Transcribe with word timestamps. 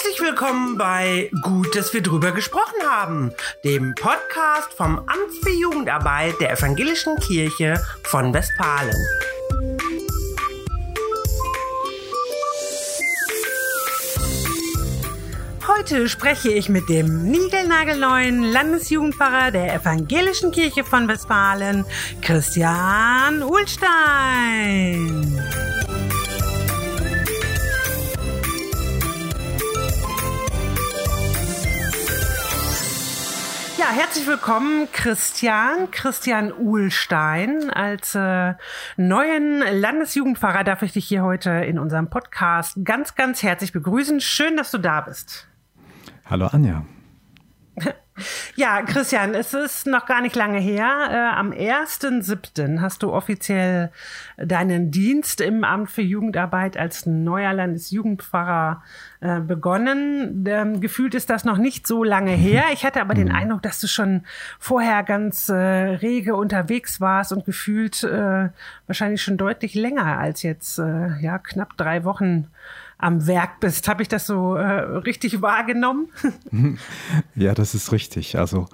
Herzlich 0.00 0.20
willkommen 0.20 0.78
bei 0.78 1.28
Gut, 1.42 1.74
dass 1.74 1.92
wir 1.92 2.00
drüber 2.00 2.30
gesprochen 2.30 2.88
haben, 2.88 3.32
dem 3.64 3.96
Podcast 3.96 4.72
vom 4.72 4.96
Amt 4.96 5.34
für 5.42 5.50
Jugendarbeit 5.50 6.40
der 6.40 6.52
Evangelischen 6.52 7.16
Kirche 7.16 7.82
von 8.04 8.32
Westfalen. 8.32 8.94
Heute 15.66 16.08
spreche 16.08 16.52
ich 16.52 16.68
mit 16.68 16.88
dem 16.88 17.32
niegelnagelneuen 17.32 18.44
Landesjugendpfarrer 18.44 19.50
der 19.50 19.74
Evangelischen 19.74 20.52
Kirche 20.52 20.84
von 20.84 21.08
Westfalen, 21.08 21.84
Christian 22.22 23.42
Uhlstein. 23.42 25.42
Ja, 33.88 33.94
herzlich 33.94 34.26
willkommen, 34.26 34.86
Christian, 34.92 35.90
Christian 35.90 36.52
Uhlstein. 36.52 37.70
Als 37.70 38.14
äh, 38.14 38.52
neuen 38.98 39.60
Landesjugendpfarrer 39.60 40.62
darf 40.62 40.82
ich 40.82 40.92
dich 40.92 41.06
hier 41.06 41.22
heute 41.22 41.50
in 41.50 41.78
unserem 41.78 42.10
Podcast 42.10 42.76
ganz, 42.84 43.14
ganz 43.14 43.42
herzlich 43.42 43.72
begrüßen. 43.72 44.20
Schön, 44.20 44.58
dass 44.58 44.70
du 44.70 44.78
da 44.78 45.00
bist. 45.00 45.48
Hallo 46.26 46.48
Anja. 46.48 46.84
Ja, 48.56 48.82
Christian, 48.82 49.34
es 49.34 49.54
ist 49.54 49.86
noch 49.86 50.06
gar 50.06 50.20
nicht 50.20 50.36
lange 50.36 50.58
her. 50.58 51.08
Äh, 51.10 51.38
am 51.38 51.52
1.7. 51.52 52.80
hast 52.80 53.02
du 53.02 53.12
offiziell 53.12 53.90
deinen 54.36 54.90
Dienst 54.90 55.40
im 55.40 55.64
Amt 55.64 55.90
für 55.90 56.02
Jugendarbeit 56.02 56.76
als 56.76 57.06
neuer 57.06 57.52
Landesjugendpfarrer 57.52 58.82
äh, 59.20 59.40
begonnen. 59.40 60.44
Ähm, 60.46 60.80
gefühlt 60.80 61.14
ist 61.14 61.30
das 61.30 61.44
noch 61.44 61.58
nicht 61.58 61.86
so 61.86 62.04
lange 62.04 62.32
her. 62.32 62.64
Ich 62.72 62.84
hatte 62.84 63.00
aber 63.00 63.14
den 63.14 63.28
mhm. 63.28 63.34
Eindruck, 63.34 63.62
dass 63.62 63.80
du 63.80 63.86
schon 63.86 64.24
vorher 64.58 65.02
ganz 65.02 65.48
äh, 65.48 65.54
rege 65.54 66.36
unterwegs 66.36 67.00
warst 67.00 67.32
und 67.32 67.44
gefühlt 67.44 68.04
äh, 68.04 68.48
wahrscheinlich 68.86 69.22
schon 69.22 69.36
deutlich 69.36 69.74
länger 69.74 70.18
als 70.18 70.42
jetzt, 70.42 70.78
ja, 70.78 71.38
knapp 71.38 71.76
drei 71.76 72.04
Wochen 72.04 72.48
am 72.98 73.26
Werk 73.26 73.60
bist. 73.60 73.88
Habe 73.88 74.02
ich 74.02 74.08
das 74.08 74.26
so 74.26 74.56
äh, 74.56 74.80
richtig 74.98 75.40
wahrgenommen? 75.40 76.08
ja, 77.34 77.54
das 77.54 77.74
ist 77.74 77.92
richtig. 77.92 78.38
Also 78.38 78.66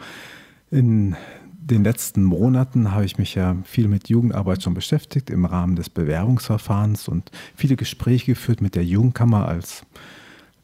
in 0.71 1.15
den 1.53 1.85
letzten 1.85 2.25
Monaten 2.25 2.93
habe 2.93 3.05
ich 3.05 3.17
mich 3.19 3.35
ja 3.35 3.57
viel 3.65 3.89
mit 3.89 4.09
Jugendarbeit 4.09 4.63
schon 4.63 4.75
beschäftigt 4.75 5.31
im 5.31 5.45
Rahmen 5.45 5.77
des 5.77 5.89
Bewerbungsverfahrens 5.89 7.09
und 7.09 7.31
viele 7.55 7.77
Gespräche 7.77 8.33
geführt 8.33 8.61
mit 8.61 8.75
der 8.75 8.85
Jugendkammer 8.85 9.47
als 9.49 9.87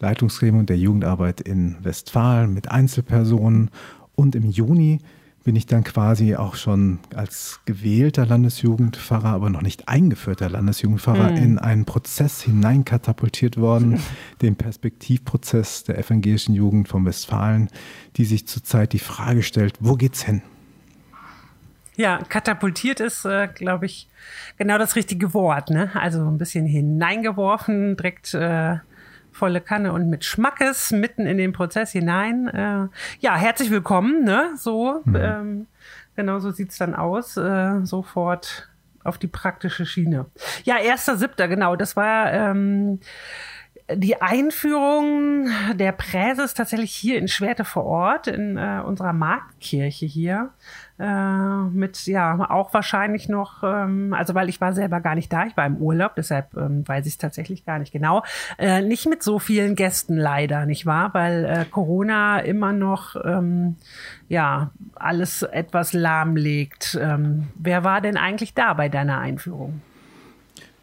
Leitungsgremium 0.01 0.67
der 0.67 0.79
Jugendarbeit 0.79 1.41
in 1.41 1.77
Westfalen 1.83 2.53
mit 2.53 2.71
Einzelpersonen. 2.71 3.71
Und 4.15 4.35
im 4.35 4.51
Juni 4.51 5.01
bin 5.43 5.57
ich 5.57 5.67
dann 5.67 5.85
quasi 5.85 6.37
auch 6.37 6.55
schon 6.55 6.99
als 7.15 7.61
gewählter 7.65 8.27
Landesjugendpfarrer, 8.27 9.31
aber 9.31 9.49
noch 9.49 9.63
nicht 9.63 9.89
eingeführter 9.89 10.51
Landesjugendpfarrer, 10.51 11.33
mhm. 11.33 11.37
in 11.37 11.59
einen 11.59 11.85
Prozess 11.87 12.43
hineinkatapultiert 12.43 13.57
worden, 13.57 14.01
den 14.43 14.57
Perspektivprozess 14.57 15.85
der 15.85 15.99
evangelischen 15.99 16.55
Jugend 16.55 16.89
von 16.89 17.07
Westfalen, 17.07 17.71
die 18.17 18.27
sich 18.27 18.47
zurzeit 18.47 18.93
die 18.93 18.99
Frage 18.99 19.43
stellt, 19.43 19.77
wo 19.81 19.95
geht's 19.95 20.23
hin? 20.23 20.43
Ja, 21.97 22.19
katapultiert 22.29 23.01
ist, 23.01 23.25
äh, 23.25 23.49
glaube 23.53 23.87
ich, 23.87 24.09
genau 24.57 24.79
das 24.79 24.97
richtige 24.97 25.35
Wort. 25.35 25.71
Ne? 25.71 25.91
Also 25.95 26.27
ein 26.27 26.39
bisschen 26.39 26.65
hineingeworfen, 26.65 27.97
direkt 27.97 28.33
äh, 28.33 28.77
volle 29.33 29.61
Kanne 29.61 29.93
und 29.93 30.09
mit 30.09 30.25
Schmackes 30.25 30.91
mitten 30.91 31.27
in 31.27 31.39
den 31.39 31.53
Prozess 31.53 31.93
hinein. 31.93 32.49
Äh, 32.49 32.89
ja, 33.21 33.37
herzlich 33.37 33.71
willkommen, 33.71 34.25
ne? 34.25 34.51
So, 34.57 35.03
mhm. 35.05 35.17
ähm, 35.17 35.67
genau 36.17 36.39
so 36.39 36.51
sieht's 36.51 36.79
dann 36.79 36.95
aus. 36.95 37.37
Äh, 37.37 37.85
sofort 37.85 38.69
auf 39.05 39.19
die 39.19 39.29
praktische 39.29 39.87
Schiene. 39.87 40.27
Ja, 40.65 40.79
erster 40.79 41.17
Siebter, 41.17 41.49
genau. 41.49 41.77
Das 41.77 41.97
war 41.97 42.33
ähm, 42.33 43.01
die 43.93 44.21
Einführung 44.21 45.49
der 45.75 45.93
Präses 45.93 46.55
tatsächlich 46.55 46.95
hier 46.95 47.19
in 47.19 47.29
Schwerte 47.29 47.65
vor 47.65 47.85
Ort, 47.85 48.27
in 48.27 48.57
äh, 48.57 48.83
unserer 48.85 49.13
Marktkirche 49.13 50.07
hier 50.07 50.51
äh, 51.01 51.63
mit 51.73 52.07
ja 52.07 52.51
auch 52.51 52.75
wahrscheinlich 52.75 53.29
noch, 53.29 53.63
ähm, 53.63 54.13
also 54.13 54.35
weil 54.35 54.49
ich 54.49 54.61
war 54.61 54.75
selber 54.75 55.01
gar 55.01 55.15
nicht 55.15 55.33
da, 55.33 55.47
ich 55.47 55.57
war 55.57 55.65
im 55.65 55.79
Urlaub, 55.79 56.15
deshalb 56.15 56.55
ähm, 56.57 56.87
weiß 56.87 57.07
ich 57.07 57.15
es 57.15 57.19
tatsächlich 57.19 57.65
gar 57.65 57.79
nicht 57.79 57.91
genau. 57.91 58.23
Äh, 58.59 58.83
nicht 58.83 59.09
mit 59.09 59.23
so 59.23 59.39
vielen 59.39 59.77
Gästen 59.77 60.17
leider, 60.17 60.67
nicht 60.67 60.85
wahr? 60.85 61.15
Weil 61.15 61.45
äh, 61.45 61.65
Corona 61.65 62.41
immer 62.41 62.73
noch 62.73 63.17
ähm, 63.25 63.77
ja 64.29 64.73
alles 64.95 65.43
etwas 65.43 65.95
lahmlegt. 65.95 66.99
Ähm, 67.01 67.49
wer 67.55 67.83
war 67.83 68.03
denn 68.03 68.19
eigentlich 68.19 68.53
da 68.53 68.75
bei 68.75 68.91
deiner 68.91 69.19
Einführung? 69.19 69.81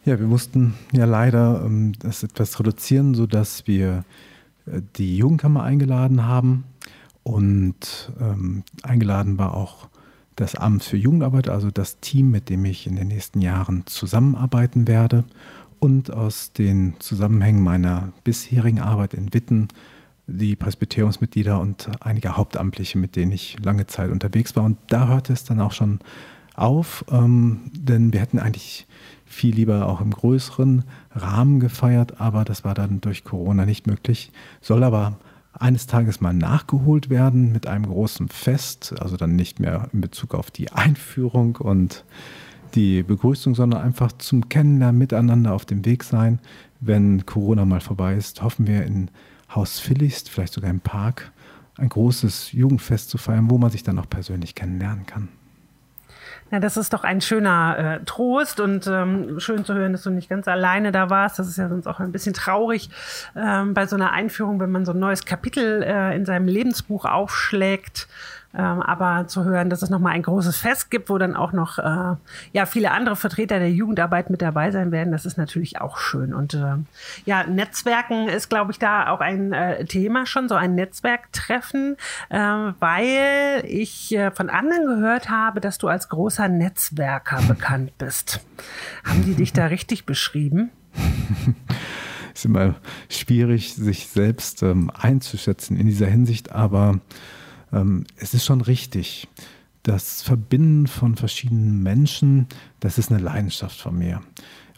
Ja, 0.03 0.19
wir 0.19 0.27
mussten 0.27 0.73
ja 0.93 1.05
leider 1.05 1.61
ähm, 1.63 1.93
das 1.99 2.23
etwas 2.23 2.59
reduzieren, 2.59 3.13
sodass 3.13 3.67
wir 3.67 4.03
äh, 4.65 4.81
die 4.95 5.17
Jugendkammer 5.17 5.63
eingeladen 5.63 6.25
haben. 6.25 6.63
Und 7.23 8.13
ähm, 8.21 8.63
eingeladen 8.83 9.37
war 9.37 9.53
auch 9.53 9.89
das 10.37 10.55
Amt 10.55 10.83
für 10.83 10.97
Jugendarbeit, 10.97 11.49
also 11.49 11.71
das 11.71 11.99
Team, 11.99 12.31
mit 12.31 12.49
dem 12.49 12.63
ich 12.63 12.87
in 12.87 12.95
den 12.95 13.09
nächsten 13.09 13.41
Jahren 13.41 13.83
zusammenarbeiten 13.87 14.87
werde 14.87 15.25
und 15.79 16.11
aus 16.11 16.53
den 16.53 16.93
Zusammenhängen 16.99 17.61
meiner 17.61 18.13
bisherigen 18.23 18.79
Arbeit 18.79 19.13
in 19.13 19.33
Witten 19.33 19.67
die 20.27 20.55
Presbyteriumsmitglieder 20.55 21.59
und 21.59 21.89
einige 22.01 22.37
Hauptamtliche, 22.37 22.97
mit 22.97 23.15
denen 23.15 23.31
ich 23.31 23.57
lange 23.63 23.87
Zeit 23.87 24.11
unterwegs 24.11 24.55
war. 24.55 24.63
Und 24.63 24.77
da 24.87 25.07
hörte 25.07 25.33
es 25.33 25.43
dann 25.43 25.59
auch 25.59 25.71
schon 25.71 25.99
auf, 26.53 27.03
ähm, 27.09 27.71
denn 27.73 28.13
wir 28.13 28.19
hätten 28.19 28.39
eigentlich 28.39 28.87
viel 29.25 29.55
lieber 29.55 29.87
auch 29.87 30.01
im 30.01 30.11
größeren 30.11 30.83
Rahmen 31.11 31.59
gefeiert, 31.59 32.19
aber 32.21 32.45
das 32.45 32.63
war 32.63 32.73
dann 32.73 33.01
durch 33.01 33.23
Corona 33.23 33.65
nicht 33.65 33.87
möglich. 33.87 34.31
Soll 34.61 34.83
aber 34.83 35.17
eines 35.59 35.87
Tages 35.87 36.21
mal 36.21 36.33
nachgeholt 36.33 37.09
werden 37.09 37.51
mit 37.51 37.67
einem 37.67 37.87
großen 37.87 38.29
Fest, 38.29 38.93
also 38.99 39.17
dann 39.17 39.35
nicht 39.35 39.59
mehr 39.59 39.89
in 39.93 40.01
Bezug 40.01 40.33
auf 40.33 40.51
die 40.51 40.71
Einführung 40.71 41.55
und 41.55 42.05
die 42.75 43.03
Begrüßung, 43.03 43.55
sondern 43.55 43.81
einfach 43.81 44.11
zum 44.13 44.49
Kennenlernen 44.49 44.97
miteinander 44.97 45.53
auf 45.53 45.65
dem 45.65 45.85
Weg 45.85 46.03
sein. 46.03 46.39
Wenn 46.79 47.25
Corona 47.25 47.65
mal 47.65 47.81
vorbei 47.81 48.15
ist, 48.15 48.41
hoffen 48.43 48.67
wir 48.67 48.83
in 48.85 49.09
Haus 49.53 49.79
Philliest, 49.79 50.29
vielleicht 50.29 50.53
sogar 50.53 50.69
im 50.69 50.81
Park, 50.81 51.31
ein 51.77 51.89
großes 51.89 52.51
Jugendfest 52.51 53.09
zu 53.09 53.17
feiern, 53.17 53.49
wo 53.49 53.57
man 53.57 53.71
sich 53.71 53.83
dann 53.83 53.99
auch 53.99 54.09
persönlich 54.09 54.55
kennenlernen 54.55 55.05
kann. 55.05 55.29
Ja, 56.51 56.59
das 56.59 56.77
ist 56.77 56.93
doch 56.93 57.03
ein 57.03 57.19
schöner 57.19 57.99
äh, 57.99 58.05
Trost 58.05 58.61
und 58.61 58.87
ähm, 58.87 59.39
schön 59.39 59.65
zu 59.65 59.73
hören, 59.73 59.91
dass 59.91 60.03
du 60.03 60.11
nicht 60.11 60.29
ganz 60.29 60.47
alleine 60.47 60.93
da 60.93 61.09
warst. 61.09 61.39
Das 61.39 61.47
ist 61.47 61.57
ja 61.57 61.67
sonst 61.67 61.87
auch 61.87 61.99
ein 61.99 62.13
bisschen 62.13 62.33
traurig 62.33 62.89
ähm, 63.35 63.73
bei 63.73 63.85
so 63.85 63.97
einer 63.97 64.11
Einführung, 64.11 64.59
wenn 64.61 64.71
man 64.71 64.85
so 64.85 64.93
ein 64.93 64.99
neues 64.99 65.25
Kapitel 65.25 65.83
äh, 65.83 66.15
in 66.15 66.25
seinem 66.25 66.47
Lebensbuch 66.47 67.03
aufschlägt 67.03 68.07
ähm, 68.53 68.81
aber 68.81 69.27
zu 69.27 69.43
hören, 69.43 69.69
dass 69.69 69.81
es 69.81 69.89
nochmal 69.89 70.13
ein 70.13 70.23
großes 70.23 70.57
Fest 70.57 70.89
gibt, 70.89 71.09
wo 71.09 71.17
dann 71.17 71.35
auch 71.35 71.51
noch 71.51 71.77
äh, 71.79 72.15
ja 72.53 72.65
viele 72.65 72.91
andere 72.91 73.15
Vertreter 73.15 73.59
der 73.59 73.71
Jugendarbeit 73.71 74.29
mit 74.29 74.41
dabei 74.41 74.71
sein 74.71 74.91
werden, 74.91 75.11
das 75.11 75.25
ist 75.25 75.37
natürlich 75.37 75.81
auch 75.81 75.97
schön. 75.97 76.33
Und 76.33 76.53
äh, 76.53 76.75
ja, 77.25 77.43
Netzwerken 77.45 78.29
ist, 78.29 78.49
glaube 78.49 78.71
ich, 78.71 78.79
da 78.79 79.09
auch 79.09 79.19
ein 79.19 79.53
äh, 79.53 79.85
Thema 79.85 80.25
schon, 80.25 80.49
so 80.49 80.55
ein 80.55 80.75
Netzwerktreffen, 80.75 81.97
äh, 82.29 82.37
weil 82.37 83.63
ich 83.65 84.15
äh, 84.15 84.31
von 84.31 84.49
anderen 84.49 84.85
gehört 84.85 85.29
habe, 85.29 85.61
dass 85.61 85.77
du 85.77 85.87
als 85.87 86.09
großer 86.09 86.47
Netzwerker 86.47 87.41
bekannt 87.47 87.97
bist. 87.97 88.41
Haben 89.03 89.23
die 89.23 89.35
dich 89.35 89.53
da 89.53 89.65
richtig 89.67 90.05
beschrieben? 90.05 90.71
ist 92.33 92.45
immer 92.45 92.75
schwierig, 93.09 93.73
sich 93.73 94.07
selbst 94.07 94.63
ähm, 94.63 94.91
einzuschätzen 94.97 95.77
in 95.77 95.87
dieser 95.87 96.07
Hinsicht, 96.07 96.51
aber 96.51 96.99
es 97.71 98.33
ist 98.33 98.45
schon 98.45 98.61
richtig. 98.61 99.27
Das 99.83 100.21
Verbinden 100.21 100.87
von 100.87 101.15
verschiedenen 101.15 101.81
Menschen, 101.81 102.47
das 102.79 102.97
ist 102.97 103.11
eine 103.11 103.21
Leidenschaft 103.21 103.79
von 103.79 103.97
mir. 103.97 104.21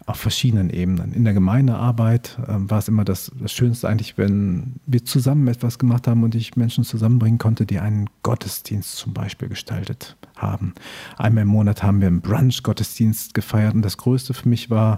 Auf 0.06 0.18
verschiedenen 0.18 0.72
Ebenen. 0.72 1.14
In 1.14 1.24
der 1.24 1.34
Gemeindearbeit 1.34 2.40
äh, 2.42 2.48
war 2.48 2.80
es 2.80 2.88
immer 2.88 3.06
das, 3.06 3.32
das 3.40 3.52
Schönste 3.52 3.88
eigentlich, 3.88 4.18
wenn 4.18 4.80
wir 4.88 5.06
zusammen 5.06 5.48
etwas 5.48 5.78
gemacht 5.78 6.08
haben 6.08 6.24
und 6.24 6.34
ich 6.34 6.56
Menschen 6.56 6.84
zusammenbringen 6.84 7.38
konnte, 7.38 7.68
die 7.68 7.80
einen 7.80 8.10
Gottesdienst 8.24 8.96
zum 8.96 9.14
Beispiel 9.14 9.50
gestaltet 9.50 10.16
haben. 10.36 10.74
Einmal 11.18 11.44
im 11.44 11.50
Monat 11.50 11.84
haben 11.84 12.02
wir 12.02 12.08
einen 12.08 12.22
Brunch-Gottesdienst 12.22 13.36
gefeiert 13.36 13.76
und 13.76 13.84
das 13.84 13.98
Größte 13.98 14.34
für 14.34 14.50
mich 14.50 14.72
war, 14.72 14.98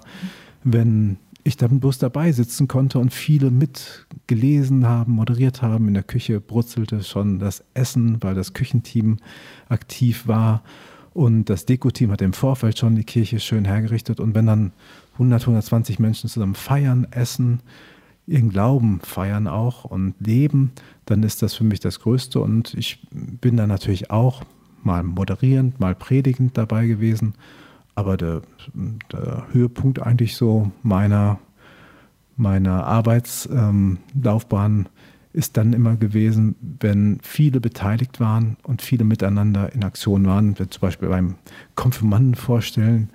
wenn 0.63 1.17
ich 1.43 1.57
dann 1.57 1.79
bloß 1.79 1.97
dabei 1.97 2.31
sitzen 2.31 2.67
konnte 2.67 2.99
und 2.99 3.13
viele 3.13 3.51
mitgelesen 3.51 4.88
haben, 4.88 5.13
moderiert 5.13 5.61
haben. 5.61 5.88
In 5.88 5.93
der 5.93 6.03
Küche 6.03 6.39
brutzelte 6.39 7.03
schon 7.03 7.39
das 7.39 7.63
Essen, 7.73 8.21
weil 8.21 8.35
das 8.35 8.53
Küchenteam 8.53 9.17
aktiv 9.69 10.27
war. 10.27 10.63
Und 11.13 11.45
das 11.45 11.65
Deko-Team 11.65 12.11
hat 12.11 12.21
im 12.21 12.33
Vorfeld 12.33 12.77
schon 12.77 12.95
die 12.95 13.03
Kirche 13.03 13.39
schön 13.39 13.65
hergerichtet. 13.65 14.19
Und 14.19 14.33
wenn 14.33 14.45
dann 14.45 14.71
100, 15.13 15.41
120 15.41 15.99
Menschen 15.99 16.29
zusammen 16.29 16.55
feiern, 16.55 17.07
essen, 17.11 17.61
ihren 18.27 18.49
Glauben 18.49 18.99
feiern 19.01 19.47
auch 19.47 19.83
und 19.83 20.15
leben, 20.19 20.71
dann 21.05 21.23
ist 21.23 21.41
das 21.41 21.53
für 21.53 21.63
mich 21.63 21.79
das 21.79 21.99
Größte. 21.99 22.39
Und 22.39 22.73
ich 22.75 22.99
bin 23.11 23.57
da 23.57 23.67
natürlich 23.67 24.09
auch 24.09 24.43
mal 24.83 25.03
moderierend, 25.03 25.79
mal 25.79 25.95
predigend 25.95 26.57
dabei 26.57 26.88
gewesen. 26.88 27.33
Aber 27.95 28.17
der, 28.17 28.41
der 29.11 29.47
Höhepunkt 29.51 30.01
eigentlich 30.01 30.35
so 30.35 30.71
meiner, 30.83 31.39
meiner 32.35 32.85
Arbeitslaufbahn 32.85 34.79
ähm, 34.79 34.85
ist 35.33 35.57
dann 35.57 35.73
immer 35.73 35.95
gewesen, 35.95 36.55
wenn 36.79 37.19
viele 37.21 37.61
beteiligt 37.61 38.19
waren 38.19 38.57
und 38.63 38.81
viele 38.81 39.03
miteinander 39.03 39.73
in 39.73 39.83
Aktion 39.83 40.25
waren. 40.25 40.57
Wenn 40.59 40.71
zum 40.71 40.81
Beispiel 40.81 41.09
beim 41.09 41.35
Konfirmanden 41.75 42.35
vorstellen, 42.35 43.09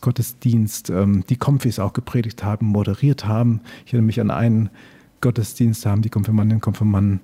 Gottesdienst, 0.00 0.90
ähm, 0.90 1.24
die 1.28 1.36
Konfis 1.36 1.78
auch 1.78 1.92
gepredigt 1.92 2.44
haben, 2.44 2.66
moderiert 2.66 3.26
haben. 3.26 3.60
Ich 3.84 3.92
erinnere 3.92 4.06
mich 4.06 4.20
an 4.20 4.30
einen 4.30 4.70
Gottesdienst, 5.20 5.84
da 5.84 5.90
haben 5.90 6.02
die 6.02 6.08
Konfirmandinnen 6.08 6.58
und 6.58 6.62
Konfirmanden 6.62 7.20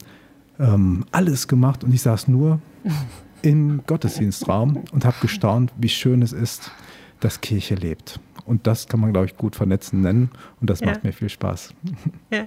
alles 1.13 1.47
gemacht 1.47 1.85
und 1.85 1.95
ich 1.95 2.03
saß 2.03 2.27
nur 2.27 2.61
im 3.43 3.83
Gottesdienstraum 3.87 4.85
und 4.93 5.05
habe 5.05 5.17
gestaunt, 5.21 5.73
wie 5.77 5.89
schön 5.89 6.23
es 6.23 6.33
ist, 6.33 6.71
dass 7.21 7.41
Kirche 7.41 7.75
lebt. 7.75 8.21
Und 8.49 8.67
das 8.67 8.89
kann 8.89 9.01
man, 9.01 9.13
glaube 9.13 9.27
ich, 9.27 9.37
gut 9.37 9.57
vernetzen 9.57 10.01
nennen. 10.01 10.31
Und 10.61 10.71
das 10.71 10.81
ja. 10.81 10.87
macht 10.87 11.05
mir 11.05 11.13
viel 11.13 11.29
Spaß. 11.29 11.75
Ja. 12.31 12.47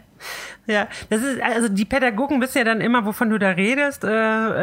ja, 0.67 0.87
das 1.09 1.23
ist, 1.23 1.41
also 1.41 1.67
die 1.67 1.85
Pädagogen 1.85 2.39
wissen 2.39 2.59
ja 2.59 2.63
dann 2.63 2.81
immer, 2.81 3.05
wovon 3.05 3.31
du 3.31 3.39
da 3.39 3.49
redest. 3.49 4.03
Äh, 4.03 4.09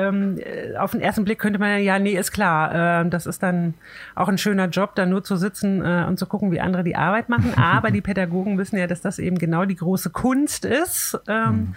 ähm, 0.06 0.38
auf 0.78 0.92
den 0.92 1.00
ersten 1.00 1.24
Blick 1.24 1.40
könnte 1.40 1.58
man 1.58 1.70
ja, 1.70 1.78
ja, 1.78 1.98
nee, 1.98 2.16
ist 2.16 2.30
klar. 2.30 3.00
Äh, 3.02 3.08
das 3.08 3.26
ist 3.26 3.42
dann 3.42 3.74
auch 4.14 4.28
ein 4.28 4.38
schöner 4.38 4.68
Job, 4.68 4.94
da 4.94 5.06
nur 5.06 5.24
zu 5.24 5.36
sitzen 5.36 5.82
äh, 5.84 6.04
und 6.06 6.16
zu 6.16 6.26
gucken, 6.26 6.52
wie 6.52 6.60
andere 6.60 6.84
die 6.84 6.94
Arbeit 6.94 7.28
machen. 7.28 7.54
Aber 7.56 7.90
die 7.90 8.00
Pädagogen 8.00 8.58
wissen 8.58 8.78
ja, 8.78 8.86
dass 8.86 9.00
das 9.00 9.18
eben 9.18 9.38
genau 9.38 9.64
die 9.64 9.74
große 9.74 10.10
Kunst 10.10 10.64
ist, 10.64 11.18
ähm, 11.26 11.50
mhm. 11.50 11.74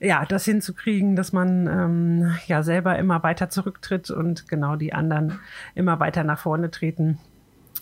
ja, 0.00 0.24
das 0.24 0.46
hinzukriegen, 0.46 1.14
dass 1.14 1.34
man 1.34 1.66
ähm, 1.66 2.34
ja 2.46 2.62
selber 2.62 2.98
immer 2.98 3.22
weiter 3.22 3.50
zurücktritt 3.50 4.10
und 4.10 4.48
genau 4.48 4.76
die 4.76 4.94
anderen 4.94 5.40
immer 5.74 6.00
weiter 6.00 6.24
nach 6.24 6.38
vorne 6.38 6.70
treten. 6.70 7.18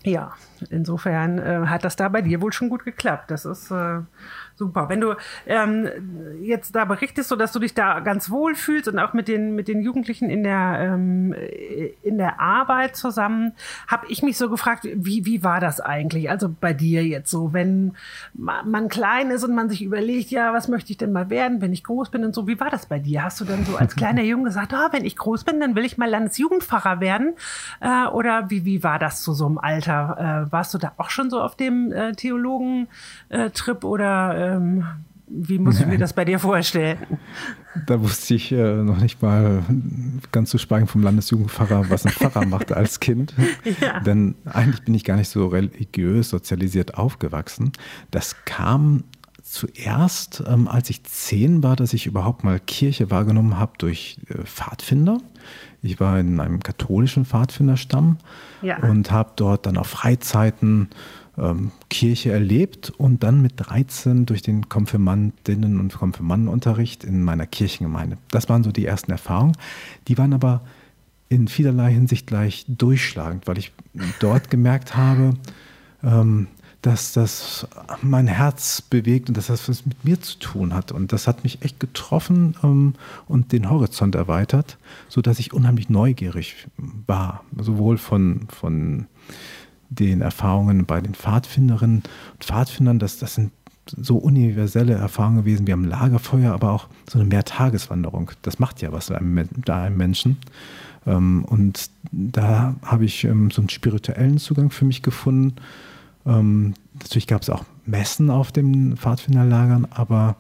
Ja, 0.07 0.35
insofern 0.71 1.39
äh, 1.39 1.67
hat 1.67 1.83
das 1.83 1.97
da 1.97 2.09
bei 2.09 2.23
dir 2.23 2.41
wohl 2.41 2.53
schon 2.53 2.69
gut 2.69 2.85
geklappt. 2.85 3.29
Das 3.33 3.45
ist 3.45 3.73
äh, 3.73 4.03
super. 4.57 4.89
Wenn 4.89 5.01
du 5.01 5.15
ähm, 5.47 5.89
jetzt 6.43 6.75
da 6.75 6.85
berichtest, 6.85 7.29
so 7.29 7.37
dass 7.37 7.53
du 7.53 7.59
dich 7.59 7.75
da 7.75 8.01
ganz 8.01 8.31
wohl 8.31 8.55
fühlst 8.55 8.89
und 8.89 8.99
auch 8.99 9.13
mit 9.13 9.29
den 9.29 9.55
mit 9.55 9.69
den 9.69 9.81
Jugendlichen 9.83 10.31
in 10.31 10.43
der 10.43 10.79
ähm, 10.81 11.35
in 12.03 12.19
der 12.19 12.41
Arbeit 12.41 12.97
zusammen, 12.97 13.53
habe 13.87 14.07
ich 14.09 14.23
mich 14.23 14.37
so 14.37 14.49
gefragt, 14.49 14.85
wie 14.85 15.27
wie 15.27 15.43
war 15.45 15.61
das 15.61 15.81
eigentlich? 15.81 16.31
Also 16.31 16.49
bei 16.61 16.73
dir 16.73 17.05
jetzt 17.05 17.31
so, 17.31 17.53
wenn 17.53 17.95
man 18.35 18.89
klein 18.89 19.31
ist 19.31 19.45
und 19.45 19.55
man 19.55 19.69
sich 19.69 19.83
überlegt, 19.83 20.31
ja, 20.31 20.53
was 20.53 20.69
möchte 20.69 20.93
ich 20.93 20.99
denn 20.99 21.13
mal 21.13 21.31
werden, 21.31 21.61
wenn 21.61 21.73
ich 21.73 21.85
groß 21.85 22.11
bin 22.11 22.25
und 22.25 22.35
so. 22.35 22.49
Wie 22.49 22.61
war 22.61 22.71
das 22.71 22.87
bei 22.87 22.99
dir? 22.99 23.25
Hast 23.25 23.41
du 23.41 23.45
dann 23.45 23.65
so 23.65 23.77
als 23.77 23.97
kleiner 23.97 24.23
Junge 24.23 24.45
gesagt, 24.45 24.73
oh, 24.73 24.93
wenn 24.93 25.05
ich 25.05 25.17
groß 25.17 25.45
bin, 25.45 25.61
dann 25.61 25.75
will 25.75 25.85
ich 25.85 25.99
mal 25.99 26.09
Landesjugendpfarrer 26.09 27.01
werden? 27.01 27.35
Äh, 27.81 28.07
oder 28.09 28.51
wie 28.51 28.65
wie 28.65 28.83
war 28.83 28.99
das 28.99 29.23
zu 29.23 29.33
so 29.33 29.47
einem 29.47 29.59
Alter? 29.59 30.47
Äh, 30.49 30.53
warst 30.53 30.73
du 30.75 30.79
da 30.79 30.93
auch 30.97 31.11
schon 31.11 31.31
so 31.31 31.41
auf 31.41 31.57
dem 31.57 31.93
äh, 31.93 32.13
Theologen-Trip 32.13 33.85
äh, 33.85 33.87
oder 33.87 34.46
ähm, 34.55 34.85
wie 35.29 35.59
muss 35.59 35.81
ich 35.81 35.87
mir 35.87 35.99
das 36.07 36.13
bei 36.13 36.25
dir 36.25 36.39
vorstellen? 36.39 36.99
Da 37.87 38.01
wusste 38.01 38.35
ich 38.35 38.53
äh, 38.53 38.77
noch 38.77 38.99
nicht 38.99 39.21
mal, 39.21 39.63
ganz 40.33 40.51
zu 40.51 40.59
schweigen 40.59 40.87
vom 40.87 41.03
Landesjugendpfarrer, 41.03 41.91
was 41.91 42.07
ein 42.07 42.13
Pfarrer 42.13 42.47
machte 42.47 42.77
als 42.77 43.01
Kind. 43.01 43.35
Ja. 43.81 44.01
Denn 44.01 44.35
eigentlich 44.45 44.85
bin 44.85 44.95
ich 44.95 45.05
gar 45.05 45.17
nicht 45.17 45.29
so 45.29 45.47
religiös 45.49 46.31
sozialisiert 46.31 46.97
aufgewachsen. 46.97 47.73
Das 48.11 48.45
kam 48.45 49.05
zuerst, 49.43 50.43
ähm, 50.47 50.69
als 50.69 50.91
ich 50.91 51.05
zehn 51.05 51.63
war, 51.63 51.77
dass 51.77 51.93
ich 51.93 52.07
überhaupt 52.07 52.43
mal 52.43 52.59
Kirche 52.59 53.11
wahrgenommen 53.11 53.59
habe 53.59 53.73
durch 53.79 54.19
äh, 54.29 54.43
Pfadfinder. 54.45 55.19
Ich 55.83 56.01
war 56.01 56.19
in 56.19 56.41
einem 56.41 56.61
katholischen 56.61 57.25
Pfadfinderstamm 57.25 58.19
ja. 58.63 58.79
und 58.79 59.11
habe 59.13 59.33
dort 59.37 59.67
dann 59.67 59.77
auf 59.77 59.87
Freizeiten 59.87 60.89
ähm, 61.39 61.71
Kirche 61.91 62.33
erlebt 62.33 62.93
und 62.97 63.23
dann 63.23 63.43
mit 63.43 63.55
13 63.57 64.27
durch 64.27 64.43
den 64.43 64.69
Konfirmandinnen- 64.69 65.79
und 65.79 65.93
Konfirmandenunterricht 65.95 67.05
in 67.05 67.23
meiner 67.23 67.47
Kirchengemeinde. 67.47 68.19
Das 68.31 68.49
waren 68.49 68.65
so 68.65 68.73
die 68.73 68.87
ersten 68.87 69.13
Erfahrungen. 69.13 69.57
Die 70.09 70.19
waren 70.19 70.33
aber 70.33 70.63
in 71.29 71.49
vielerlei 71.49 71.93
Hinsicht 71.93 72.27
gleich 72.27 72.65
durchschlagend, 72.69 73.47
weil 73.47 73.59
ich 73.59 73.73
dort 74.21 74.51
gemerkt 74.51 74.97
habe, 74.97 75.35
ähm, 76.03 76.47
dass 76.83 77.13
das 77.13 77.67
mein 78.01 78.29
Herz 78.29 78.81
bewegt 78.81 79.29
und 79.29 79.37
dass 79.37 79.49
das 79.49 79.69
was 79.69 79.87
mit 79.87 80.05
mir 80.05 80.21
zu 80.21 80.39
tun 80.39 80.73
hat. 80.73 80.93
Und 80.93 81.13
das 81.13 81.27
hat 81.27 81.43
mich 81.43 81.63
echt 81.63 81.81
getroffen 81.81 82.55
ähm, 82.63 82.95
und 83.27 83.51
den 83.51 83.69
Horizont 83.71 84.15
erweitert, 84.15 84.79
sodass 85.09 85.41
ich 85.41 85.53
unheimlich 85.53 85.91
neugierig 85.91 86.69
war, 87.07 87.43
sowohl 87.59 87.99
von, 87.99 88.47
von 88.49 89.07
den 89.89 90.21
Erfahrungen 90.21 90.87
bei 90.87 91.01
den 91.01 91.15
Pfadfinderinnen 91.15 92.03
und 92.35 92.45
Pfadfindern, 92.45 92.99
das, 92.99 93.19
das 93.19 93.35
sind 93.35 93.53
so 93.87 94.17
universelle 94.17 94.95
Erfahrungen 94.95 95.39
gewesen 95.39 95.67
wie 95.67 95.73
am 95.73 95.85
Lagerfeuer, 95.85 96.53
aber 96.53 96.73
auch 96.73 96.89
so 97.09 97.19
eine 97.19 97.29
Mehrtageswanderung. 97.29 98.33
Das 98.43 98.59
macht 98.59 98.83
ja 98.83 98.93
was 98.93 99.11
mit 99.11 99.21
einem, 99.21 99.49
einem 99.69 99.97
Menschen. 99.97 100.39
Ähm, 101.07 101.45
und 101.45 101.91
da 102.11 102.75
habe 102.83 103.05
ich 103.05 103.25
ähm, 103.25 103.51
so 103.51 103.63
einen 103.63 103.69
spirituellen 103.69 104.39
Zugang 104.39 104.71
für 104.71 104.85
mich 104.85 105.03
gefunden. 105.03 105.57
Ähm, 106.27 106.75
natürlich 106.95 107.29
gab 107.29 107.43
es 107.43 107.51
auch 107.51 107.65
Messen 107.85 108.31
auf 108.31 108.51
den 108.51 108.97
Pfadfinderlagern, 108.97 109.87
aber 109.91 110.37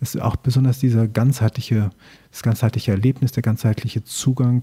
es 0.00 0.14
ist 0.14 0.20
auch 0.20 0.36
besonders 0.36 0.78
dieser 0.78 1.06
ganzheitliche, 1.06 1.90
das 2.30 2.42
ganzheitliche 2.42 2.92
Erlebnis, 2.92 3.32
der 3.32 3.42
ganzheitliche 3.42 4.04
Zugang, 4.04 4.62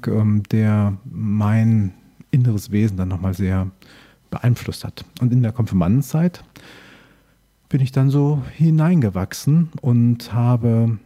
der 0.50 0.98
mein 1.04 1.94
inneres 2.32 2.72
Wesen 2.72 2.96
dann 2.96 3.10
nochmal 3.10 3.34
sehr 3.34 3.70
beeinflusst 4.30 4.84
hat. 4.84 5.06
Und 5.22 5.34
in 5.34 5.42
der 5.42 5.52
Konfirmandenzeit 5.52 6.44
bin 7.70 7.82
ich 7.82 7.92
dann 7.92 8.10
so 8.10 8.42
hineingewachsen 8.56 9.70
und 9.82 10.34
habe 10.34 10.98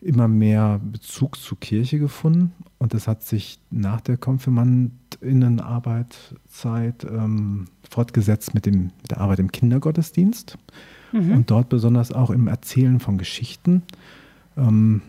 immer 0.00 0.28
mehr 0.28 0.80
Bezug 0.82 1.38
zur 1.38 1.58
Kirche 1.58 1.98
gefunden. 1.98 2.52
Und 2.78 2.94
das 2.94 3.08
hat 3.08 3.22
sich 3.22 3.58
nach 3.70 4.02
der 4.02 4.18
Konfirmandinnenarbeitszeit 4.18 7.04
ähm, 7.04 7.68
fortgesetzt 7.88 8.54
mit, 8.54 8.66
dem, 8.66 8.90
mit 9.00 9.10
der 9.10 9.20
Arbeit 9.20 9.38
im 9.38 9.50
Kindergottesdienst 9.50 10.58
mhm. 11.12 11.32
und 11.32 11.50
dort 11.50 11.70
besonders 11.70 12.12
auch 12.12 12.28
im 12.30 12.48
Erzählen 12.48 13.00
von 13.00 13.16
Geschichten. 13.16 13.82
Ähm, 14.56 15.00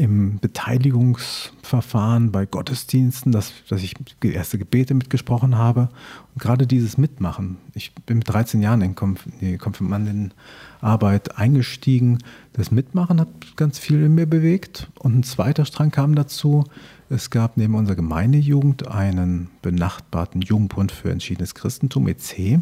im 0.00 0.38
Beteiligungsverfahren 0.38 2.32
bei 2.32 2.46
Gottesdiensten, 2.46 3.32
dass, 3.32 3.52
dass 3.68 3.82
ich 3.82 3.94
erste 4.22 4.56
Gebete 4.56 4.94
mitgesprochen 4.94 5.58
habe. 5.58 5.90
Und 6.34 6.40
gerade 6.40 6.66
dieses 6.66 6.96
Mitmachen. 6.96 7.58
Ich 7.74 7.92
bin 8.06 8.18
mit 8.18 8.28
13 8.28 8.62
Jahren 8.62 8.80
in 8.80 8.96
die 9.42 9.58
Konfirmandinnenarbeit 9.58 11.36
eingestiegen. 11.36 12.18
Das 12.54 12.70
Mitmachen 12.70 13.20
hat 13.20 13.28
ganz 13.56 13.78
viel 13.78 14.02
in 14.02 14.14
mir 14.14 14.24
bewegt. 14.24 14.88
Und 14.98 15.18
ein 15.18 15.22
zweiter 15.22 15.66
Strang 15.66 15.90
kam 15.90 16.14
dazu. 16.14 16.64
Es 17.10 17.28
gab 17.28 17.58
neben 17.58 17.74
unserer 17.74 17.96
Gemeindejugend 17.96 18.88
einen 18.88 19.50
benachbarten 19.60 20.40
Jugendbund 20.40 20.92
für 20.92 21.10
entschiedenes 21.10 21.54
Christentum, 21.54 22.08
EC. 22.08 22.60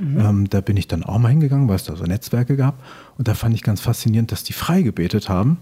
Mhm. 0.00 0.18
Ähm, 0.18 0.50
da 0.50 0.60
bin 0.60 0.76
ich 0.76 0.88
dann 0.88 1.04
auch 1.04 1.18
mal 1.18 1.28
hingegangen, 1.28 1.68
weil 1.68 1.76
es 1.76 1.84
da 1.84 1.94
so 1.94 2.02
Netzwerke 2.02 2.56
gab. 2.56 2.82
Und 3.16 3.28
da 3.28 3.34
fand 3.34 3.54
ich 3.54 3.62
ganz 3.62 3.80
faszinierend, 3.80 4.32
dass 4.32 4.42
die 4.42 4.54
frei 4.54 4.82
gebetet 4.82 5.28
haben. 5.28 5.58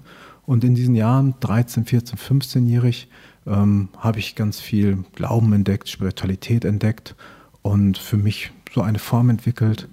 Und 0.49 0.64
in 0.64 0.75
diesen 0.75 0.95
Jahren, 0.95 1.35
13, 1.40 1.85
14, 1.85 2.17
15-jährig, 2.19 3.09
ähm, 3.47 3.90
habe 3.99 4.19
ich 4.19 4.35
ganz 4.35 4.61
viel 4.61 5.05
Glauben 5.14 5.52
entdeckt, 5.52 5.90
Spiritualität 5.90 6.64
entdeckt 6.64 7.17
und 7.61 7.99
für 7.99 8.17
mich 8.17 8.50
so 8.73 8.81
eine 8.81 8.99
Form 8.99 9.28
entwickelt, 9.28 9.90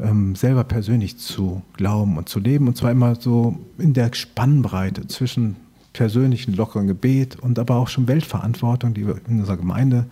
ähm, 0.00 0.34
selber 0.34 0.64
persönlich 0.64 1.18
zu 1.18 1.62
glauben 1.74 2.16
und 2.18 2.28
zu 2.28 2.40
leben. 2.40 2.66
Und 2.66 2.76
zwar 2.76 2.90
immer 2.90 3.14
so 3.14 3.60
in 3.78 3.92
der 3.92 4.12
Spannbreite 4.12 5.06
zwischen 5.06 5.54
persönlichen, 5.92 6.52
lockeren 6.56 6.88
Gebet 6.88 7.38
und 7.38 7.60
aber 7.60 7.76
auch 7.76 7.86
schon 7.86 8.08
Weltverantwortung, 8.08 8.94
die 8.94 9.02
in 9.02 9.38
unserer 9.38 9.56
Gemeinde 9.56 10.06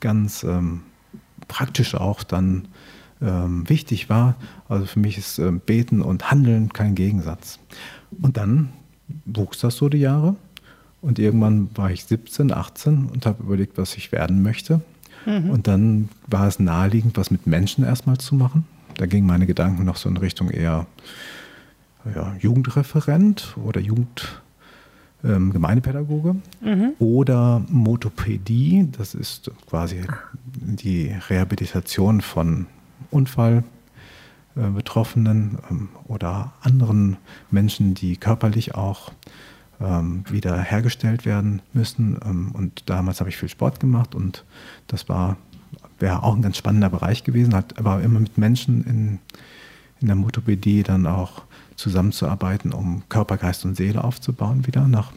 ganz 0.00 0.42
ähm, 0.42 0.80
praktisch 1.46 1.94
auch 1.94 2.24
dann 2.24 2.66
ähm, 3.22 3.68
wichtig 3.68 4.08
war. 4.08 4.34
Also 4.68 4.86
für 4.86 4.98
mich 4.98 5.18
ist 5.18 5.38
ähm, 5.38 5.60
Beten 5.60 6.02
und 6.02 6.32
Handeln 6.32 6.72
kein 6.72 6.96
Gegensatz. 6.96 7.60
Und 8.20 8.36
dann 8.36 8.70
wuchs 9.24 9.60
das 9.60 9.76
so 9.76 9.88
die 9.88 9.98
Jahre. 9.98 10.36
Und 11.02 11.18
irgendwann 11.18 11.70
war 11.74 11.90
ich 11.90 12.04
17, 12.04 12.52
18 12.52 13.06
und 13.06 13.24
habe 13.26 13.42
überlegt, 13.42 13.78
was 13.78 13.96
ich 13.96 14.12
werden 14.12 14.42
möchte. 14.42 14.80
Mhm. 15.26 15.50
Und 15.50 15.66
dann 15.66 16.08
war 16.26 16.46
es 16.46 16.58
naheliegend, 16.58 17.16
was 17.16 17.30
mit 17.30 17.46
Menschen 17.46 17.84
erstmal 17.84 18.18
zu 18.18 18.34
machen. 18.34 18.66
Da 18.96 19.06
gingen 19.06 19.26
meine 19.26 19.46
Gedanken 19.46 19.84
noch 19.84 19.96
so 19.96 20.08
in 20.08 20.16
Richtung 20.16 20.50
eher 20.50 20.86
ja, 22.14 22.34
Jugendreferent 22.38 23.56
oder 23.64 23.80
Jugend, 23.80 24.42
ähm, 25.24 25.52
Gemeindepädagoge 25.52 26.36
mhm. 26.60 26.92
oder 26.98 27.62
Motopädie. 27.68 28.88
Das 28.96 29.14
ist 29.14 29.50
quasi 29.68 30.02
die 30.44 31.14
Rehabilitation 31.28 32.20
von 32.20 32.66
Unfall, 33.10 33.64
Betroffenen 34.54 35.58
ähm, 35.70 35.88
oder 36.06 36.52
anderen 36.60 37.16
Menschen, 37.50 37.94
die 37.94 38.16
körperlich 38.16 38.74
auch 38.74 39.12
ähm, 39.80 40.24
wieder 40.28 40.60
hergestellt 40.60 41.24
werden 41.24 41.62
müssen. 41.72 42.18
Ähm, 42.24 42.50
und 42.52 42.88
damals 42.90 43.20
habe 43.20 43.30
ich 43.30 43.36
viel 43.36 43.48
Sport 43.48 43.80
gemacht 43.80 44.14
und 44.14 44.44
das 44.88 45.08
war 45.08 45.36
wäre 46.00 46.22
auch 46.22 46.34
ein 46.34 46.42
ganz 46.42 46.56
spannender 46.56 46.90
Bereich 46.90 47.24
gewesen, 47.24 47.54
hat 47.54 47.78
aber 47.78 48.02
immer 48.02 48.20
mit 48.20 48.38
Menschen 48.38 48.84
in, 48.84 49.18
in 50.00 50.06
der 50.06 50.16
Motopädie 50.16 50.82
dann 50.82 51.06
auch 51.06 51.42
zusammenzuarbeiten, 51.76 52.72
um 52.72 53.02
Körper, 53.08 53.36
Geist 53.36 53.64
und 53.64 53.76
Seele 53.76 54.02
aufzubauen 54.02 54.66
wieder 54.66 54.88
nach, 54.88 55.12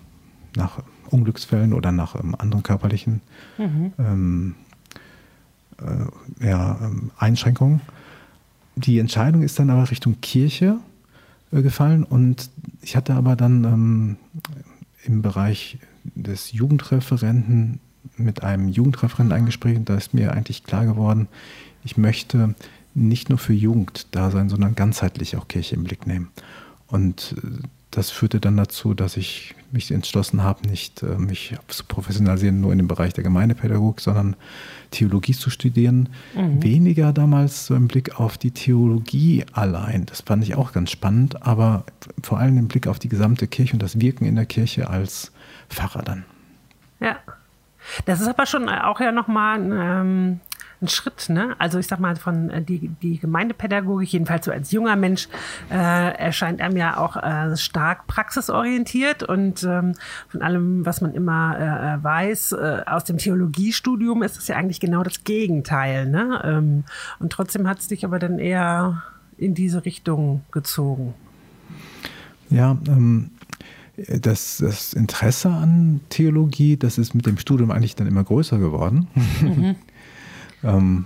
nach 0.55 0.83
Unglücksfällen 1.09 1.73
oder 1.73 1.91
nach 1.91 2.15
ähm, 2.15 2.35
anderen 2.37 2.63
körperlichen 2.63 3.21
mhm. 3.57 3.93
ähm, 3.97 4.55
äh, 5.79 6.47
ja, 6.47 6.77
ähm, 6.81 7.11
Einschränkungen. 7.17 7.81
Die 8.75 8.99
Entscheidung 8.99 9.43
ist 9.43 9.59
dann 9.59 9.69
aber 9.69 9.89
Richtung 9.89 10.19
Kirche 10.21 10.77
äh, 11.51 11.61
gefallen 11.61 12.03
und 12.03 12.49
ich 12.81 12.95
hatte 12.95 13.13
aber 13.13 13.35
dann 13.35 13.63
ähm, 13.63 14.17
im 15.03 15.21
Bereich 15.21 15.77
des 16.15 16.51
Jugendreferenten 16.51 17.79
mit 18.17 18.43
einem 18.43 18.67
Jugendreferenten 18.67 19.35
ein 19.35 19.45
Gespräch 19.45 19.77
und 19.77 19.89
da 19.89 19.95
ist 19.95 20.13
mir 20.13 20.33
eigentlich 20.33 20.63
klar 20.63 20.85
geworden, 20.85 21.27
ich 21.83 21.97
möchte 21.97 22.55
nicht 22.93 23.29
nur 23.29 23.39
für 23.39 23.53
Jugend 23.53 24.07
da 24.11 24.31
sein, 24.31 24.49
sondern 24.49 24.75
ganzheitlich 24.75 25.35
auch 25.35 25.47
Kirche 25.47 25.75
im 25.75 25.83
Blick 25.83 26.05
nehmen. 26.05 26.29
Und 26.87 27.35
äh, 27.37 27.63
das 27.91 28.09
führte 28.09 28.39
dann 28.39 28.57
dazu, 28.57 28.93
dass 28.93 29.17
ich 29.17 29.55
mich 29.73 29.91
entschlossen 29.91 30.43
habe, 30.43 30.67
nicht 30.67 31.03
äh, 31.03 31.17
mich 31.17 31.55
zu 31.67 31.83
professionalisieren 31.85 32.61
nur 32.61 32.71
in 32.71 32.77
dem 32.77 32.87
Bereich 32.87 33.13
der 33.13 33.23
Gemeindepädagogik, 33.23 34.01
sondern 34.01 34.35
Theologie 34.91 35.33
zu 35.33 35.49
studieren. 35.49 36.09
Mhm. 36.35 36.63
Weniger 36.63 37.11
damals 37.11 37.65
so 37.65 37.75
im 37.75 37.87
Blick 37.87 38.19
auf 38.19 38.37
die 38.37 38.51
Theologie 38.51 39.45
allein. 39.51 40.05
Das 40.05 40.21
fand 40.21 40.43
ich 40.43 40.55
auch 40.55 40.71
ganz 40.71 40.91
spannend, 40.91 41.45
aber 41.45 41.83
vor 42.21 42.39
allem 42.39 42.57
im 42.57 42.67
Blick 42.67 42.87
auf 42.87 42.99
die 42.99 43.09
gesamte 43.09 43.47
Kirche 43.47 43.73
und 43.73 43.83
das 43.83 43.99
Wirken 43.99 44.25
in 44.25 44.35
der 44.35 44.45
Kirche 44.45 44.89
als 44.89 45.31
Pfarrer 45.69 46.03
dann. 46.03 46.25
Ja. 46.99 47.17
Das 48.05 48.21
ist 48.21 48.27
aber 48.27 48.45
schon 48.45 48.69
auch 48.69 49.01
ja 49.01 49.11
nochmal 49.11 49.59
ähm, 49.59 50.39
ein 50.83 50.87
Schritt, 50.87 51.29
ne? 51.29 51.55
Also 51.57 51.79
ich 51.79 51.87
sag 51.87 51.99
mal, 51.99 52.15
von 52.15 52.49
äh, 52.49 52.61
die, 52.61 52.89
die 53.01 53.17
Gemeindepädagogik, 53.17 54.13
jedenfalls 54.13 54.45
so 54.45 54.51
als 54.51 54.71
junger 54.71 54.95
Mensch, 54.95 55.27
äh, 55.71 55.75
erscheint 55.75 56.61
einem 56.61 56.77
ja 56.77 56.97
auch 56.97 57.15
äh, 57.15 57.57
stark 57.57 58.05
praxisorientiert 58.07 59.23
und 59.23 59.63
ähm, 59.63 59.93
von 60.29 60.41
allem, 60.41 60.85
was 60.85 61.01
man 61.01 61.13
immer 61.13 61.57
äh, 61.57 61.95
äh 61.95 62.03
weiß, 62.03 62.51
äh, 62.53 62.81
aus 62.85 63.03
dem 63.05 63.17
Theologiestudium 63.17 64.23
ist 64.23 64.37
es 64.37 64.47
ja 64.47 64.55
eigentlich 64.57 64.79
genau 64.79 65.03
das 65.03 65.23
Gegenteil, 65.23 66.07
ne? 66.07 66.41
Ähm, 66.43 66.83
und 67.19 67.31
trotzdem 67.31 67.67
hat 67.67 67.79
es 67.79 67.87
dich 67.87 68.05
aber 68.05 68.19
dann 68.19 68.37
eher 68.37 69.03
in 69.37 69.55
diese 69.55 69.85
Richtung 69.85 70.41
gezogen. 70.51 71.13
Ja, 72.49 72.77
ähm, 72.87 73.31
das, 73.95 74.57
das 74.57 74.93
Interesse 74.93 75.49
an 75.49 76.01
Theologie, 76.09 76.77
das 76.77 76.97
ist 76.97 77.13
mit 77.13 77.25
dem 77.25 77.37
Studium 77.37 77.71
eigentlich 77.71 77.95
dann 77.95 78.07
immer 78.07 78.23
größer 78.23 78.57
geworden. 78.57 79.07
Mhm. 79.41 79.75
ähm, 80.63 81.05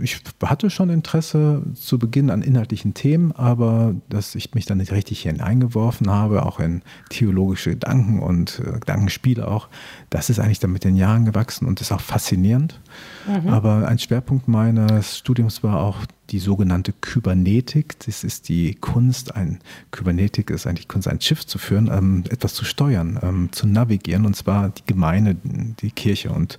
ich 0.00 0.20
hatte 0.42 0.70
schon 0.70 0.90
Interesse 0.90 1.62
zu 1.74 1.98
Beginn 1.98 2.30
an 2.30 2.42
inhaltlichen 2.42 2.94
Themen, 2.94 3.32
aber 3.32 3.94
dass 4.08 4.34
ich 4.34 4.54
mich 4.54 4.66
dann 4.66 4.78
nicht 4.78 4.92
richtig 4.92 5.22
hineingeworfen 5.22 6.10
habe, 6.10 6.44
auch 6.44 6.60
in 6.60 6.82
theologische 7.10 7.70
Gedanken 7.70 8.20
und 8.20 8.60
äh, 8.60 8.72
Gedankenspiele 8.72 9.46
auch, 9.46 9.68
das 10.10 10.30
ist 10.30 10.40
eigentlich 10.40 10.58
dann 10.58 10.72
mit 10.72 10.84
den 10.84 10.96
Jahren 10.96 11.24
gewachsen 11.24 11.66
und 11.66 11.80
ist 11.80 11.92
auch 11.92 12.00
faszinierend. 12.00 12.80
Mhm. 13.26 13.48
Aber 13.48 13.86
ein 13.88 13.98
Schwerpunkt 13.98 14.48
meines 14.48 15.18
Studiums 15.18 15.62
war 15.62 15.80
auch 15.80 15.98
die 16.30 16.38
sogenannte 16.38 16.92
Kybernetik. 16.92 17.98
Das 18.00 18.24
ist 18.24 18.48
die 18.48 18.74
Kunst, 18.74 19.34
ein 19.34 19.60
Kybernetik 19.90 20.50
ist 20.50 20.66
eigentlich 20.66 20.88
Kunst, 20.88 21.08
ein 21.08 21.20
Schiff 21.20 21.46
zu 21.46 21.58
führen, 21.58 21.90
ähm, 21.92 22.24
etwas 22.30 22.54
zu 22.54 22.64
steuern, 22.64 23.18
ähm, 23.22 23.48
zu 23.52 23.66
navigieren, 23.66 24.24
und 24.24 24.34
zwar 24.34 24.70
die 24.70 24.84
Gemeinde, 24.86 25.36
die 25.44 25.90
Kirche. 25.90 26.30
Und 26.30 26.58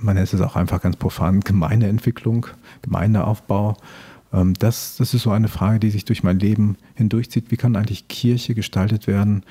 man 0.00 0.16
nennt 0.16 0.32
es 0.32 0.40
auch 0.40 0.56
einfach 0.56 0.80
ganz 0.80 0.96
profan 0.96 1.40
Gemeindeentwicklung, 1.40 2.46
Gemeindeaufbau. 2.82 3.76
Ähm, 4.32 4.54
das, 4.54 4.96
das 4.96 5.14
ist 5.14 5.22
so 5.22 5.30
eine 5.30 5.48
Frage, 5.48 5.78
die 5.78 5.90
sich 5.90 6.04
durch 6.04 6.22
mein 6.22 6.38
Leben 6.38 6.76
hindurchzieht. 6.94 7.50
Wie 7.50 7.56
kann 7.56 7.76
eigentlich 7.76 8.08
Kirche 8.08 8.54
gestaltet 8.54 9.06
werden, 9.06 9.44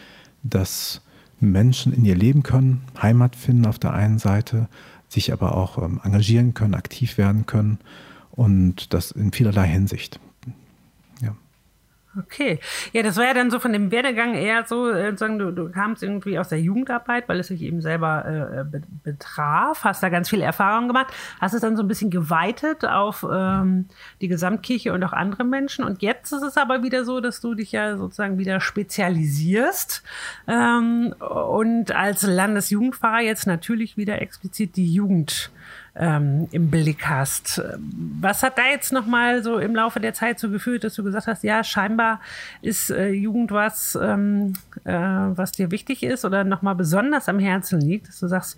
dass 0.44 1.02
Menschen 1.40 1.94
in 1.94 2.06
ihr 2.06 2.16
Leben 2.16 2.44
können, 2.44 2.82
Heimat 3.02 3.36
finden 3.36 3.66
auf 3.66 3.80
der 3.80 3.94
einen 3.94 4.20
Seite, 4.20 4.68
sich 5.08 5.34
aber 5.34 5.56
auch 5.56 5.78
ähm, 5.78 6.00
engagieren 6.04 6.54
können, 6.54 6.76
aktiv 6.76 7.18
werden 7.18 7.46
können 7.46 7.80
und 8.32 8.94
das 8.94 9.12
in 9.12 9.32
vielerlei 9.32 9.68
Hinsicht. 9.68 10.20
Okay. 12.18 12.60
Ja, 12.92 13.04
das 13.04 13.16
war 13.16 13.24
ja 13.24 13.34
dann 13.34 13.50
so 13.50 13.60
von 13.60 13.72
dem 13.72 13.90
Werdegang 13.90 14.34
eher 14.34 14.66
so, 14.66 14.90
äh, 14.90 15.16
sagen, 15.16 15.40
du, 15.40 15.52
du 15.52 15.70
kamst 15.72 16.04
irgendwie 16.04 16.38
aus 16.40 16.50
der 16.50 16.60
Jugendarbeit, 16.60 17.30
weil 17.30 17.40
es 17.40 17.48
sich 17.48 17.62
eben 17.62 17.82
selber 17.82 18.26
äh, 18.26 18.64
be 18.66 18.82
betraf, 19.04 19.86
hast 19.86 20.04
da 20.04 20.10
ganz 20.10 20.30
viele 20.30 20.44
Erfahrungen 20.44 20.90
gemacht, 20.90 21.08
hast 21.40 21.54
es 21.54 21.62
dann 21.62 21.78
so 21.78 21.84
ein 21.84 21.88
bisschen 21.88 22.10
geweitet 22.10 22.84
auf 22.84 23.26
ähm, 23.32 23.86
die 24.20 24.28
Gesamtkirche 24.28 24.92
und 24.92 25.04
auch 25.06 25.14
andere 25.14 25.46
Menschen. 25.46 25.86
Und 25.86 26.02
jetzt 26.02 26.34
ist 26.34 26.44
es 26.44 26.58
aber 26.58 26.84
wieder 26.84 27.06
so, 27.06 27.22
dass 27.22 27.40
du 27.40 27.54
dich 27.56 27.72
ja 27.72 27.96
sozusagen 27.96 28.38
wieder 28.38 28.60
spezialisierst 28.60 30.04
ähm, 30.48 31.16
und 31.18 31.94
als 31.94 32.24
Landesjugendpfarrer 32.24 33.22
jetzt 33.22 33.48
natürlich 33.48 33.96
wieder 33.96 34.22
explizit 34.22 34.76
die 34.76 34.94
Jugend 34.94 35.50
ähm, 35.96 36.48
im 36.52 36.70
Blick 36.70 37.08
hast. 37.08 37.62
Was 38.20 38.44
hat 38.44 38.58
da 38.58 38.64
jetzt 38.72 38.94
nochmal 38.94 39.44
so 39.44 39.58
im 39.58 39.76
Laufe 39.76 40.00
der 40.00 40.14
Zeit 40.14 40.40
so 40.40 40.50
geführt, 40.50 40.84
dass 40.84 40.96
du 40.96 41.04
gesagt 41.04 41.28
hast, 41.28 41.44
ja, 41.44 41.64
scheinbar 41.64 42.22
ist 42.62 42.90
äh, 42.90 43.10
Jugend 43.10 43.52
was, 43.52 43.98
ähm, 44.02 44.54
äh, 44.86 44.94
was 44.94 45.52
dir 45.52 45.72
wichtig 45.72 46.04
ist 46.04 46.26
oder 46.26 46.44
nochmal 46.44 46.76
besonders 46.76 47.28
am 47.30 47.40
Herzen 47.40 47.82
liegt, 47.82 48.08
dass 48.08 48.20
du 48.20 48.28
sagst, 48.28 48.58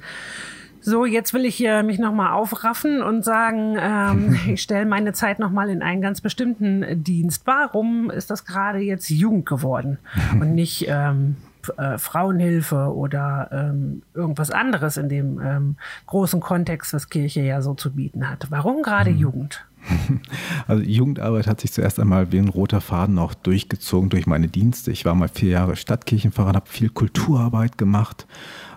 so, 0.86 1.06
jetzt 1.06 1.34
will 1.34 1.46
ich 1.46 1.56
hier 1.56 1.82
mich 1.82 1.98
nochmal 1.98 2.34
aufraffen 2.34 3.02
und 3.02 3.24
sagen, 3.24 3.78
ähm, 3.80 4.40
ich 4.48 4.62
stelle 4.62 4.86
meine 4.86 5.14
Zeit 5.14 5.40
nochmal 5.40 5.70
in 5.70 5.82
einen 5.82 6.02
ganz 6.02 6.22
bestimmten 6.22 7.04
Dienst. 7.04 7.44
Warum 7.46 8.10
ist 8.10 8.30
das 8.30 8.46
gerade 8.46 8.80
jetzt 8.80 9.10
Jugend 9.10 9.46
geworden 9.46 9.98
und 10.40 10.54
nicht 10.54 10.86
ähm, 10.88 11.38
äh, 11.78 11.98
Frauenhilfe 11.98 12.94
oder 12.94 13.50
ähm, 13.52 14.04
irgendwas 14.14 14.52
anderes 14.52 14.98
in 14.98 15.10
dem 15.10 15.40
ähm, 15.42 15.76
großen 16.08 16.40
Kontext, 16.40 16.94
was 16.94 17.10
Kirche 17.10 17.42
ja 17.42 17.62
so 17.62 17.74
zu 17.74 17.94
bieten 17.94 18.30
hat. 18.30 18.48
Warum 18.50 18.82
gerade 18.82 19.12
hm. 19.12 19.18
Jugend? 19.18 19.66
Also 20.68 20.82
Jugendarbeit 20.82 21.46
hat 21.48 21.60
sich 21.60 21.74
zuerst 21.74 22.00
einmal 22.00 22.32
wie 22.32 22.38
ein 22.38 22.48
roter 22.48 22.80
Faden 22.80 23.20
auch 23.20 23.34
durchgezogen 23.34 24.10
durch 24.10 24.28
meine 24.28 24.48
Dienste. 24.48 24.92
Ich 24.92 25.04
war 25.04 25.14
mal 25.14 25.28
vier 25.28 25.50
Jahre 25.50 25.76
Stadtkirchenpfarrer, 25.76 26.54
habe 26.54 26.70
viel 26.70 26.90
Kulturarbeit 26.90 27.78
gemacht, 27.78 28.26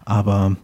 aber 0.05 0.57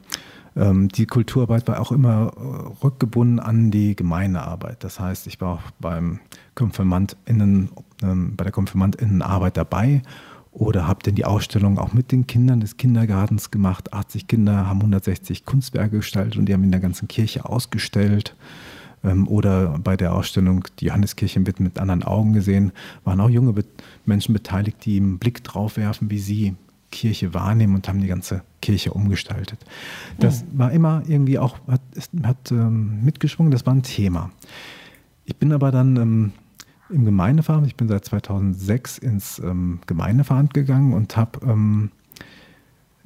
ähm, 0.56 0.88
die 0.88 1.06
Kulturarbeit 1.06 1.66
war 1.68 1.80
auch 1.80 1.92
immer 1.92 2.32
äh, 2.36 2.84
rückgebunden 2.84 3.40
an 3.40 3.70
die 3.70 3.96
Gemeindearbeit. 3.96 4.84
Das 4.84 5.00
heißt, 5.00 5.26
ich 5.26 5.40
war 5.40 5.54
auch 5.54 5.70
beim 5.80 6.20
KonfirmandInnen, 6.54 7.70
ähm, 8.02 8.36
bei 8.36 8.44
der 8.44 8.52
KonfirmandInnenarbeit 8.52 9.56
dabei 9.56 10.02
oder 10.52 10.86
habe 10.86 11.02
denn 11.02 11.14
die 11.14 11.24
Ausstellung 11.24 11.78
auch 11.78 11.92
mit 11.94 12.12
den 12.12 12.26
Kindern 12.26 12.60
des 12.60 12.76
Kindergartens 12.76 13.50
gemacht. 13.50 13.92
80 13.92 14.28
Kinder 14.28 14.66
haben 14.66 14.80
160 14.80 15.46
Kunstwerke 15.46 15.96
gestaltet 15.96 16.36
und 16.36 16.46
die 16.46 16.52
haben 16.52 16.62
in 16.62 16.70
der 16.70 16.80
ganzen 16.80 17.08
Kirche 17.08 17.46
ausgestellt. 17.46 18.36
Ähm, 19.02 19.26
oder 19.26 19.78
bei 19.78 19.96
der 19.96 20.14
Ausstellung 20.14 20.64
Die 20.78 20.86
Johanneskirche 20.86 21.44
wird 21.46 21.58
mit 21.58 21.78
anderen 21.78 22.02
Augen 22.02 22.34
gesehen, 22.34 22.72
waren 23.04 23.20
auch 23.20 23.30
junge 23.30 23.54
Menschen 24.04 24.34
beteiligt, 24.34 24.84
die 24.84 24.98
einen 24.98 25.18
Blick 25.18 25.42
drauf 25.42 25.76
werfen, 25.76 26.10
wie 26.10 26.18
sie 26.18 26.54
Kirche 26.90 27.32
wahrnehmen 27.32 27.74
und 27.74 27.88
haben 27.88 28.00
die 28.00 28.06
ganze 28.06 28.42
Kirche 28.60 28.92
umgestaltet. 28.92 29.58
Das 30.18 30.44
war 30.52 30.70
immer 30.70 31.02
irgendwie 31.08 31.38
auch, 31.38 31.56
hat, 31.66 31.80
hat 32.22 32.52
ähm, 32.52 33.02
mitgeschwungen, 33.02 33.50
das 33.50 33.64
war 33.64 33.74
ein 33.74 33.82
Thema. 33.82 34.30
Ich 35.24 35.36
bin 35.36 35.52
aber 35.52 35.70
dann 35.70 35.96
ähm, 35.96 36.32
im 36.92 37.04
Gemeindeverein. 37.04 37.64
Ich 37.64 37.76
bin 37.76 37.88
seit 37.88 38.04
2006 38.04 38.98
ins 38.98 39.38
ähm, 39.38 39.80
Gemeindeverein 39.86 40.48
gegangen 40.48 40.92
und 40.92 41.16
habe 41.16 41.40
ähm, 41.44 41.90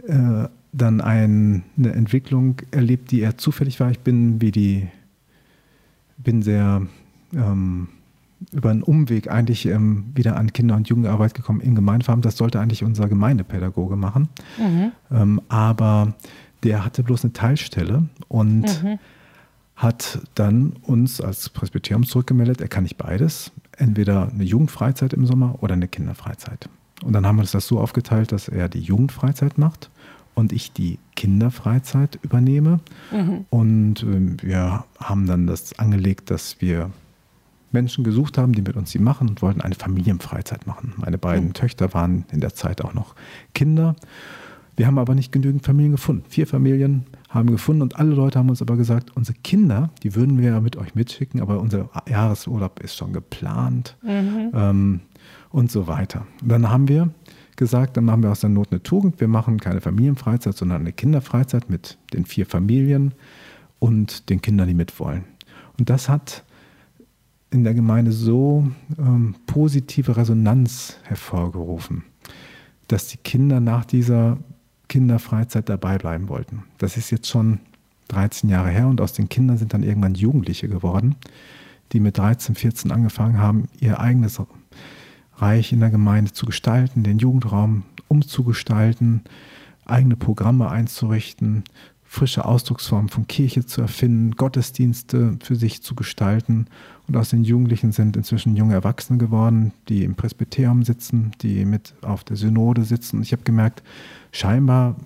äh, 0.07 0.49
dann 0.73 1.01
ein, 1.01 1.63
eine 1.79 1.93
Entwicklung 1.93 2.57
erlebt, 2.71 3.11
die 3.11 3.21
eher 3.21 3.39
zufällig 3.39 3.81
war. 3.81 3.91
Ich 3.91 4.01
bin 4.01 4.41
wie 4.41 4.51
die, 4.51 4.89
bin 6.19 6.43
sehr 6.43 6.83
ähm, 7.33 7.89
über 8.53 8.71
einen 8.71 8.83
Umweg 8.83 9.31
eigentlich 9.31 9.67
ähm, 9.67 10.07
wieder 10.15 10.37
an 10.37 10.53
Kinder- 10.53 10.77
und 10.77 10.89
Jugendarbeit 10.89 11.35
gekommen 11.35 11.61
im 11.61 11.75
Gemeindeverein. 11.75 12.21
Das 12.21 12.37
sollte 12.37 12.61
eigentlich 12.61 12.85
unser 12.85 13.09
Gemeindepädagoge 13.09 13.97
machen. 13.97 14.29
Mhm. 14.59 14.93
Ähm, 15.11 15.41
aber 15.49 16.15
der 16.63 16.85
hatte 16.85 17.03
bloß 17.03 17.25
eine 17.25 17.33
Teilstelle 17.33 18.09
und 18.29 18.83
mhm 18.83 18.99
hat 19.77 20.21
dann 20.35 20.73
uns 20.83 21.21
als 21.21 21.51
Presbyterium 21.51 22.07
zurückgemeldet, 22.07 22.63
er 22.63 22.69
kann 22.69 22.85
nicht 22.85 22.97
beides, 22.97 23.53
entweder 23.77 24.29
eine 24.29 24.45
Jugendfreizeit 24.45 25.13
im 25.13 25.27
Sommer 25.27 25.57
oder 25.61 25.75
eine 25.75 25.89
Kinderfreizeit. 25.89 26.69
Und 27.05 27.13
dann 27.13 27.27
haben 27.27 27.37
wir 27.37 27.43
uns 27.43 27.53
das 27.53 27.67
so 27.67 27.79
aufgeteilt, 27.79 28.33
dass 28.33 28.49
er 28.49 28.69
die 28.69 28.81
Jugendfreizeit 28.81 29.59
macht 29.59 29.91
und 30.35 30.53
ich 30.53 30.73
die 30.73 30.99
Kinderfreizeit 31.15 32.19
übernehme. 32.23 32.81
Mhm. 33.11 33.47
Und 33.51 34.03
äh, 34.03 34.43
wir 34.43 34.85
haben 34.99 35.27
dann 35.27 35.47
das 35.47 35.79
angelegt, 35.79 36.31
dass 36.31 36.61
wir 36.61 36.91
Menschen 37.73 38.05
gesucht 38.05 38.39
haben, 38.39 38.53
die 38.53 38.63
mit 38.63 38.77
uns 38.77 38.91
sie 38.91 38.99
machen 38.99 39.29
und 39.29 39.43
wollten 39.43 39.61
eine 39.61 39.75
Familienfreizeit 39.75 40.67
machen. 40.67 40.95
Meine 40.97 41.19
beiden 41.19 41.49
mhm. 41.49 41.53
Töchter 41.55 41.93
waren 41.95 42.25
in 42.33 42.41
der 42.41 42.55
Zeit 42.55 42.83
auch 42.83 42.95
noch 42.95 43.15
Kinder. 43.55 43.97
Wir 44.77 44.87
haben 44.87 44.99
aber 44.99 45.15
nicht 45.15 45.33
genügend 45.33 45.65
Familien 45.65 45.93
gefunden. 45.93 46.25
Vier 46.29 46.47
Familien 46.47 47.07
haben 47.31 47.51
gefunden 47.51 47.83
und 47.83 47.97
alle 47.97 48.15
Leute 48.15 48.39
haben 48.39 48.51
uns 48.51 48.61
aber 48.61 48.77
gesagt, 48.77 49.17
unsere 49.17 49.39
Kinder, 49.39 49.91
die 50.03 50.15
würden 50.15 50.39
wir 50.39 50.51
ja 50.51 50.61
mit 50.61 50.77
euch 50.77 50.95
mitschicken, 50.95 51.41
aber 51.41 51.61
unser 51.61 51.89
Jahresurlaub 52.09 52.81
ist 52.81 52.97
schon 52.97 53.13
geplant 53.13 53.97
mhm. 54.03 54.51
ähm, 54.55 55.01
und 55.51 55.71
so 55.71 55.87
weiter. 55.87 56.27
Und 56.43 56.51
dann 56.51 56.71
haben 56.71 56.89
wir 56.89 57.11
gesagt, 57.57 57.97
dann 57.97 58.05
machen 58.05 58.23
wir 58.23 58.31
aus 58.31 58.41
der 58.41 58.51
Not 58.51 58.69
eine 58.71 58.83
Tugend. 58.83 59.19
Wir 59.19 59.29
machen 59.29 59.59
keine 59.59 59.81
Familienfreizeit, 59.81 60.57
sondern 60.57 60.83
eine 60.83 60.93
Kinderfreizeit 60.93 61.71
mit 61.71 61.97
den 62.13 62.27
vier 62.27 62.45
Familien 62.45 63.15
und 63.79 64.29
den 64.29 64.43
Kindern, 64.43 64.69
die 64.69 64.75
mitwollen. 64.75 65.25
Und 65.79 65.89
das 65.89 66.09
hat 66.11 66.45
in 67.51 67.65
der 67.65 67.75
Gemeinde 67.75 68.13
so 68.13 68.69
ähm, 68.99 69.37
positive 69.47 70.17
Resonanz 70.17 70.99
hervorgerufen, 71.05 72.05
dass 72.89 73.09
die 73.09 73.19
Kinder 73.19 73.61
nach 73.61 73.85
dieser 73.87 74.39
Kinderfreizeit 74.97 75.69
dabei 75.69 75.99
bleiben 75.99 76.31
wollten. 76.31 76.63
Das 76.79 76.97
ist 76.97 77.11
jetzt 77.11 77.29
schon 77.29 77.61
13 78.09 78.49
Jahre 78.49 78.71
her 78.71 78.89
und 78.89 79.03
aus 79.03 79.13
den 79.13 79.29
Kindern 79.29 79.59
sind 79.59 79.75
dann 79.75 79.83
irgendwann 79.83 80.15
Jugendliche 80.15 80.69
geworden, 80.69 81.17
die 81.93 82.01
mit 82.01 82.17
13, 82.17 82.55
14 82.55 82.91
angefangen 82.91 83.39
haben, 83.39 83.69
ihr 83.79 84.01
eigenes 84.01 84.41
Reich 85.37 85.75
in 85.75 85.81
der 85.81 85.91
Gemeinde 85.91 86.33
zu 86.33 86.47
gestalten, 86.47 87.03
den 87.03 87.19
Jugendraum 87.19 87.83
umzugestalten, 88.09 89.21
eigene 89.85 90.17
Programme 90.17 90.71
einzurichten, 90.71 91.65
frische 92.07 92.45
Ausdrucksformen 92.45 93.09
von 93.09 93.27
Kirche 93.27 93.67
zu 93.67 93.81
erfinden, 93.81 94.33
Gottesdienste 94.33 95.39
für 95.43 95.57
sich 95.57 95.83
zu 95.83 95.95
gestalten. 95.95 96.67
Und 97.09 97.17
aus 97.17 97.31
den 97.31 97.45
Jugendlichen 97.45 97.93
sind 97.93 98.17
inzwischen 98.17 98.57
junge 98.57 98.75
Erwachsene 98.75 99.19
geworden, 99.19 99.73
die 99.89 100.05
im 100.05 100.15
Presbyterium 100.15 100.83
sitzen, 100.83 101.33
die 101.43 101.65
mit 101.65 101.95
auf 102.03 102.25
der 102.25 102.37
Synode 102.37 102.85
sitzen. 102.85 103.17
Und 103.17 103.23
ich 103.23 103.33
habe 103.33 103.43
gemerkt, 103.43 103.83
scheinbar 104.33 104.97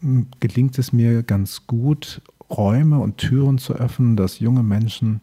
hm, 0.00 0.26
gelingt 0.38 0.78
es 0.78 0.92
mir 0.92 1.22
ganz 1.22 1.66
gut, 1.66 2.22
Räume 2.50 2.98
und 2.98 3.18
Türen 3.18 3.58
zu 3.58 3.74
öffnen, 3.74 4.16
dass 4.16 4.40
junge 4.40 4.62
Menschen 4.62 5.20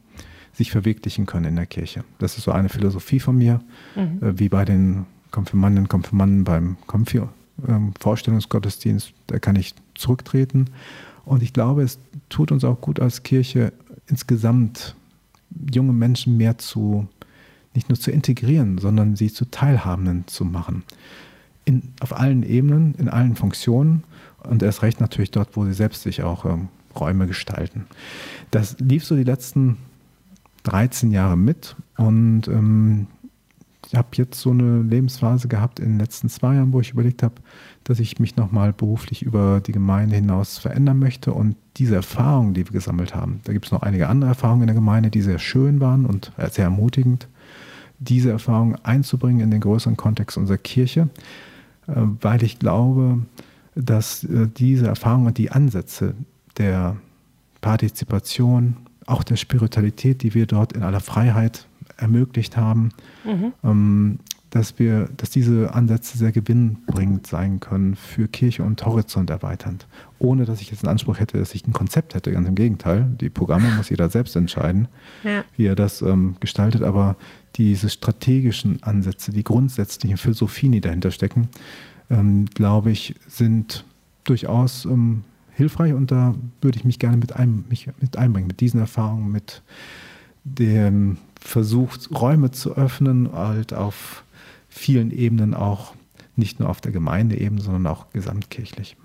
sich 0.53 0.71
verwirklichen 0.71 1.25
können 1.25 1.45
in 1.45 1.55
der 1.55 1.65
Kirche. 1.65 2.03
Das 2.19 2.37
ist 2.37 2.45
so 2.45 2.51
eine 2.51 2.69
Philosophie 2.69 3.19
von 3.19 3.37
mir, 3.37 3.61
mhm. 3.95 4.25
äh, 4.25 4.39
wie 4.39 4.49
bei 4.49 4.65
den 4.65 5.05
Konfirmandinnen 5.31 5.85
und 5.85 5.89
Konfirmanden 5.89 6.43
beim 6.43 6.77
Konfi 6.87 7.21
ähm, 7.67 7.93
Vorstellungsgottesdienst. 7.99 9.13
Da 9.27 9.39
kann 9.39 9.55
ich 9.55 9.75
zurücktreten. 9.93 10.69
Und 11.27 11.43
ich 11.43 11.51
glaube, 11.51 11.83
es 11.83 11.99
tut 12.29 12.51
uns 12.51 12.63
auch 12.63 12.79
gut 12.79 12.99
als 12.99 13.21
Kirche 13.23 13.73
insgesamt 14.07 14.95
junge 15.73 15.91
Menschen 15.91 16.37
mehr 16.37 16.57
zu, 16.57 17.07
nicht 17.73 17.89
nur 17.89 17.99
zu 17.99 18.11
integrieren, 18.11 18.77
sondern 18.77 19.15
sie 19.17 19.31
zu 19.31 19.45
Teilhabenden 19.45 20.25
zu 20.27 20.45
machen 20.45 20.83
in, 21.65 21.83
auf 21.99 22.15
allen 22.17 22.43
Ebenen, 22.43 22.95
in 22.95 23.09
allen 23.09 23.35
Funktionen 23.35 24.03
und 24.39 24.63
erst 24.63 24.83
recht 24.83 25.01
natürlich 25.01 25.31
dort, 25.31 25.57
wo 25.57 25.65
sie 25.65 25.73
selbst 25.73 26.03
sich 26.03 26.23
auch 26.23 26.45
ähm, 26.45 26.69
Räume 26.97 27.27
gestalten. 27.27 27.85
Das 28.49 28.79
lief 28.79 29.03
so 29.03 29.17
die 29.17 29.25
letzten 29.25 29.77
13 30.63 31.11
Jahre 31.11 31.35
mit 31.35 31.75
und 31.97 32.47
ähm, 32.47 33.07
habe 33.95 34.09
jetzt 34.13 34.39
so 34.39 34.51
eine 34.51 34.81
Lebensphase 34.81 35.47
gehabt 35.47 35.79
in 35.79 35.91
den 35.91 35.99
letzten 35.99 36.29
zwei 36.29 36.55
Jahren, 36.55 36.73
wo 36.73 36.81
ich 36.81 36.91
überlegt 36.91 37.23
habe, 37.23 37.35
dass 37.83 37.99
ich 37.99 38.19
mich 38.19 38.35
nochmal 38.35 38.73
beruflich 38.73 39.23
über 39.23 39.61
die 39.65 39.71
Gemeinde 39.71 40.15
hinaus 40.15 40.57
verändern 40.57 40.99
möchte. 40.99 41.33
Und 41.33 41.55
diese 41.77 41.95
Erfahrungen, 41.95 42.53
die 42.53 42.65
wir 42.65 42.73
gesammelt 42.73 43.15
haben, 43.15 43.39
da 43.45 43.53
gibt 43.53 43.65
es 43.65 43.71
noch 43.71 43.83
einige 43.83 44.09
andere 44.09 44.31
Erfahrungen 44.31 44.63
in 44.63 44.67
der 44.67 44.75
Gemeinde, 44.75 45.09
die 45.09 45.21
sehr 45.21 45.39
schön 45.39 45.79
waren 45.79 46.05
und 46.05 46.33
sehr 46.51 46.65
ermutigend, 46.65 47.27
diese 47.99 48.29
Erfahrungen 48.31 48.75
einzubringen 48.83 49.39
in 49.39 49.51
den 49.51 49.61
größeren 49.61 49.97
Kontext 49.97 50.37
unserer 50.37 50.57
Kirche 50.57 51.09
äh, 51.87 51.93
weil 52.21 52.43
ich 52.43 52.59
glaube, 52.59 53.19
dass 53.75 54.23
äh, 54.23 54.47
diese 54.47 54.87
Erfahrungen 54.87 55.27
und 55.27 55.37
die 55.37 55.51
Ansätze 55.51 56.13
der 56.57 56.97
Partizipation, 57.61 58.77
auch 59.05 59.23
der 59.23 59.37
Spiritualität, 59.37 60.21
die 60.21 60.33
wir 60.33 60.45
dort 60.45 60.73
in 60.73 60.83
aller 60.83 60.99
Freiheit 60.99 61.65
ermöglicht 61.97 62.57
haben, 62.57 62.89
mhm. 63.25 63.53
Ähm, 63.63 64.19
dass 64.49 64.79
wir, 64.79 65.09
dass 65.17 65.29
diese 65.29 65.73
Ansätze 65.73 66.17
sehr 66.17 66.31
gewinnbringend 66.31 67.27
sein 67.27 67.59
können 67.59 67.95
für 67.95 68.27
Kirche 68.27 68.63
und 68.63 68.85
Horizont 68.85 69.29
erweiternd. 69.29 69.85
Ohne 70.19 70.45
dass 70.45 70.61
ich 70.61 70.71
jetzt 70.71 70.83
einen 70.83 70.91
Anspruch 70.91 71.19
hätte, 71.19 71.37
dass 71.37 71.53
ich 71.53 71.67
ein 71.67 71.73
Konzept 71.73 72.15
hätte, 72.15 72.31
ganz 72.31 72.47
im 72.47 72.55
Gegenteil. 72.55 73.07
Die 73.19 73.29
Programme 73.29 73.69
muss 73.75 73.89
jeder 73.89 74.09
selbst 74.09 74.35
entscheiden, 74.35 74.87
ja. 75.23 75.43
wie 75.57 75.65
er 75.65 75.75
das 75.75 76.01
ähm, 76.01 76.37
gestaltet, 76.39 76.81
aber 76.81 77.17
diese 77.55 77.89
strategischen 77.89 78.81
Ansätze, 78.83 79.31
die 79.31 79.43
grundsätzlichen 79.43 80.17
Philosophien, 80.17 80.71
die 80.71 80.81
dahinter 80.81 81.11
stecken, 81.11 81.49
ähm, 82.09 82.45
glaube 82.45 82.91
ich, 82.91 83.15
sind 83.27 83.83
durchaus 84.23 84.85
ähm, 84.85 85.23
hilfreich 85.51 85.93
und 85.93 86.11
da 86.11 86.35
würde 86.61 86.77
ich 86.77 86.85
mich 86.85 86.99
gerne 86.99 87.17
mit, 87.17 87.35
ein, 87.35 87.65
mich 87.69 87.89
mit 87.99 88.17
einbringen, 88.17 88.47
mit 88.47 88.61
diesen 88.61 88.79
Erfahrungen, 88.79 89.31
mit 89.31 89.61
dem 90.43 91.17
Versuch, 91.47 91.97
Räume 92.13 92.51
zu 92.51 92.75
öffnen, 92.75 93.31
halt 93.31 93.73
auf 93.73 94.23
vielen 94.67 95.11
Ebenen 95.11 95.53
auch, 95.53 95.95
nicht 96.35 96.59
nur 96.59 96.69
auf 96.69 96.81
der 96.81 96.91
Gemeindeebene, 96.91 97.61
sondern 97.61 97.87
auch 97.87 98.09
gesamtkirchlich. 98.11 98.97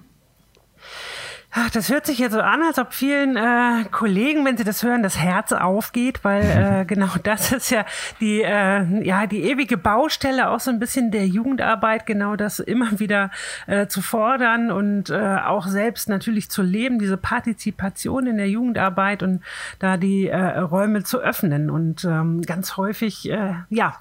Ach, 1.55 1.69
das 1.69 1.91
hört 1.91 2.07
sich 2.07 2.19
jetzt 2.19 2.33
so 2.33 2.41
an, 2.41 2.63
als 2.63 2.79
ob 2.79 2.95
vielen 2.95 3.37
äh, 3.37 3.85
Kollegen, 3.91 4.43
wenn 4.47 4.57
sie 4.57 4.65
das 4.65 4.83
hören, 4.83 5.03
das 5.03 5.19
Herz 5.19 5.53
aufgeht, 5.53 6.25
weil 6.25 6.43
äh, 6.45 6.85
genau 6.87 7.11
das 7.23 7.53
ist 7.53 7.71
ja 7.71 7.85
die, 8.21 8.41
äh, 8.41 9.05
ja 9.05 9.27
die 9.27 9.43
ewige 9.43 9.77
Baustelle 9.77 10.49
auch 10.49 10.61
so 10.61 10.71
ein 10.71 10.79
bisschen 10.79 11.11
der 11.11 11.27
Jugendarbeit, 11.27 12.07
genau 12.07 12.37
das 12.37 12.59
immer 12.59 12.99
wieder 13.01 13.31
äh, 13.67 13.87
zu 13.87 14.01
fordern 14.01 14.71
und 14.71 15.11
äh, 15.11 15.37
auch 15.45 15.67
selbst 15.67 16.09
natürlich 16.09 16.49
zu 16.49 16.63
leben, 16.63 16.99
diese 16.99 17.19
Partizipation 17.19 18.27
in 18.27 18.39
der 18.39 18.49
Jugendarbeit 18.49 19.23
und 19.23 19.43
da 19.79 19.99
die 19.99 20.29
äh, 20.29 20.59
Räume 20.59 21.05
zu 21.05 21.19
öffnen. 21.19 21.69
Und 21.69 22.03
ähm, 22.05 22.41
ganz 22.41 22.79
häufig, 22.79 23.29
äh, 23.29 23.57
ja, 23.69 23.97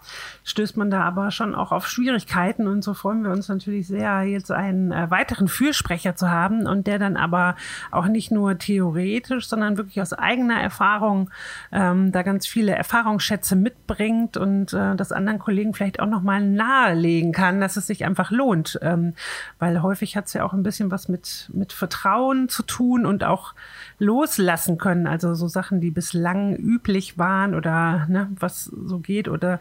stößt 0.46 0.78
man 0.78 0.90
da 0.90 1.02
aber 1.02 1.32
schon 1.32 1.54
auch 1.54 1.74
auf 1.74 1.90
Schwierigkeiten 1.90 2.68
und 2.68 2.82
so 2.82 2.94
freuen 2.94 3.24
wir 3.26 3.32
uns 3.32 3.50
natürlich 3.50 3.88
sehr, 3.88 4.22
jetzt 4.22 4.54
einen 4.54 4.94
äh, 4.94 5.12
weiteren 5.12 5.50
Fürsprecher 5.50 6.16
zu 6.16 6.32
haben 6.32 6.66
und 6.66 6.88
der 6.88 6.98
dann 6.98 7.18
aber 7.18 7.41
aber 7.42 7.56
auch 7.92 8.08
nicht 8.08 8.32
nur 8.32 8.58
theoretisch, 8.58 9.48
sondern 9.48 9.78
wirklich 9.78 10.02
aus 10.02 10.14
eigener 10.14 10.62
Erfahrung 10.62 11.30
ähm, 11.72 12.12
da 12.12 12.24
ganz 12.24 12.48
viele 12.48 12.74
Erfahrungsschätze 12.74 13.56
mitbringt 13.56 14.38
und 14.38 14.74
äh, 14.74 14.96
das 14.96 15.12
anderen 15.12 15.40
Kollegen 15.40 15.74
vielleicht 15.74 16.00
auch 16.00 16.08
nochmal 16.08 16.42
nahelegen 16.42 17.32
kann, 17.32 17.60
dass 17.60 17.78
es 17.78 17.88
sich 17.88 18.06
einfach 18.06 18.32
lohnt. 18.32 18.80
Ähm, 18.82 19.14
weil 19.60 19.82
häufig 19.82 20.16
hat 20.16 20.28
es 20.28 20.34
ja 20.34 20.44
auch 20.44 20.54
ein 20.54 20.64
bisschen 20.64 20.92
was 20.92 21.08
mit, 21.08 21.50
mit 21.54 21.74
Vertrauen 21.74 22.50
zu 22.50 22.64
tun 22.64 23.06
und 23.06 23.24
auch 23.24 23.54
loslassen 24.00 24.78
können. 24.78 25.08
Also 25.08 25.34
so 25.34 25.48
Sachen, 25.48 25.82
die 25.82 25.92
bislang 25.92 26.56
üblich 26.56 27.18
waren 27.18 27.56
oder 27.56 28.06
ne, 28.10 28.30
was 28.40 28.66
so 28.66 29.00
geht 29.00 29.28
oder 29.28 29.60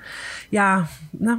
ja, 0.50 0.88
ne, 1.12 1.38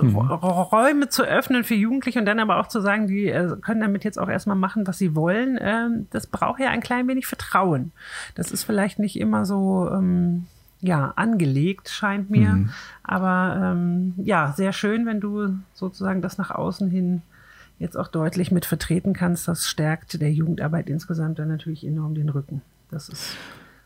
mhm. 0.00 0.16
Räume 0.16 1.08
zu 1.08 1.24
öffnen 1.24 1.64
für 1.64 1.74
Jugendliche 1.74 2.18
und 2.18 2.26
dann 2.26 2.40
aber 2.40 2.58
auch 2.58 2.68
zu 2.68 2.80
sagen, 2.80 3.06
die 3.06 3.28
äh, 3.28 3.56
können 3.60 3.80
damit 3.80 4.04
jetzt 4.04 4.18
auch 4.18 4.28
erstmal 4.28 4.56
machen, 4.56 4.86
was 4.86 4.98
sie 4.98 5.14
wollen, 5.14 5.58
ähm, 5.60 6.06
das 6.10 6.26
braucht 6.26 6.60
ja 6.60 6.70
ein 6.70 6.80
klein 6.80 7.08
wenig 7.08 7.26
Vertrauen. 7.26 7.92
Das 8.34 8.50
ist 8.50 8.64
vielleicht 8.64 8.98
nicht 8.98 9.18
immer 9.18 9.44
so, 9.44 9.90
ähm, 9.92 10.46
ja, 10.82 11.12
angelegt, 11.14 11.88
scheint 11.88 12.28
mir. 12.28 12.50
Mhm. 12.50 12.70
Aber 13.04 13.72
ähm, 13.72 14.14
ja, 14.16 14.52
sehr 14.56 14.72
schön, 14.72 15.06
wenn 15.06 15.20
du 15.20 15.54
sozusagen 15.74 16.22
das 16.22 16.38
nach 16.38 16.50
außen 16.50 16.90
hin 16.90 17.22
jetzt 17.78 17.96
auch 17.96 18.08
deutlich 18.08 18.50
mit 18.50 18.66
vertreten 18.66 19.12
kannst. 19.12 19.46
Das 19.46 19.68
stärkt 19.68 20.20
der 20.20 20.32
Jugendarbeit 20.32 20.90
insgesamt 20.90 21.38
dann 21.38 21.48
natürlich 21.48 21.86
enorm 21.86 22.14
den 22.14 22.28
Rücken. 22.28 22.62
Das 22.90 23.08
ist 23.08 23.36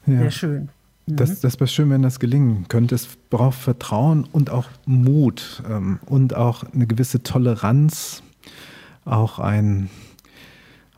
ja. 0.07 0.19
sehr 0.19 0.31
schön. 0.31 0.69
Das, 1.07 1.31
mhm. 1.31 1.37
das 1.43 1.55
wäre 1.61 1.69
schön, 1.69 1.91
wenn 1.91 2.03
das 2.03 2.19
gelingen 2.19 2.67
könnte. 2.69 2.95
Es 2.97 3.09
braucht 3.31 3.59
Vertrauen 3.59 4.27
und 4.33 4.51
auch 4.51 4.67
Mut 4.87 5.63
ähm, 5.69 6.01
und 6.07 6.35
auch 6.35 6.65
eine 6.73 6.87
gewisse 6.87 7.23
Toleranz, 7.23 8.23
auch 9.05 9.39
ein, 9.39 9.89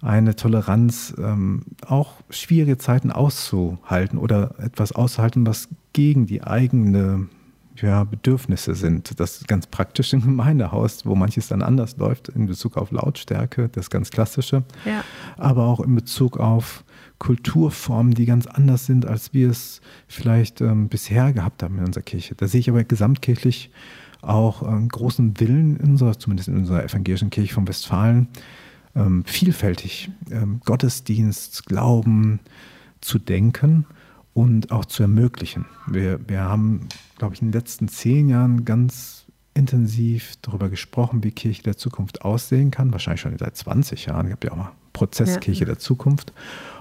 eine 0.00 0.34
Toleranz, 0.34 1.14
ähm, 1.18 1.62
auch 1.86 2.14
schwierige 2.30 2.78
Zeiten 2.78 3.12
auszuhalten 3.12 4.18
oder 4.18 4.54
etwas 4.58 4.92
auszuhalten, 4.92 5.46
was 5.46 5.68
gegen 5.92 6.26
die 6.26 6.42
eigene 6.42 7.28
ja, 7.76 8.04
Bedürfnisse 8.04 8.74
sind. 8.74 9.20
Das 9.20 9.36
ist 9.36 9.48
ganz 9.48 9.66
praktisch 9.66 10.12
im 10.14 10.22
Gemeindehaus, 10.22 11.04
wo 11.04 11.14
manches 11.14 11.48
dann 11.48 11.62
anders 11.62 11.98
läuft 11.98 12.28
in 12.28 12.46
Bezug 12.46 12.76
auf 12.76 12.90
Lautstärke, 12.90 13.68
das 13.68 13.90
ganz 13.90 14.10
Klassische, 14.10 14.64
ja. 14.86 15.04
aber 15.36 15.66
auch 15.66 15.80
in 15.80 15.94
Bezug 15.94 16.38
auf 16.38 16.82
Kulturformen, 17.18 18.14
die 18.14 18.26
ganz 18.26 18.46
anders 18.46 18.86
sind, 18.86 19.06
als 19.06 19.34
wir 19.34 19.50
es 19.50 19.80
vielleicht 20.06 20.60
ähm, 20.60 20.88
bisher 20.88 21.32
gehabt 21.32 21.62
haben 21.62 21.78
in 21.78 21.84
unserer 21.84 22.04
Kirche. 22.04 22.34
Da 22.34 22.46
sehe 22.46 22.60
ich 22.60 22.70
aber 22.70 22.84
gesamtkirchlich 22.84 23.70
auch 24.22 24.62
einen 24.62 24.88
großen 24.88 25.38
Willen 25.40 25.76
in 25.76 25.90
unserer, 25.90 26.18
zumindest 26.18 26.48
in 26.48 26.56
unserer 26.56 26.84
evangelischen 26.84 27.30
Kirche 27.30 27.54
von 27.54 27.68
Westfalen, 27.68 28.28
ähm, 28.94 29.24
vielfältig 29.24 30.10
ähm, 30.30 30.60
Gottesdienst, 30.64 31.66
Glauben 31.66 32.40
zu 33.00 33.18
denken 33.18 33.86
und 34.34 34.70
auch 34.70 34.84
zu 34.84 35.02
ermöglichen. 35.02 35.66
Wir, 35.86 36.20
wir 36.28 36.42
haben, 36.42 36.88
glaube 37.16 37.34
ich, 37.34 37.42
in 37.42 37.48
den 37.48 37.60
letzten 37.60 37.88
zehn 37.88 38.28
Jahren 38.28 38.64
ganz 38.64 39.26
intensiv 39.54 40.34
darüber 40.42 40.68
gesprochen, 40.68 41.24
wie 41.24 41.32
Kirche 41.32 41.64
der 41.64 41.76
Zukunft 41.76 42.22
aussehen 42.22 42.70
kann. 42.70 42.92
Wahrscheinlich 42.92 43.22
schon 43.22 43.36
seit 43.38 43.56
20 43.56 44.06
Jahren. 44.06 44.26
Ich 44.26 44.32
habe 44.32 44.46
ja 44.46 44.52
auch 44.52 44.56
mal 44.56 44.72
Prozesskirche 44.98 45.64
der 45.64 45.78
Zukunft. 45.78 46.32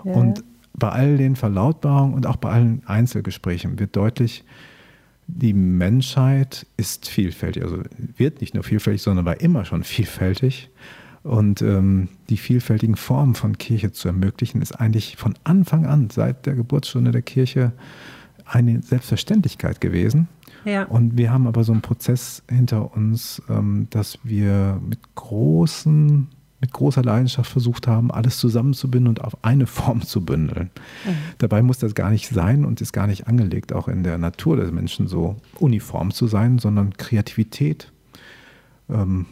Und 0.03 0.43
bei 0.73 0.89
all 0.89 1.17
den 1.17 1.35
Verlautbarungen 1.35 2.13
und 2.13 2.27
auch 2.27 2.37
bei 2.37 2.49
allen 2.49 2.81
Einzelgesprächen 2.85 3.79
wird 3.79 3.95
deutlich, 3.95 4.43
die 5.27 5.53
Menschheit 5.53 6.65
ist 6.77 7.09
vielfältig. 7.09 7.63
Also 7.63 7.81
wird 8.15 8.41
nicht 8.41 8.53
nur 8.53 8.63
vielfältig, 8.63 9.01
sondern 9.01 9.25
war 9.25 9.41
immer 9.41 9.65
schon 9.65 9.83
vielfältig. 9.83 10.69
Und 11.23 11.61
ähm, 11.61 12.07
die 12.29 12.37
vielfältigen 12.37 12.95
Formen 12.95 13.35
von 13.35 13.57
Kirche 13.57 13.91
zu 13.91 14.07
ermöglichen, 14.07 14.61
ist 14.61 14.79
eigentlich 14.79 15.17
von 15.17 15.33
Anfang 15.43 15.85
an, 15.85 16.09
seit 16.09 16.45
der 16.45 16.55
Geburtsstunde 16.55 17.11
der 17.11 17.21
Kirche, 17.21 17.73
eine 18.45 18.81
Selbstverständlichkeit 18.81 19.81
gewesen. 19.81 20.29
Ja. 20.63 20.83
Und 20.85 21.17
wir 21.17 21.31
haben 21.31 21.47
aber 21.47 21.65
so 21.65 21.73
einen 21.73 21.81
Prozess 21.81 22.43
hinter 22.49 22.95
uns, 22.95 23.41
ähm, 23.49 23.87
dass 23.89 24.19
wir 24.23 24.81
mit 24.87 24.99
großen 25.15 26.29
mit 26.59 26.73
großer 26.73 27.03
Leidenschaft 27.03 27.51
versucht 27.51 27.87
haben, 27.87 28.11
alles 28.11 28.37
zusammenzubinden 28.37 29.09
und 29.09 29.23
auf 29.23 29.43
eine 29.43 29.67
Form 29.67 30.01
zu 30.01 30.23
bündeln. 30.25 30.71
Mhm. 31.05 31.15
Dabei 31.37 31.61
muss 31.61 31.77
das 31.77 31.93
gar 31.95 32.09
nicht 32.09 32.29
sein 32.29 32.65
und 32.65 32.81
ist 32.81 32.93
gar 32.93 33.07
nicht 33.07 33.27
angelegt, 33.27 33.73
auch 33.73 33.87
in 33.87 34.03
der 34.03 34.17
Natur 34.17 34.57
des 34.57 34.71
Menschen 34.71 35.07
so 35.07 35.37
uniform 35.59 36.11
zu 36.11 36.27
sein, 36.27 36.59
sondern 36.59 36.97
Kreativität, 36.97 37.91
ähm, 38.89 39.27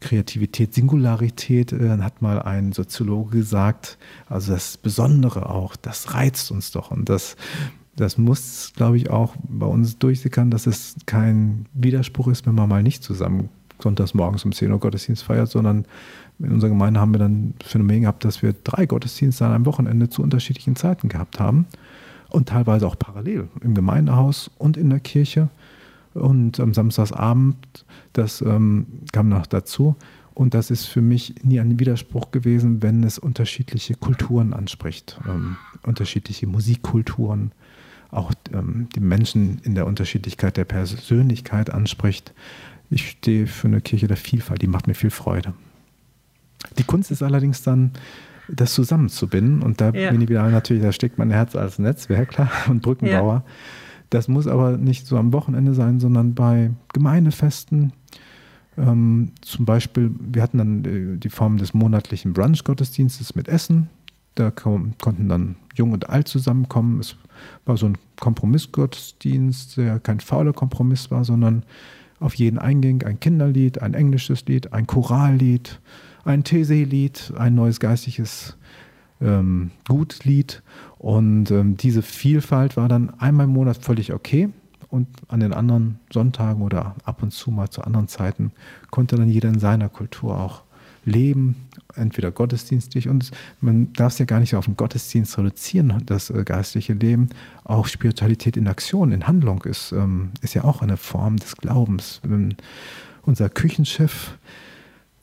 Kreativität, 0.00 0.72
Singularität, 0.72 1.72
äh, 1.72 1.98
hat 1.98 2.22
mal 2.22 2.40
ein 2.40 2.72
Soziologe 2.72 3.38
gesagt, 3.38 3.98
also 4.28 4.52
das 4.52 4.78
Besondere 4.78 5.50
auch, 5.50 5.76
das 5.76 6.14
reizt 6.14 6.50
uns 6.50 6.70
doch 6.70 6.90
und 6.90 7.08
das, 7.08 7.36
das 7.96 8.16
muss, 8.16 8.72
glaube 8.74 8.96
ich, 8.96 9.10
auch 9.10 9.34
bei 9.42 9.66
uns 9.66 9.98
durchsickern, 9.98 10.50
dass 10.50 10.66
es 10.66 10.96
kein 11.04 11.66
Widerspruch 11.74 12.28
ist, 12.28 12.46
wenn 12.46 12.54
man 12.54 12.68
mal 12.68 12.82
nicht 12.82 13.02
zusammen 13.02 13.50
sonntags 13.82 14.14
morgens 14.14 14.44
um 14.44 14.52
10 14.52 14.70
Uhr 14.72 14.78
Gottesdienst 14.78 15.22
feiert, 15.22 15.50
sondern 15.50 15.86
in 16.38 16.52
unserer 16.52 16.70
Gemeinde 16.70 17.00
haben 17.00 17.12
wir 17.12 17.18
dann 17.18 17.54
Phänomen 17.62 18.02
gehabt, 18.02 18.24
dass 18.24 18.42
wir 18.42 18.54
drei 18.64 18.86
Gottesdienste 18.86 19.44
an 19.44 19.52
einem 19.52 19.66
Wochenende 19.66 20.08
zu 20.08 20.22
unterschiedlichen 20.22 20.76
Zeiten 20.76 21.08
gehabt 21.08 21.38
haben 21.38 21.66
und 22.30 22.48
teilweise 22.48 22.86
auch 22.86 22.98
parallel 22.98 23.48
im 23.60 23.74
Gemeindehaus 23.74 24.50
und 24.58 24.76
in 24.76 24.90
der 24.90 25.00
Kirche. 25.00 25.48
Und 26.14 26.58
am 26.58 26.74
Samstagsabend, 26.74 27.56
das 28.12 28.40
ähm, 28.40 28.86
kam 29.12 29.28
noch 29.28 29.46
dazu. 29.46 29.96
Und 30.34 30.54
das 30.54 30.70
ist 30.70 30.86
für 30.86 31.02
mich 31.02 31.34
nie 31.42 31.60
ein 31.60 31.78
Widerspruch 31.78 32.30
gewesen, 32.30 32.82
wenn 32.82 33.04
es 33.04 33.18
unterschiedliche 33.18 33.94
Kulturen 33.94 34.52
anspricht, 34.52 35.20
ähm, 35.28 35.56
unterschiedliche 35.82 36.46
Musikkulturen, 36.46 37.52
auch 38.10 38.32
ähm, 38.52 38.88
die 38.94 39.00
Menschen 39.00 39.60
in 39.62 39.74
der 39.74 39.86
Unterschiedlichkeit 39.86 40.56
der 40.56 40.64
Persönlichkeit 40.64 41.70
anspricht. 41.70 42.32
Ich 42.90 43.08
stehe 43.10 43.46
für 43.46 43.68
eine 43.68 43.80
Kirche 43.80 44.08
der 44.08 44.16
Vielfalt, 44.16 44.62
die 44.62 44.66
macht 44.66 44.86
mir 44.86 44.94
viel 44.94 45.10
Freude. 45.10 45.54
Die 46.78 46.84
Kunst 46.84 47.10
ist 47.10 47.22
allerdings 47.22 47.62
dann, 47.62 47.92
das 48.52 48.74
zusammenzubinden. 48.74 49.62
Und 49.62 49.80
da 49.80 49.90
ja. 49.90 50.10
bin 50.10 50.20
ich 50.20 50.28
wieder 50.28 50.48
natürlich, 50.48 50.82
da 50.82 50.92
steckt 50.92 51.18
mein 51.18 51.30
Herz 51.30 51.56
als 51.56 51.78
Netzwerkler 51.78 52.50
und 52.68 52.82
Brückenbauer. 52.82 53.34
Ja. 53.34 53.44
Das 54.10 54.26
muss 54.26 54.46
aber 54.46 54.76
nicht 54.76 55.06
so 55.06 55.16
am 55.16 55.32
Wochenende 55.32 55.72
sein, 55.72 56.00
sondern 56.00 56.34
bei 56.34 56.72
Gemeindefesten. 56.92 57.92
Ähm, 58.76 59.32
zum 59.40 59.64
Beispiel, 59.64 60.10
wir 60.18 60.42
hatten 60.42 60.58
dann 60.58 60.84
äh, 60.84 61.16
die 61.16 61.30
Form 61.30 61.58
des 61.58 61.74
monatlichen 61.74 62.32
Brunch-Gottesdienstes 62.32 63.36
mit 63.36 63.48
Essen. 63.48 63.88
Da 64.34 64.50
konnten 64.50 65.28
dann 65.28 65.56
Jung 65.74 65.92
und 65.92 66.08
Alt 66.08 66.28
zusammenkommen. 66.28 67.00
Es 67.00 67.16
war 67.66 67.76
so 67.76 67.86
ein 67.86 67.98
Kompromissgottesdienst, 68.20 69.76
der 69.76 70.00
kein 70.00 70.20
fauler 70.20 70.52
Kompromiss 70.52 71.10
war, 71.10 71.24
sondern 71.24 71.64
auf 72.20 72.34
jeden 72.34 72.58
einging 72.58 73.02
ein 73.02 73.18
Kinderlied, 73.18 73.82
ein 73.82 73.94
englisches 73.94 74.46
Lied, 74.46 74.72
ein 74.72 74.86
Chorallied, 74.86 75.80
ein 76.24 76.44
These-Lied, 76.44 77.32
ein 77.36 77.54
neues 77.54 77.80
geistliches 77.80 78.56
ähm, 79.20 79.70
Gutlied. 79.88 80.62
Und 80.98 81.50
ähm, 81.50 81.76
diese 81.76 82.02
Vielfalt 82.02 82.76
war 82.76 82.88
dann 82.88 83.10
einmal 83.18 83.44
im 83.46 83.52
Monat 83.52 83.78
völlig 83.78 84.12
okay. 84.12 84.50
Und 84.88 85.06
an 85.28 85.40
den 85.40 85.54
anderen 85.54 86.00
Sonntagen 86.12 86.62
oder 86.62 86.96
ab 87.04 87.22
und 87.22 87.32
zu 87.32 87.50
mal 87.50 87.70
zu 87.70 87.82
anderen 87.82 88.08
Zeiten 88.08 88.52
konnte 88.90 89.16
dann 89.16 89.28
jeder 89.28 89.48
in 89.48 89.60
seiner 89.60 89.88
Kultur 89.88 90.38
auch 90.38 90.62
leben, 91.04 91.56
entweder 91.94 92.30
gottesdienstlich 92.30 93.08
und 93.08 93.30
man 93.60 93.92
darf 93.94 94.12
es 94.12 94.18
ja 94.18 94.24
gar 94.26 94.40
nicht 94.40 94.54
auf 94.54 94.66
den 94.66 94.76
Gottesdienst 94.76 95.38
reduzieren, 95.38 96.02
das 96.06 96.30
äh, 96.30 96.44
geistliche 96.44 96.92
Leben. 96.92 97.30
Auch 97.64 97.86
Spiritualität 97.86 98.56
in 98.56 98.68
Aktion, 98.68 99.12
in 99.12 99.26
Handlung 99.26 99.62
ist, 99.64 99.92
ähm, 99.92 100.30
ist 100.42 100.54
ja 100.54 100.64
auch 100.64 100.82
eine 100.82 100.96
Form 100.96 101.36
des 101.36 101.56
Glaubens. 101.56 102.20
Wenn 102.22 102.56
unser 103.22 103.48
Küchenchef 103.48 104.38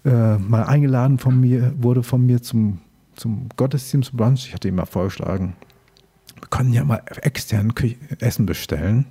äh, 0.06 0.38
mal 0.38 0.63
eingeladen 0.63 1.20
von 1.20 1.40
mir, 1.40 1.74
wurde 1.78 2.04
von 2.04 2.26
mir 2.26 2.42
zum, 2.42 2.80
zum 3.16 3.50
Gottesdienst 3.56 4.16
Brunch. 4.16 4.48
Ich 4.48 4.54
hatte 4.54 4.68
ihm 4.68 4.76
mal 4.76 4.86
vorgeschlagen, 4.86 5.56
wir 6.40 6.48
können 6.50 6.74
ja 6.74 6.84
mal 6.84 7.02
extern 7.22 7.74
Essen 8.20 8.46
bestellen, 8.46 9.06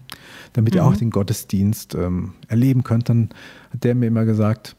damit 0.52 0.74
mhm. 0.74 0.78
ihr 0.78 0.84
auch 0.84 0.96
den 0.96 1.10
Gottesdienst 1.10 1.94
ähm, 1.94 2.34
erleben 2.48 2.82
könnt. 2.82 3.08
Dann 3.08 3.30
hat 3.72 3.84
der 3.84 3.94
mir 3.94 4.06
immer 4.06 4.24
gesagt, 4.24 4.76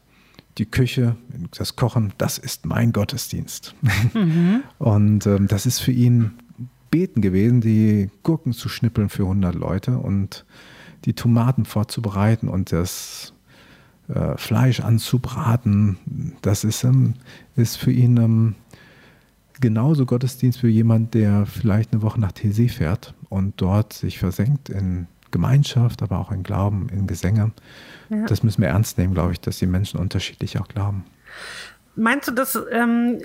die 0.58 0.66
Küche, 0.66 1.16
das 1.56 1.76
Kochen, 1.76 2.12
das 2.18 2.38
ist 2.38 2.66
mein 2.66 2.92
Gottesdienst. 2.92 3.74
Mhm. 4.14 4.62
Und 4.78 5.26
ähm, 5.26 5.46
das 5.48 5.66
ist 5.66 5.80
für 5.80 5.92
ihn 5.92 6.32
Beten 6.90 7.20
gewesen, 7.20 7.60
die 7.60 8.10
Gurken 8.22 8.52
zu 8.52 8.68
schnippeln 8.68 9.08
für 9.08 9.24
100 9.24 9.54
Leute 9.54 9.98
und 9.98 10.46
die 11.04 11.12
Tomaten 11.12 11.66
vorzubereiten 11.66 12.48
und 12.48 12.72
das 12.72 13.34
äh, 14.08 14.38
Fleisch 14.38 14.80
anzubraten. 14.80 15.98
Das 16.40 16.64
ist, 16.64 16.84
ähm, 16.84 17.14
ist 17.56 17.76
für 17.76 17.92
ihn 17.92 18.16
ähm, 18.16 18.54
genauso 19.60 20.06
Gottesdienst 20.06 20.62
wie 20.62 20.68
jemand, 20.68 21.14
der 21.14 21.44
vielleicht 21.44 21.92
eine 21.92 22.00
Woche 22.00 22.20
nach 22.20 22.32
TC 22.32 22.70
fährt 22.70 23.14
und 23.28 23.60
dort 23.60 23.92
sich 23.92 24.18
versenkt 24.18 24.70
in 24.70 25.08
Gemeinschaft, 25.30 26.02
aber 26.02 26.18
auch 26.18 26.32
in 26.32 26.42
Glauben, 26.42 26.88
in 26.90 27.06
Gesänge. 27.06 27.52
Ja. 28.08 28.26
Das 28.26 28.42
müssen 28.42 28.62
wir 28.62 28.68
ernst 28.68 28.98
nehmen, 28.98 29.14
glaube 29.14 29.32
ich, 29.32 29.40
dass 29.40 29.58
die 29.58 29.66
Menschen 29.66 30.00
unterschiedlich 30.00 30.58
auch 30.58 30.68
glauben. 30.68 31.04
Meinst 32.00 32.28
du, 32.28 32.32
dass 32.32 32.56
ähm, 32.70 33.18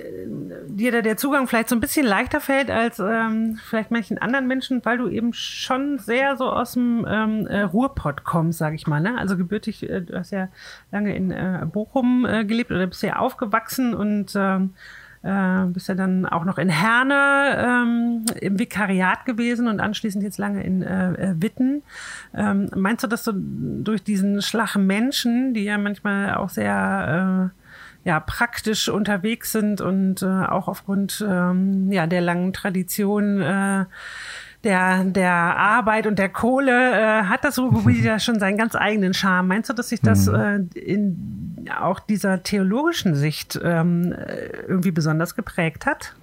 dir 0.66 0.90
da 0.90 1.00
der 1.00 1.16
Zugang 1.16 1.46
vielleicht 1.46 1.68
so 1.68 1.76
ein 1.76 1.80
bisschen 1.80 2.04
leichter 2.04 2.40
fällt 2.40 2.72
als 2.72 2.98
ähm, 2.98 3.56
vielleicht 3.64 3.92
manchen 3.92 4.18
anderen 4.18 4.48
Menschen, 4.48 4.84
weil 4.84 4.98
du 4.98 5.08
eben 5.08 5.32
schon 5.32 6.00
sehr 6.00 6.36
so 6.36 6.50
aus 6.50 6.72
dem 6.72 7.06
ähm, 7.08 7.46
äh, 7.46 7.60
Ruhrpott 7.60 8.24
kommst, 8.24 8.58
sage 8.58 8.74
ich 8.74 8.88
mal. 8.88 9.00
Ne? 9.00 9.16
Also 9.16 9.36
gebürtig, 9.36 9.88
äh, 9.88 10.00
du 10.00 10.18
hast 10.18 10.32
ja 10.32 10.48
lange 10.90 11.14
in 11.14 11.30
äh, 11.30 11.64
Bochum 11.72 12.26
äh, 12.26 12.44
gelebt 12.44 12.72
oder 12.72 12.88
bist 12.88 13.04
ja 13.04 13.16
aufgewachsen 13.16 13.94
und 13.94 14.32
ähm, 14.34 14.74
äh, 15.24 15.64
bist 15.66 15.88
ja 15.88 15.94
dann 15.94 16.26
auch 16.26 16.44
noch 16.44 16.58
in 16.58 16.68
Herne 16.68 17.56
ähm, 17.58 18.24
im 18.40 18.58
Vikariat 18.58 19.24
gewesen 19.24 19.68
und 19.68 19.80
anschließend 19.80 20.22
jetzt 20.22 20.38
lange 20.38 20.62
in 20.62 20.82
äh, 20.82 21.12
äh 21.12 21.34
Witten. 21.38 21.82
Ähm, 22.34 22.68
meinst 22.74 23.02
du, 23.02 23.08
dass 23.08 23.24
du 23.24 23.32
durch 23.32 24.02
diesen 24.02 24.42
Schlag 24.42 24.76
Menschen, 24.76 25.54
die 25.54 25.64
ja 25.64 25.78
manchmal 25.78 26.34
auch 26.34 26.50
sehr 26.50 27.50
äh, 27.50 28.08
ja 28.08 28.20
praktisch 28.20 28.88
unterwegs 28.88 29.52
sind 29.52 29.80
und 29.80 30.22
äh, 30.22 30.26
auch 30.26 30.68
aufgrund 30.68 31.24
ähm, 31.26 31.90
ja 31.90 32.06
der 32.06 32.20
langen 32.20 32.52
Tradition 32.52 33.40
äh, 33.40 33.86
der, 34.64 35.04
der 35.04 35.32
Arbeit 35.32 36.06
und 36.06 36.18
der 36.18 36.28
Kohle 36.28 36.72
äh, 36.72 37.22
hat 37.24 37.44
das 37.44 37.58
Ruhrgebiet 37.58 38.04
ja 38.04 38.18
schon 38.18 38.40
seinen 38.40 38.56
ganz 38.56 38.74
eigenen 38.74 39.14
Charme. 39.14 39.48
Meinst 39.48 39.70
du, 39.70 39.74
dass 39.74 39.90
sich 39.90 40.00
das 40.00 40.26
mhm. 40.26 40.70
äh, 40.74 40.78
in 40.78 41.68
auch 41.80 42.00
dieser 42.00 42.42
theologischen 42.42 43.14
Sicht 43.14 43.58
ähm, 43.62 44.14
irgendwie 44.68 44.90
besonders 44.90 45.34
geprägt 45.34 45.86
hat? 45.86 46.14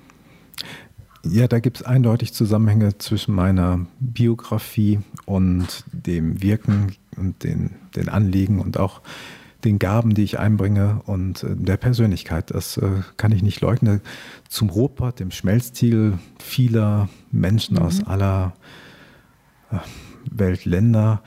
Ja, 1.24 1.48
da 1.48 1.60
gibt 1.60 1.78
es 1.78 1.84
eindeutig 1.84 2.34
Zusammenhänge 2.34 2.98
zwischen 2.98 3.36
meiner 3.36 3.86
Biografie 4.00 5.00
und 5.26 5.84
dem 5.92 6.42
Wirken 6.42 6.96
und 7.16 7.44
den, 7.44 7.76
den 7.96 8.10
Anliegen 8.10 8.60
und 8.60 8.80
auch 8.80 9.02
den 9.66 9.80
Gaben, 9.80 10.14
die 10.14 10.24
ich 10.24 10.40
einbringe 10.40 11.02
und 11.06 11.44
äh, 11.44 11.56
der 11.56 11.78
Persönlichkeit. 11.78 12.52
Das 12.52 12.78
äh, 12.78 13.02
kann 13.18 13.32
ich 13.32 13.44
nicht 13.44 13.62
leugnen. 13.62 14.02
Zum 14.50 14.70
Ruhrpott, 14.70 15.20
dem 15.20 15.32
Schmelztiegel 15.32 16.20
vieler 16.40 17.10
Menschen 17.32 17.78
mhm. 17.78 17.84
aus 17.84 18.04
aller 18.06 18.54
äh, 19.72 19.78
Weltländer, 20.30 21.22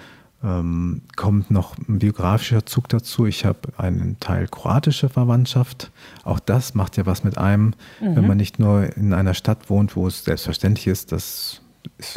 ähm, 0.44 1.02
kommt 1.16 1.50
noch 1.50 1.76
ein 1.88 1.98
biografischer 1.98 2.66
Zug 2.66 2.88
dazu. 2.88 3.26
Ich 3.26 3.44
habe 3.44 3.60
einen 3.78 4.20
Teil 4.20 4.46
kroatischer 4.46 5.08
Verwandtschaft. 5.08 5.90
Auch 6.22 6.38
das 6.38 6.74
macht 6.74 6.96
ja 6.96 7.06
was 7.06 7.24
mit 7.24 7.38
einem, 7.38 7.74
mhm. 8.00 8.16
wenn 8.16 8.26
man 8.26 8.36
nicht 8.36 8.58
nur 8.58 8.94
in 8.96 9.14
einer 9.14 9.34
Stadt 9.34 9.70
wohnt, 9.70 9.96
wo 9.96 10.06
es 10.06 10.24
selbstverständlich 10.24 10.86
ist, 10.86 11.12
dass 11.12 11.62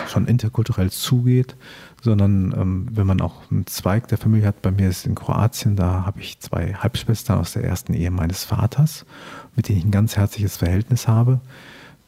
schon 0.08 0.28
interkulturell 0.28 0.92
zugeht, 0.92 1.56
sondern 2.02 2.54
ähm, 2.54 2.88
wenn 2.92 3.08
man 3.08 3.22
auch 3.22 3.52
einen 3.52 3.68
Zweig 3.68 4.08
der 4.08 4.18
Familie 4.18 4.48
hat, 4.48 4.62
bei 4.62 4.72
mir 4.72 4.90
ist 4.90 5.06
in 5.06 5.16
Kroatien, 5.16 5.76
da 5.76 6.06
habe 6.06 6.22
ich 6.22 6.40
zwei 6.40 6.74
Halbschwestern 6.74 7.40
aus 7.40 7.54
der 7.54 7.64
ersten 7.64 7.94
Ehe 7.94 8.12
meines 8.12 8.44
Vaters, 8.44 9.06
mit 9.56 9.68
denen 9.68 9.80
ich 9.80 9.86
ein 9.86 9.92
ganz 9.92 10.18
herzliches 10.18 10.58
Verhältnis 10.58 11.08
habe. 11.08 11.42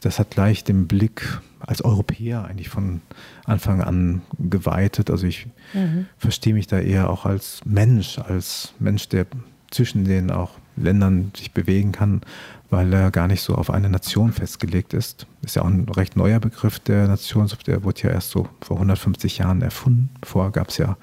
das 0.00 0.18
hat 0.18 0.30
gleich 0.30 0.64
den 0.64 0.86
Blick 0.86 1.40
als 1.60 1.84
Europäer 1.84 2.46
eigentlich 2.46 2.70
von 2.70 3.02
Anfang 3.44 3.82
an 3.82 4.22
geweitet. 4.38 5.10
Also 5.10 5.26
ich 5.26 5.46
mhm. 5.74 6.06
verstehe 6.16 6.54
mich 6.54 6.66
da 6.66 6.78
eher 6.78 7.10
auch 7.10 7.26
als 7.26 7.60
Mensch, 7.66 8.18
als 8.18 8.72
Mensch, 8.78 9.08
der 9.10 9.26
zwischen 9.70 10.04
den 10.04 10.30
auch 10.30 10.52
Ländern 10.76 11.32
sich 11.36 11.52
bewegen 11.52 11.92
kann, 11.92 12.22
weil 12.70 12.92
er 12.92 13.10
gar 13.10 13.26
nicht 13.26 13.42
so 13.42 13.54
auf 13.54 13.70
eine 13.70 13.90
Nation 13.90 14.32
festgelegt 14.32 14.94
ist. 14.94 15.26
Ist 15.42 15.56
ja 15.56 15.62
auch 15.62 15.66
ein 15.66 15.88
recht 15.88 16.16
neuer 16.16 16.38
Begriff 16.38 16.78
der 16.78 17.08
Nation, 17.08 17.50
der 17.66 17.82
wurde 17.82 18.02
ja 18.02 18.10
erst 18.10 18.30
so 18.30 18.48
vor 18.60 18.76
150 18.76 19.38
Jahren 19.38 19.60
erfunden. 19.60 20.10
Vorher 20.22 20.52
gab 20.52 20.68
es 20.68 20.78
ja 20.78 20.96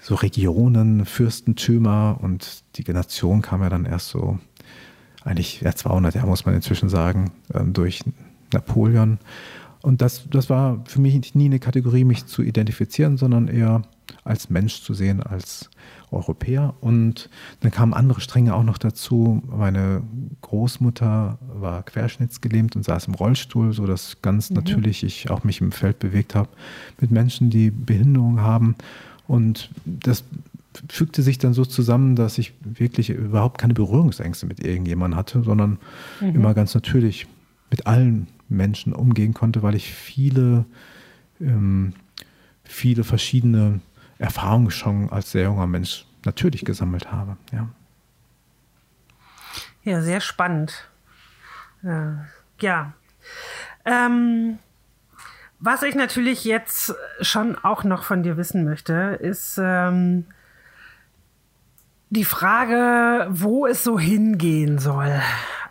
so 0.00 0.14
Regionen, 0.16 1.06
Fürstentümer 1.06 2.18
und 2.20 2.64
die 2.76 2.92
Nation 2.92 3.42
kam 3.42 3.62
ja 3.62 3.68
dann 3.68 3.84
erst 3.84 4.08
so, 4.08 4.38
eigentlich 5.22 5.60
ja 5.60 5.74
200 5.74 6.14
Jahre 6.14 6.28
muss 6.28 6.46
man 6.46 6.54
inzwischen 6.54 6.88
sagen, 6.88 7.30
ähm, 7.54 7.72
durch 7.72 8.02
Napoleon. 8.52 9.18
Und 9.82 10.02
das, 10.02 10.28
das 10.28 10.50
war 10.50 10.82
für 10.86 11.00
mich 11.00 11.34
nie 11.34 11.46
eine 11.46 11.58
Kategorie, 11.58 12.04
mich 12.04 12.26
zu 12.26 12.42
identifizieren, 12.42 13.16
sondern 13.16 13.48
eher 13.48 13.82
als 14.24 14.50
Mensch 14.50 14.82
zu 14.82 14.92
sehen, 14.92 15.22
als 15.22 15.70
Europäer. 16.10 16.74
Und 16.80 17.28
dann 17.60 17.70
kamen 17.70 17.94
andere 17.94 18.20
Stränge 18.20 18.54
auch 18.54 18.62
noch 18.62 18.78
dazu. 18.78 19.42
Meine 19.46 20.02
Großmutter 20.42 21.38
war 21.54 21.82
querschnittsgelähmt 21.82 22.76
und 22.76 22.84
saß 22.84 23.06
im 23.06 23.14
Rollstuhl, 23.14 23.72
sodass 23.72 24.22
ganz 24.22 24.50
mhm. 24.50 24.56
natürlich 24.56 25.02
ich 25.04 25.30
auch 25.30 25.44
mich 25.44 25.60
im 25.60 25.72
Feld 25.72 25.98
bewegt 25.98 26.34
habe 26.34 26.48
mit 27.00 27.10
Menschen, 27.10 27.50
die 27.50 27.70
Behinderung 27.70 28.40
haben. 28.40 28.74
Und 29.26 29.70
das 29.84 30.24
fügte 30.88 31.22
sich 31.22 31.38
dann 31.38 31.54
so 31.54 31.64
zusammen, 31.64 32.16
dass 32.16 32.38
ich 32.38 32.52
wirklich 32.62 33.10
überhaupt 33.10 33.58
keine 33.58 33.74
Berührungsängste 33.74 34.46
mit 34.46 34.64
irgendjemandem 34.64 35.18
hatte, 35.18 35.42
sondern 35.42 35.78
mhm. 36.20 36.34
immer 36.34 36.54
ganz 36.54 36.74
natürlich 36.74 37.26
mit 37.70 37.86
allen 37.86 38.28
Menschen 38.48 38.92
umgehen 38.92 39.34
konnte, 39.34 39.62
weil 39.62 39.74
ich 39.74 39.92
viele, 39.92 40.64
ähm, 41.40 41.92
viele 42.64 43.04
verschiedene 43.04 43.80
Erfahrungen 44.20 44.70
schon 44.70 45.10
als 45.10 45.32
sehr 45.32 45.44
junger 45.44 45.66
Mensch 45.66 46.04
natürlich 46.24 46.64
gesammelt 46.64 47.10
habe. 47.10 47.36
Ja, 47.52 47.68
ja 49.82 50.02
sehr 50.02 50.20
spannend. 50.20 50.88
Äh, 51.82 52.12
ja. 52.60 52.92
Ähm, 53.86 54.58
was 55.58 55.82
ich 55.82 55.94
natürlich 55.94 56.44
jetzt 56.44 56.94
schon 57.22 57.56
auch 57.56 57.82
noch 57.82 58.02
von 58.02 58.22
dir 58.22 58.36
wissen 58.36 58.64
möchte, 58.64 59.18
ist 59.20 59.58
ähm, 59.58 60.26
die 62.10 62.24
Frage, 62.24 63.26
wo 63.30 63.66
es 63.66 63.82
so 63.82 63.98
hingehen 63.98 64.78
soll 64.78 65.20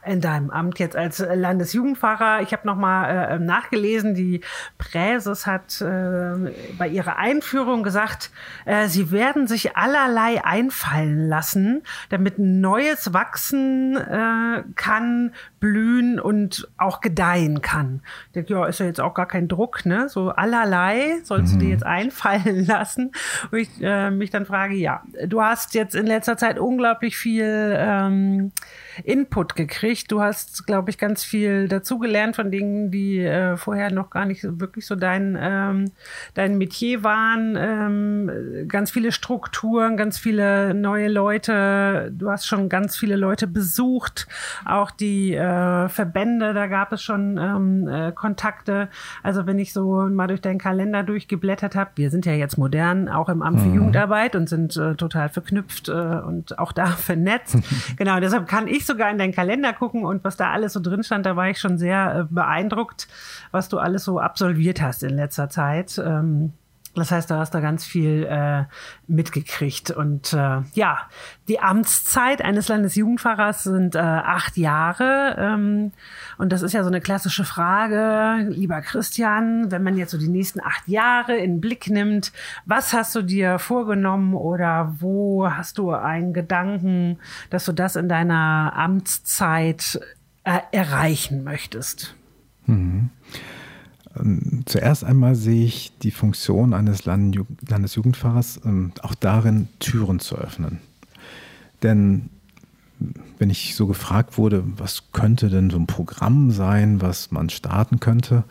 in 0.09 0.21
deinem 0.21 0.49
Amt 0.49 0.79
jetzt 0.79 0.95
als 0.95 1.19
Landesjugendpfarrer. 1.19 2.41
Ich 2.41 2.51
habe 2.51 2.65
nochmal 2.65 3.29
äh, 3.29 3.39
nachgelesen, 3.39 4.15
die 4.15 4.41
Präses 4.79 5.45
hat 5.45 5.79
äh, 5.81 6.51
bei 6.77 6.87
ihrer 6.87 7.17
Einführung 7.17 7.83
gesagt, 7.83 8.31
äh, 8.65 8.87
sie 8.87 9.11
werden 9.11 9.47
sich 9.47 9.77
allerlei 9.77 10.43
einfallen 10.43 11.27
lassen, 11.27 11.83
damit 12.09 12.39
Neues 12.39 13.13
wachsen 13.13 13.97
äh, 13.97 14.63
kann, 14.75 15.33
blühen 15.59 16.19
und 16.19 16.67
auch 16.77 17.01
gedeihen 17.01 17.61
kann. 17.61 18.01
Ich 18.27 18.33
denke, 18.33 18.53
ja, 18.53 18.65
ist 18.65 18.79
ja 18.79 18.85
jetzt 18.85 19.01
auch 19.01 19.13
gar 19.13 19.27
kein 19.27 19.47
Druck, 19.47 19.85
ne? 19.85 20.07
So 20.09 20.29
allerlei 20.29 21.19
sollst 21.23 21.53
mhm. 21.53 21.59
du 21.59 21.65
dir 21.65 21.71
jetzt 21.71 21.85
einfallen 21.85 22.65
lassen. 22.67 23.11
Und 23.51 23.57
ich 23.59 23.69
äh, 23.81 24.11
mich 24.11 24.29
dann 24.29 24.45
frage, 24.45 24.75
ja, 24.75 25.03
du 25.27 25.41
hast 25.41 25.73
jetzt 25.73 25.95
in 25.95 26.05
letzter 26.05 26.37
Zeit 26.37 26.59
unglaublich 26.59 27.17
viel 27.17 27.73
ähm, 27.77 28.51
Input 29.03 29.55
gekriegt. 29.55 30.11
Du 30.11 30.21
hast, 30.21 30.65
glaube 30.65 30.89
ich, 30.89 30.97
ganz 30.97 31.23
viel 31.23 31.67
dazugelernt 31.67 32.35
von 32.35 32.51
Dingen, 32.51 32.91
die 32.91 33.19
äh, 33.19 33.57
vorher 33.57 33.91
noch 33.91 34.09
gar 34.09 34.25
nicht 34.25 34.43
wirklich 34.59 34.85
so 34.85 34.95
dein, 34.95 35.37
ähm, 35.39 35.91
dein 36.33 36.57
Metier 36.57 37.03
waren. 37.03 37.57
Ähm, 37.57 38.67
ganz 38.67 38.91
viele 38.91 39.11
Strukturen, 39.11 39.97
ganz 39.97 40.17
viele 40.17 40.73
neue 40.73 41.09
Leute. 41.09 42.11
Du 42.13 42.29
hast 42.29 42.45
schon 42.45 42.69
ganz 42.69 42.95
viele 42.95 43.15
Leute 43.15 43.47
besucht. 43.47 44.27
Auch 44.65 44.91
die 44.91 45.33
äh, 45.33 45.48
Verbände, 45.89 46.53
da 46.53 46.67
gab 46.67 46.91
es 46.93 47.01
schon 47.01 47.37
ähm, 47.37 47.87
äh, 47.87 48.11
Kontakte. 48.11 48.89
Also 49.23 49.45
wenn 49.45 49.59
ich 49.59 49.73
so 49.73 50.07
mal 50.09 50.27
durch 50.27 50.41
deinen 50.41 50.59
Kalender 50.59 51.03
durchgeblättert 51.03 51.75
habe, 51.75 51.91
wir 51.95 52.09
sind 52.11 52.25
ja 52.25 52.33
jetzt 52.33 52.57
modern, 52.57 53.09
auch 53.09 53.29
im 53.29 53.41
Amt 53.41 53.61
für 53.61 53.67
mhm. 53.67 53.75
Jugendarbeit 53.75 54.35
und 54.35 54.49
sind 54.49 54.75
äh, 54.77 54.95
total 54.95 55.29
verknüpft 55.29 55.89
äh, 55.89 55.91
und 55.91 56.59
auch 56.59 56.71
da 56.71 56.85
vernetzt. 56.87 57.57
genau, 57.97 58.19
deshalb 58.19 58.47
kann 58.47 58.67
ich 58.67 58.85
sogar 58.85 59.09
in 59.09 59.17
deinen 59.17 59.33
Kalender 59.33 59.73
gucken 59.73 60.05
und 60.05 60.23
was 60.23 60.37
da 60.37 60.51
alles 60.51 60.73
so 60.73 60.79
drin 60.79 61.03
stand, 61.03 61.25
da 61.25 61.35
war 61.35 61.49
ich 61.49 61.59
schon 61.59 61.77
sehr 61.77 62.15
äh, 62.19 62.33
beeindruckt, 62.33 63.07
was 63.51 63.69
du 63.69 63.79
alles 63.79 64.03
so 64.03 64.19
absolviert 64.19 64.81
hast 64.81 65.03
in 65.03 65.15
letzter 65.15 65.49
Zeit. 65.49 66.01
Ähm, 66.03 66.53
das 66.95 67.11
heißt, 67.11 67.29
du 67.29 67.35
hast 67.35 67.51
da 67.53 67.59
ganz 67.59 67.85
viel 67.85 68.27
äh, 68.29 68.63
mitgekriegt. 69.07 69.91
Und 69.91 70.33
äh, 70.33 70.61
ja, 70.73 71.07
die 71.47 71.59
Amtszeit 71.59 72.41
eines 72.41 72.67
Landesjugendpfarrers 72.67 73.63
sind 73.63 73.95
äh, 73.95 73.99
acht 73.99 74.57
Jahre. 74.57 75.35
Ähm, 75.37 75.91
und 76.37 76.51
das 76.51 76.61
ist 76.61 76.73
ja 76.73 76.83
so 76.83 76.89
eine 76.89 77.01
klassische 77.01 77.45
Frage, 77.45 78.49
lieber 78.49 78.81
Christian, 78.81 79.71
wenn 79.71 79.83
man 79.83 79.97
jetzt 79.97 80.11
so 80.11 80.17
die 80.17 80.29
nächsten 80.29 80.61
acht 80.61 80.87
Jahre 80.87 81.37
in 81.37 81.55
den 81.55 81.61
Blick 81.61 81.89
nimmt, 81.89 82.31
was 82.65 82.93
hast 82.93 83.15
du 83.15 83.21
dir 83.21 83.59
vorgenommen 83.59 84.33
oder 84.33 84.95
wo 84.99 85.49
hast 85.49 85.77
du 85.77 85.91
einen 85.91 86.33
Gedanken, 86.33 87.19
dass 87.49 87.65
du 87.65 87.71
das 87.71 87.95
in 87.95 88.09
deiner 88.09 88.73
Amtszeit 88.75 89.99
äh, 90.43 90.59
erreichen 90.71 91.43
möchtest? 91.43 92.15
Mhm. 92.65 93.09
Ähm, 94.19 94.63
zuerst 94.65 95.03
einmal 95.03 95.35
sehe 95.35 95.65
ich 95.65 95.91
die 96.01 96.11
Funktion 96.11 96.73
eines 96.73 97.05
Landesjugendpfarrers 97.05 98.61
ähm, 98.65 98.91
auch 99.01 99.15
darin, 99.15 99.67
Türen 99.79 100.19
zu 100.19 100.35
öffnen. 100.35 100.79
Denn 101.83 102.29
wenn 103.37 103.49
ich 103.49 103.75
so 103.75 103.87
gefragt 103.87 104.37
wurde, 104.37 104.63
was 104.77 105.11
könnte 105.13 105.49
denn 105.49 105.69
so 105.69 105.77
ein 105.77 105.87
Programm 105.87 106.51
sein, 106.51 107.01
was 107.01 107.31
man 107.31 107.49
starten 107.49 107.99
könnte, 107.99 108.43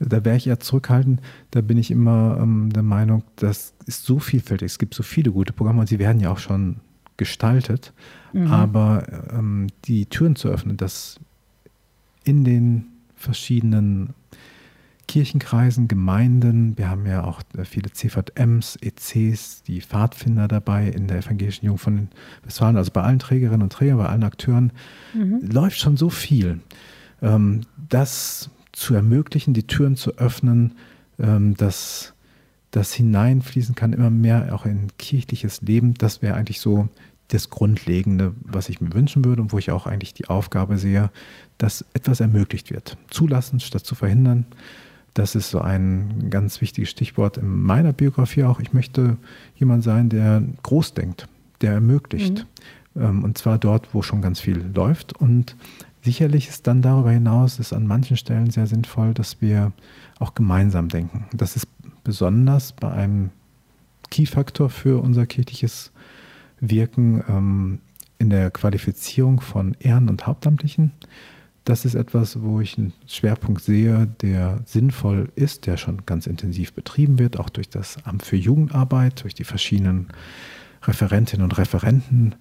da 0.00 0.24
wäre 0.24 0.36
ich 0.36 0.48
eher 0.48 0.60
zurückhaltend. 0.60 1.20
Da 1.52 1.60
bin 1.60 1.78
ich 1.78 1.90
immer 1.90 2.38
ähm, 2.40 2.72
der 2.72 2.82
Meinung, 2.82 3.22
das 3.36 3.74
ist 3.86 4.04
so 4.04 4.18
vielfältig. 4.18 4.66
Es 4.66 4.78
gibt 4.78 4.94
so 4.94 5.02
viele 5.02 5.30
gute 5.30 5.52
Programme 5.52 5.80
und 5.80 5.88
sie 5.88 5.98
werden 5.98 6.20
ja 6.20 6.30
auch 6.30 6.38
schon 6.38 6.76
gestaltet. 7.16 7.92
Mhm. 8.32 8.48
Aber 8.48 9.04
ähm, 9.30 9.68
die 9.84 10.06
Türen 10.06 10.34
zu 10.34 10.48
öffnen, 10.48 10.76
dass 10.76 11.20
in 12.24 12.44
den 12.44 12.86
verschiedenen 13.14 14.14
Kirchenkreisen, 15.14 15.86
Gemeinden. 15.86 16.76
Wir 16.76 16.90
haben 16.90 17.06
ja 17.06 17.22
auch 17.22 17.40
äh, 17.56 17.64
viele 17.64 17.92
CVMs, 17.92 18.76
ECs, 18.82 19.62
die 19.62 19.80
Pfadfinder 19.80 20.48
dabei 20.48 20.88
in 20.88 21.06
der 21.06 21.18
evangelischen 21.18 21.66
Jugend 21.66 21.80
von 21.80 22.08
Westfalen. 22.42 22.76
Also 22.76 22.90
bei 22.90 23.02
allen 23.02 23.20
Trägerinnen 23.20 23.62
und 23.62 23.72
Trägern, 23.72 23.98
bei 23.98 24.08
allen 24.08 24.24
Akteuren 24.24 24.72
mhm. 25.14 25.38
läuft 25.52 25.78
schon 25.78 25.96
so 25.96 26.10
viel. 26.10 26.58
Ähm, 27.22 27.60
das 27.76 28.50
zu 28.72 28.96
ermöglichen, 28.96 29.54
die 29.54 29.68
Türen 29.68 29.94
zu 29.94 30.18
öffnen, 30.18 30.72
ähm, 31.20 31.54
dass 31.54 32.12
das 32.72 32.92
hineinfließen 32.92 33.76
kann, 33.76 33.92
immer 33.92 34.10
mehr 34.10 34.52
auch 34.52 34.66
in 34.66 34.88
kirchliches 34.98 35.62
Leben, 35.62 35.94
das 35.94 36.22
wäre 36.22 36.34
eigentlich 36.34 36.58
so 36.58 36.88
das 37.28 37.50
Grundlegende, 37.50 38.34
was 38.40 38.68
ich 38.68 38.80
mir 38.80 38.92
wünschen 38.92 39.24
würde 39.24 39.42
und 39.42 39.52
wo 39.52 39.58
ich 39.58 39.70
auch 39.70 39.86
eigentlich 39.86 40.12
die 40.12 40.26
Aufgabe 40.26 40.76
sehe, 40.76 41.10
dass 41.56 41.84
etwas 41.94 42.18
ermöglicht 42.18 42.72
wird. 42.72 42.96
Zulassen 43.10 43.60
statt 43.60 43.86
zu 43.86 43.94
verhindern. 43.94 44.46
Das 45.14 45.36
ist 45.36 45.50
so 45.50 45.60
ein 45.60 46.28
ganz 46.28 46.60
wichtiges 46.60 46.90
Stichwort 46.90 47.38
in 47.38 47.62
meiner 47.62 47.92
Biografie 47.92 48.44
auch. 48.44 48.58
Ich 48.58 48.72
möchte 48.72 49.16
jemand 49.54 49.84
sein, 49.84 50.08
der 50.08 50.42
groß 50.62 50.94
denkt, 50.94 51.28
der 51.60 51.72
ermöglicht. 51.72 52.46
Mhm. 52.94 53.02
Ähm, 53.02 53.24
und 53.24 53.38
zwar 53.38 53.58
dort, 53.58 53.94
wo 53.94 54.02
schon 54.02 54.22
ganz 54.22 54.40
viel 54.40 54.64
läuft. 54.74 55.16
Und 55.16 55.56
sicherlich 56.02 56.48
ist 56.48 56.66
dann 56.66 56.82
darüber 56.82 57.12
hinaus 57.12 57.60
ist 57.60 57.72
an 57.72 57.86
manchen 57.86 58.16
Stellen 58.16 58.50
sehr 58.50 58.66
sinnvoll, 58.66 59.14
dass 59.14 59.40
wir 59.40 59.72
auch 60.18 60.34
gemeinsam 60.34 60.88
denken. 60.88 61.26
Das 61.32 61.54
ist 61.54 61.68
besonders 62.02 62.72
bei 62.72 62.90
einem 62.90 63.30
Key-Faktor 64.10 64.68
für 64.68 65.00
unser 65.00 65.26
kirchliches 65.26 65.92
Wirken 66.60 67.22
ähm, 67.28 67.78
in 68.18 68.30
der 68.30 68.50
Qualifizierung 68.50 69.40
von 69.40 69.76
Ehren- 69.80 70.08
und 70.08 70.26
Hauptamtlichen 70.26 70.92
das 71.64 71.86
ist 71.86 71.94
etwas, 71.94 72.42
wo 72.42 72.60
ich 72.60 72.76
einen 72.76 72.92
Schwerpunkt 73.06 73.62
sehe, 73.62 74.06
der 74.20 74.60
sinnvoll 74.66 75.30
ist, 75.34 75.66
der 75.66 75.78
schon 75.78 76.04
ganz 76.04 76.26
intensiv 76.26 76.74
betrieben 76.74 77.18
wird, 77.18 77.38
auch 77.38 77.48
durch 77.48 77.70
das 77.70 78.04
Amt 78.04 78.24
für 78.24 78.36
Jugendarbeit, 78.36 79.22
durch 79.22 79.34
die 79.34 79.44
verschiedenen 79.44 80.08
Referentinnen 80.82 81.42
und 81.42 81.56
Referenten. 81.56 82.34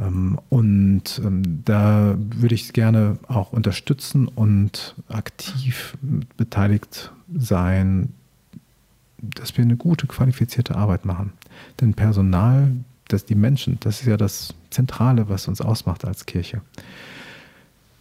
Ähm, 0.00 0.40
und 0.48 1.20
ähm, 1.24 1.62
da 1.64 2.16
würde 2.18 2.56
ich 2.56 2.72
gerne 2.72 3.18
auch 3.28 3.52
unterstützen 3.52 4.26
und 4.26 4.96
aktiv 5.08 5.96
beteiligt 6.36 7.12
sein, 7.32 8.12
dass 9.18 9.56
wir 9.56 9.62
eine 9.62 9.76
gute, 9.76 10.08
qualifizierte 10.08 10.74
Arbeit 10.74 11.04
machen. 11.04 11.32
Denn 11.80 11.94
Personal, 11.94 12.72
das 13.06 13.24
die 13.24 13.36
Menschen, 13.36 13.78
das 13.78 14.00
ist 14.00 14.08
ja 14.08 14.16
das 14.16 14.52
Zentrale, 14.70 15.28
was 15.28 15.46
uns 15.46 15.60
ausmacht 15.60 16.04
als 16.04 16.26
Kirche 16.26 16.60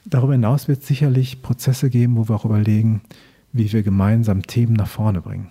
Darüber 0.06 0.34
hinaus 0.34 0.68
wird 0.68 0.82
es 0.82 0.88
sicherlich 0.88 1.42
Prozesse 1.42 1.90
geben, 1.90 2.16
wo 2.16 2.28
wir 2.28 2.36
auch 2.36 2.46
überlegen, 2.46 3.02
wie 3.54 3.72
wir 3.72 3.84
gemeinsam 3.84 4.44
Themen 4.44 4.74
nach 4.74 4.88
vorne 4.88 5.22
bringen. 5.22 5.50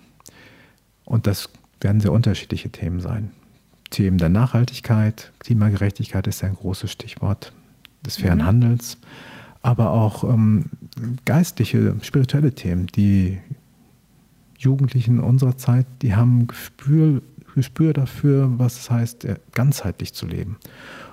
Und 1.05 1.27
das 1.27 1.49
werden 1.79 2.01
sehr 2.01 2.11
unterschiedliche 2.11 2.69
Themen 2.69 2.99
sein. 2.99 3.31
Themen 3.89 4.17
der 4.17 4.29
Nachhaltigkeit, 4.29 5.31
Klimagerechtigkeit 5.39 6.27
ist 6.27 6.41
ja 6.41 6.47
ein 6.47 6.55
großes 6.55 6.91
Stichwort 6.91 7.53
des 8.05 8.17
fairen 8.17 8.39
mhm. 8.39 8.45
Handels, 8.45 8.97
aber 9.61 9.91
auch 9.91 10.23
ähm, 10.23 10.65
geistliche, 11.25 11.95
spirituelle 12.01 12.53
Themen. 12.53 12.87
Die 12.87 13.39
Jugendlichen 14.57 15.19
unserer 15.19 15.57
Zeit, 15.57 15.85
die 16.01 16.15
haben 16.15 16.47
Gespür, 16.47 17.21
Gespür 17.53 17.93
dafür, 17.93 18.49
was 18.57 18.79
es 18.79 18.89
heißt, 18.89 19.27
ganzheitlich 19.53 20.13
zu 20.13 20.25
leben. 20.25 20.57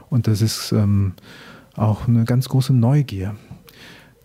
Und 0.09 0.27
das 0.27 0.41
ist 0.41 0.73
ähm, 0.73 1.15
auch 1.79 2.09
eine 2.09 2.25
ganz 2.25 2.49
große 2.49 2.73
Neugier. 2.73 3.37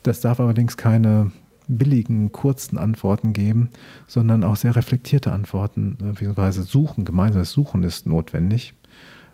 Das 0.04 0.22
darf 0.22 0.40
allerdings 0.40 0.78
keine 0.78 1.32
billigen, 1.68 2.32
kurzen 2.32 2.78
Antworten 2.78 3.34
geben, 3.34 3.70
sondern 4.08 4.44
auch 4.44 4.56
sehr 4.56 4.76
reflektierte 4.76 5.32
Antworten, 5.32 5.98
äh, 6.02 6.12
beziehungsweise 6.12 6.64
Suchen, 6.64 7.06
gemeinsames 7.06 7.52
Suchen 7.52 7.84
ist 7.84 8.06
notwendig, 8.06 8.74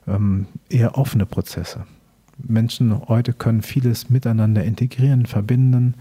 ähm, 0.07 0.45
eher 0.69 0.97
offene 0.97 1.25
Prozesse. 1.25 1.85
Menschen 2.37 3.07
heute 3.07 3.33
können 3.33 3.61
vieles 3.61 4.09
miteinander 4.09 4.63
integrieren, 4.63 5.25
verbinden, 5.25 5.95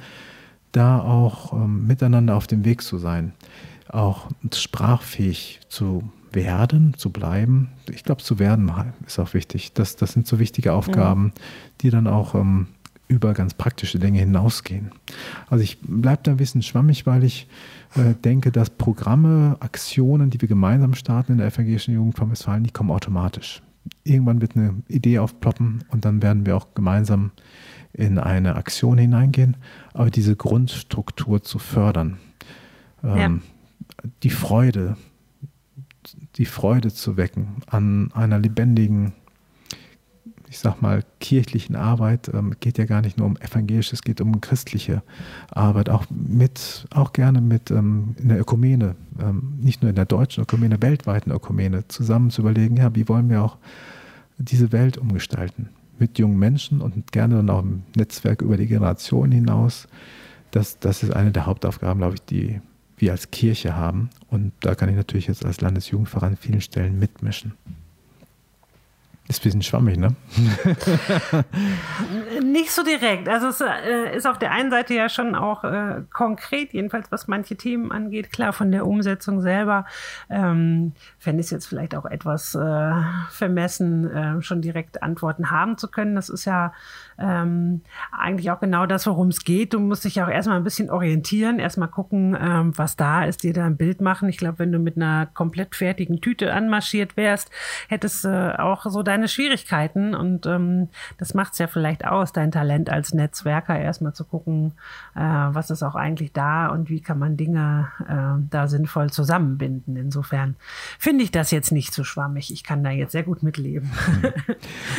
da 0.72 1.00
auch 1.00 1.52
ähm, 1.52 1.86
miteinander 1.86 2.36
auf 2.36 2.46
dem 2.46 2.64
Weg 2.64 2.82
zu 2.82 2.98
sein, 2.98 3.32
auch 3.88 4.28
sprachfähig 4.52 5.60
zu 5.68 6.04
werden, 6.32 6.94
zu 6.96 7.10
bleiben. 7.10 7.68
Ich 7.90 8.04
glaube, 8.04 8.22
zu 8.22 8.38
werden 8.38 8.70
ist 9.06 9.18
auch 9.18 9.34
wichtig. 9.34 9.72
Das, 9.72 9.96
das 9.96 10.12
sind 10.12 10.26
so 10.26 10.38
wichtige 10.38 10.72
Aufgaben, 10.72 11.22
mhm. 11.22 11.32
die 11.80 11.90
dann 11.90 12.06
auch 12.06 12.34
ähm, 12.34 12.68
über 13.08 13.32
ganz 13.32 13.54
praktische 13.54 13.98
Dinge 13.98 14.20
hinausgehen. 14.20 14.92
Also 15.48 15.64
ich 15.64 15.78
bleibe 15.80 16.22
da 16.22 16.32
ein 16.32 16.36
bisschen 16.36 16.62
schwammig, 16.62 17.06
weil 17.06 17.24
ich 17.24 17.48
äh, 17.96 18.14
denke, 18.22 18.52
dass 18.52 18.70
Programme, 18.70 19.56
Aktionen, 19.60 20.30
die 20.30 20.40
wir 20.40 20.48
gemeinsam 20.48 20.94
starten 20.94 21.32
in 21.32 21.38
der 21.38 21.48
evangelischen 21.48 21.94
Jugend 21.94 22.16
von 22.16 22.30
Westfalen, 22.30 22.64
die 22.64 22.70
kommen 22.70 22.90
automatisch. 22.90 23.62
Irgendwann 24.04 24.42
wird 24.42 24.56
eine 24.56 24.74
Idee 24.88 25.18
aufploppen 25.18 25.84
und 25.88 26.04
dann 26.04 26.22
werden 26.22 26.44
wir 26.44 26.56
auch 26.56 26.74
gemeinsam 26.74 27.30
in 27.94 28.18
eine 28.18 28.56
Aktion 28.56 28.98
hineingehen. 28.98 29.56
Aber 29.94 30.10
diese 30.10 30.36
Grundstruktur 30.36 31.42
zu 31.42 31.58
fördern, 31.58 32.18
ähm, 33.02 33.16
ja. 33.16 34.10
die 34.22 34.30
Freude, 34.30 34.98
die 36.36 36.46
Freude 36.46 36.92
zu 36.92 37.16
wecken 37.16 37.62
an 37.66 38.12
einer 38.12 38.38
lebendigen 38.38 39.12
ich 40.50 40.58
sag 40.58 40.80
mal, 40.80 41.02
kirchlichen 41.20 41.76
Arbeit 41.76 42.30
ähm, 42.32 42.54
geht 42.60 42.78
ja 42.78 42.86
gar 42.86 43.02
nicht 43.02 43.18
nur 43.18 43.26
um 43.26 43.36
evangelisch, 43.36 43.92
es 43.92 44.02
geht 44.02 44.20
um 44.20 44.40
christliche 44.40 45.02
Arbeit, 45.50 45.90
auch 45.90 46.06
mit, 46.10 46.86
auch 46.90 47.12
gerne 47.12 47.40
mit 47.40 47.70
ähm, 47.70 48.14
in 48.18 48.28
der 48.28 48.40
Ökumene, 48.40 48.96
ähm, 49.20 49.58
nicht 49.60 49.82
nur 49.82 49.90
in 49.90 49.96
der 49.96 50.06
deutschen 50.06 50.42
Ökumene, 50.42 50.80
weltweiten 50.80 51.32
Ökumene, 51.32 51.86
zusammen 51.88 52.30
zu 52.30 52.42
überlegen, 52.42 52.76
ja, 52.76 52.94
wie 52.94 53.08
wollen 53.08 53.28
wir 53.28 53.42
auch 53.42 53.58
diese 54.38 54.72
Welt 54.72 54.96
umgestalten? 54.96 55.68
Mit 55.98 56.18
jungen 56.18 56.38
Menschen 56.38 56.80
und 56.80 57.12
gerne 57.12 57.36
dann 57.36 57.50
auch 57.50 57.62
im 57.62 57.82
Netzwerk 57.96 58.40
über 58.40 58.56
die 58.56 58.68
Generation 58.68 59.32
hinaus. 59.32 59.88
Das, 60.52 60.78
das 60.78 61.02
ist 61.02 61.12
eine 61.12 61.32
der 61.32 61.44
Hauptaufgaben, 61.44 61.98
glaube 61.98 62.14
ich, 62.14 62.22
die 62.22 62.60
wir 63.00 63.12
als 63.12 63.30
Kirche 63.30 63.76
haben. 63.76 64.10
Und 64.28 64.52
da 64.60 64.74
kann 64.74 64.88
ich 64.88 64.96
natürlich 64.96 65.26
jetzt 65.26 65.44
als 65.44 65.60
Landesjugendverein 65.60 66.32
an 66.32 66.36
vielen 66.36 66.60
Stellen 66.60 66.98
mitmischen. 66.98 67.54
Ist 69.28 69.40
ein 69.40 69.44
bisschen 69.44 69.62
schwammig, 69.62 69.98
ne? 69.98 70.14
Nicht 72.42 72.70
so 72.70 72.82
direkt. 72.82 73.28
Also 73.28 73.48
es 73.48 73.60
äh, 73.60 74.16
ist 74.16 74.26
auf 74.26 74.38
der 74.38 74.52
einen 74.52 74.70
Seite 74.70 74.94
ja 74.94 75.10
schon 75.10 75.34
auch 75.34 75.64
äh, 75.64 76.00
konkret, 76.10 76.72
jedenfalls 76.72 77.12
was 77.12 77.28
manche 77.28 77.54
Themen 77.54 77.92
angeht. 77.92 78.32
Klar, 78.32 78.54
von 78.54 78.72
der 78.72 78.86
Umsetzung 78.86 79.42
selber 79.42 79.84
ähm, 80.30 80.92
fände 81.18 81.40
ich 81.40 81.48
es 81.48 81.50
jetzt 81.50 81.66
vielleicht 81.66 81.94
auch 81.94 82.06
etwas 82.06 82.54
äh, 82.54 82.92
vermessen, 83.28 84.10
äh, 84.10 84.40
schon 84.40 84.62
direkt 84.62 85.02
Antworten 85.02 85.50
haben 85.50 85.76
zu 85.76 85.88
können. 85.90 86.14
Das 86.14 86.30
ist 86.30 86.46
ja 86.46 86.72
ähm, 87.18 87.82
eigentlich 88.12 88.50
auch 88.50 88.60
genau 88.60 88.86
das, 88.86 89.06
worum 89.06 89.28
es 89.28 89.44
geht. 89.44 89.74
Du 89.74 89.80
musst 89.80 90.04
dich 90.04 90.22
auch 90.22 90.28
erstmal 90.28 90.56
ein 90.56 90.64
bisschen 90.64 90.90
orientieren, 90.90 91.58
erstmal 91.58 91.88
gucken, 91.88 92.36
ähm, 92.40 92.76
was 92.76 92.96
da 92.96 93.24
ist, 93.24 93.42
dir 93.42 93.52
da 93.52 93.66
ein 93.66 93.76
Bild 93.76 94.00
machen. 94.00 94.28
Ich 94.28 94.38
glaube, 94.38 94.60
wenn 94.60 94.72
du 94.72 94.78
mit 94.78 94.96
einer 94.96 95.26
komplett 95.26 95.74
fertigen 95.74 96.20
Tüte 96.20 96.52
anmarschiert 96.52 97.16
wärst, 97.16 97.50
hättest 97.88 98.24
du 98.24 98.28
äh, 98.28 98.60
auch 98.60 98.84
so 98.86 99.02
deine 99.02 99.28
Schwierigkeiten 99.28 100.14
und 100.14 100.46
ähm, 100.46 100.88
das 101.18 101.34
macht 101.34 101.52
es 101.54 101.58
ja 101.58 101.66
vielleicht 101.66 102.04
aus, 102.04 102.32
dein 102.32 102.52
Talent 102.52 102.90
als 102.90 103.12
Netzwerker, 103.12 103.78
erstmal 103.78 104.14
zu 104.14 104.24
gucken, 104.24 104.72
äh, 105.14 105.20
was 105.20 105.70
ist 105.70 105.82
auch 105.82 105.94
eigentlich 105.94 106.32
da 106.32 106.68
und 106.68 106.88
wie 106.88 107.00
kann 107.00 107.18
man 107.18 107.36
Dinge 107.36 107.88
äh, 108.08 108.42
da 108.50 108.68
sinnvoll 108.68 109.10
zusammenbinden. 109.10 109.96
Insofern 109.96 110.56
finde 110.98 111.24
ich 111.24 111.30
das 111.30 111.50
jetzt 111.50 111.72
nicht 111.72 111.92
so 111.92 112.04
schwammig. 112.04 112.52
Ich 112.52 112.64
kann 112.64 112.84
da 112.84 112.90
jetzt 112.90 113.12
sehr 113.12 113.22
gut 113.22 113.42
mitleben. 113.42 113.90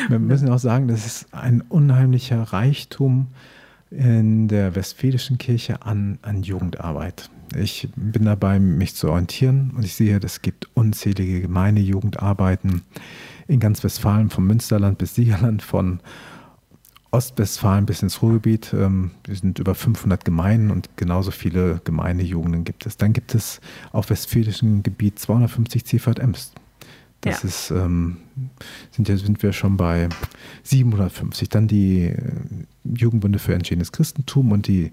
Wir 0.10 0.19
müssen 0.19 0.49
auch 0.49 0.60
sagen, 0.60 0.88
das 0.88 1.05
ist 1.05 1.34
ein 1.34 1.62
unheimlich 1.62 2.09
unheimlicher 2.10 2.41
Reichtum 2.41 3.28
in 3.91 4.48
der 4.48 4.76
Westfälischen 4.76 5.38
Kirche 5.38 5.84
an, 5.84 6.17
an 6.24 6.41
Jugendarbeit. 6.41 7.30
Ich 7.56 7.88
bin 7.95 8.26
dabei, 8.26 8.60
mich 8.60 8.95
zu 8.95 9.10
orientieren 9.10 9.72
und 9.76 9.84
ich 9.84 9.93
sehe, 9.95 10.19
es 10.24 10.41
gibt 10.41 10.69
unzählige 10.76 11.41
Gemeindejugendarbeiten 11.41 12.82
in 13.48 13.60
ganz 13.60 13.84
Westfalen, 13.84 14.30
vom 14.30 14.45
Münsterland 14.48 14.98
bis 14.98 15.15
Siegerland, 15.15 15.62
von 15.62 16.00
Ostwestfalen 17.12 17.86
bis 17.86 18.04
ins 18.04 18.22
Ruhrgebiet. 18.22 18.74
Ähm, 18.74 19.12
wir 19.26 19.36
sind 19.36 19.58
über 19.58 19.74
500 19.74 20.24
Gemeinden 20.26 20.69
und 20.69 20.89
genauso 20.95 21.32
viele 21.32 21.82
Gemeindejugenden 21.84 22.63
gibt 22.63 22.86
es. 22.86 22.98
Dann 22.98 23.13
gibt 23.13 23.34
es 23.34 23.62
auf 23.91 24.10
westfälischem 24.12 24.84
Gebiet 24.84 25.17
250 25.17 25.86
CVMs. 25.86 26.54
Das 27.21 27.43
ja. 27.43 27.49
ist, 27.49 27.71
ähm, 27.71 28.17
sind, 28.91 29.10
ja, 29.10 29.17
sind 29.17 29.43
wir 29.43 29.51
schon 29.51 29.75
bei 29.77 30.08
750. 30.63 31.49
Dann 31.49 31.67
die 31.67 32.05
äh, 32.05 32.32
Jugendbünde 32.86 33.39
für 33.39 33.53
entschiedenes 33.53 33.91
Christentum 33.91 34.51
und 34.51 34.67
die 34.67 34.91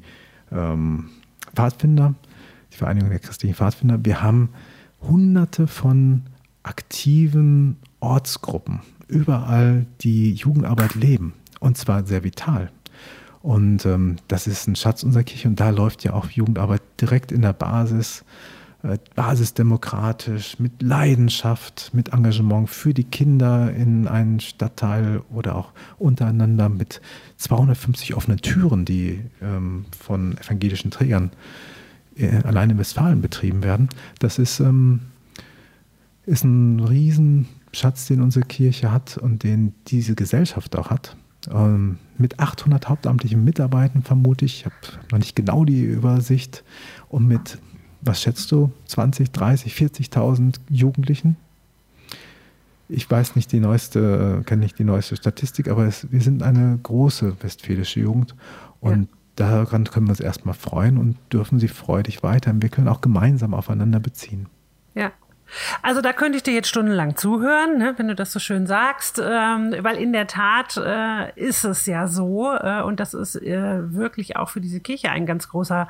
ähm, 0.51 1.11
Pfadfinder, 1.55 2.15
die 2.73 2.77
Vereinigung 2.77 3.11
der 3.11 3.21
christlichen 3.21 3.55
Pfadfinder. 3.55 3.99
Wir 4.03 4.23
haben 4.23 4.51
hunderte 5.01 5.67
von 5.67 6.23
aktiven 6.63 7.77
Ortsgruppen, 8.01 8.81
überall 9.07 9.87
die 10.01 10.33
Jugendarbeit 10.33 10.95
leben. 10.97 11.33
Und 11.61 11.79
zwar 11.79 12.05
sehr 12.07 12.25
vital. 12.25 12.71
Und 13.41 13.87
ähm, 13.87 14.17
das 14.27 14.49
ist 14.49 14.67
ein 14.67 14.75
Schatz 14.75 15.05
unserer 15.05 15.23
Kirche 15.23 15.47
und 15.47 15.61
da 15.61 15.71
läuft 15.71 16.03
ja 16.03 16.15
auch 16.15 16.29
Jugendarbeit 16.31 16.83
direkt 17.01 17.31
in 17.31 17.43
der 17.43 17.53
Basis 17.53 18.25
basisdemokratisch, 19.15 20.59
mit 20.59 20.83
Leidenschaft, 20.83 21.91
mit 21.93 22.13
Engagement 22.13 22.71
für 22.71 22.95
die 22.95 23.05
Kinder 23.05 23.73
in 23.73 24.07
einen 24.07 24.41
Stadtteil 24.41 25.23
oder 25.33 25.57
auch 25.57 25.73
untereinander 25.99 26.69
mit 26.69 27.01
250 27.39 28.15
offenen 28.15 28.39
Türen, 28.39 28.85
die 28.85 29.21
ähm, 29.43 29.87
von 29.99 30.37
evangelischen 30.39 30.91
Trägern 30.91 31.31
äh, 32.17 32.37
allein 32.45 32.71
in 32.71 32.79
Westfalen 32.79 33.21
betrieben 33.21 33.63
werden. 33.63 33.89
Das 34.19 34.39
ist, 34.39 34.61
ähm, 34.61 35.01
ist 36.25 36.45
ein 36.45 36.81
Riesenschatz, 36.81 38.07
den 38.07 38.23
unsere 38.23 38.45
Kirche 38.45 38.93
hat 38.93 39.19
und 39.19 39.43
den 39.43 39.75
diese 39.89 40.15
Gesellschaft 40.15 40.77
auch 40.77 40.91
hat. 40.91 41.17
Ähm, 41.51 41.99
mit 42.19 42.41
800 42.41 42.89
hauptamtlichen 42.89 43.45
Mitarbeitern 43.45 44.03
vermute 44.03 44.45
ich, 44.45 44.61
ich 44.61 44.65
habe 44.65 44.75
noch 45.13 45.19
nicht 45.19 45.37
genau 45.37 45.65
die 45.65 45.83
Übersicht, 45.83 46.65
und 47.09 47.27
mit 47.27 47.59
was 48.07 48.23
schätzt 48.23 48.53
du, 48.53 48.71
20, 48.87 49.33
30, 49.33 49.73
40.000 49.75 50.57
Jugendlichen? 50.71 51.37
Ich 52.89 53.11
weiß 53.11 53.35
nicht 53.35 53.51
die 53.51 53.61
neueste, 53.61 54.43
kenne 54.47 54.63
nicht 54.63 54.79
die 54.79 54.85
neueste 54.85 55.17
Statistik, 55.17 55.69
aber 55.69 55.87
es, 55.87 56.11
wir 56.13 56.21
sind 56.21 56.43
eine 56.43 56.79
große 56.83 57.37
westfälische 57.43 58.01
Jugend 58.01 58.37
und 58.81 59.03
ja. 59.03 59.09
daran 59.35 59.85
können 59.85 60.07
wir 60.07 60.11
uns 60.11 60.21
erstmal 60.21 60.55
freuen 60.55 60.97
und 60.97 61.17
dürfen 61.33 61.59
sie 61.59 61.69
freudig 61.69 62.23
weiterentwickeln, 62.23 62.87
auch 62.87 63.01
gemeinsam 63.01 63.55
aufeinander 63.55 63.99
beziehen. 63.99 64.47
Ja, 64.95 65.11
also 65.83 66.01
da 66.01 66.13
könnte 66.13 66.37
ich 66.37 66.43
dir 66.43 66.55
jetzt 66.55 66.69
stundenlang 66.69 67.17
zuhören, 67.17 67.79
ne, 67.79 67.95
wenn 67.97 68.09
du 68.09 68.15
das 68.15 68.33
so 68.33 68.39
schön 68.39 68.67
sagst, 68.67 69.21
ähm, 69.23 69.75
weil 69.81 69.97
in 69.97 70.13
der 70.13 70.27
Tat 70.27 70.77
äh, 70.77 71.33
ist 71.35 71.65
es 71.65 71.87
ja 71.87 72.09
so 72.09 72.53
äh, 72.53 72.83
und 72.83 73.01
das 73.01 73.15
ist 73.15 73.37
äh, 73.37 73.93
wirklich 73.93 74.37
auch 74.37 74.49
für 74.49 74.61
diese 74.61 74.81
Kirche 74.81 75.11
ein 75.11 75.27
ganz 75.27 75.49
großer 75.49 75.89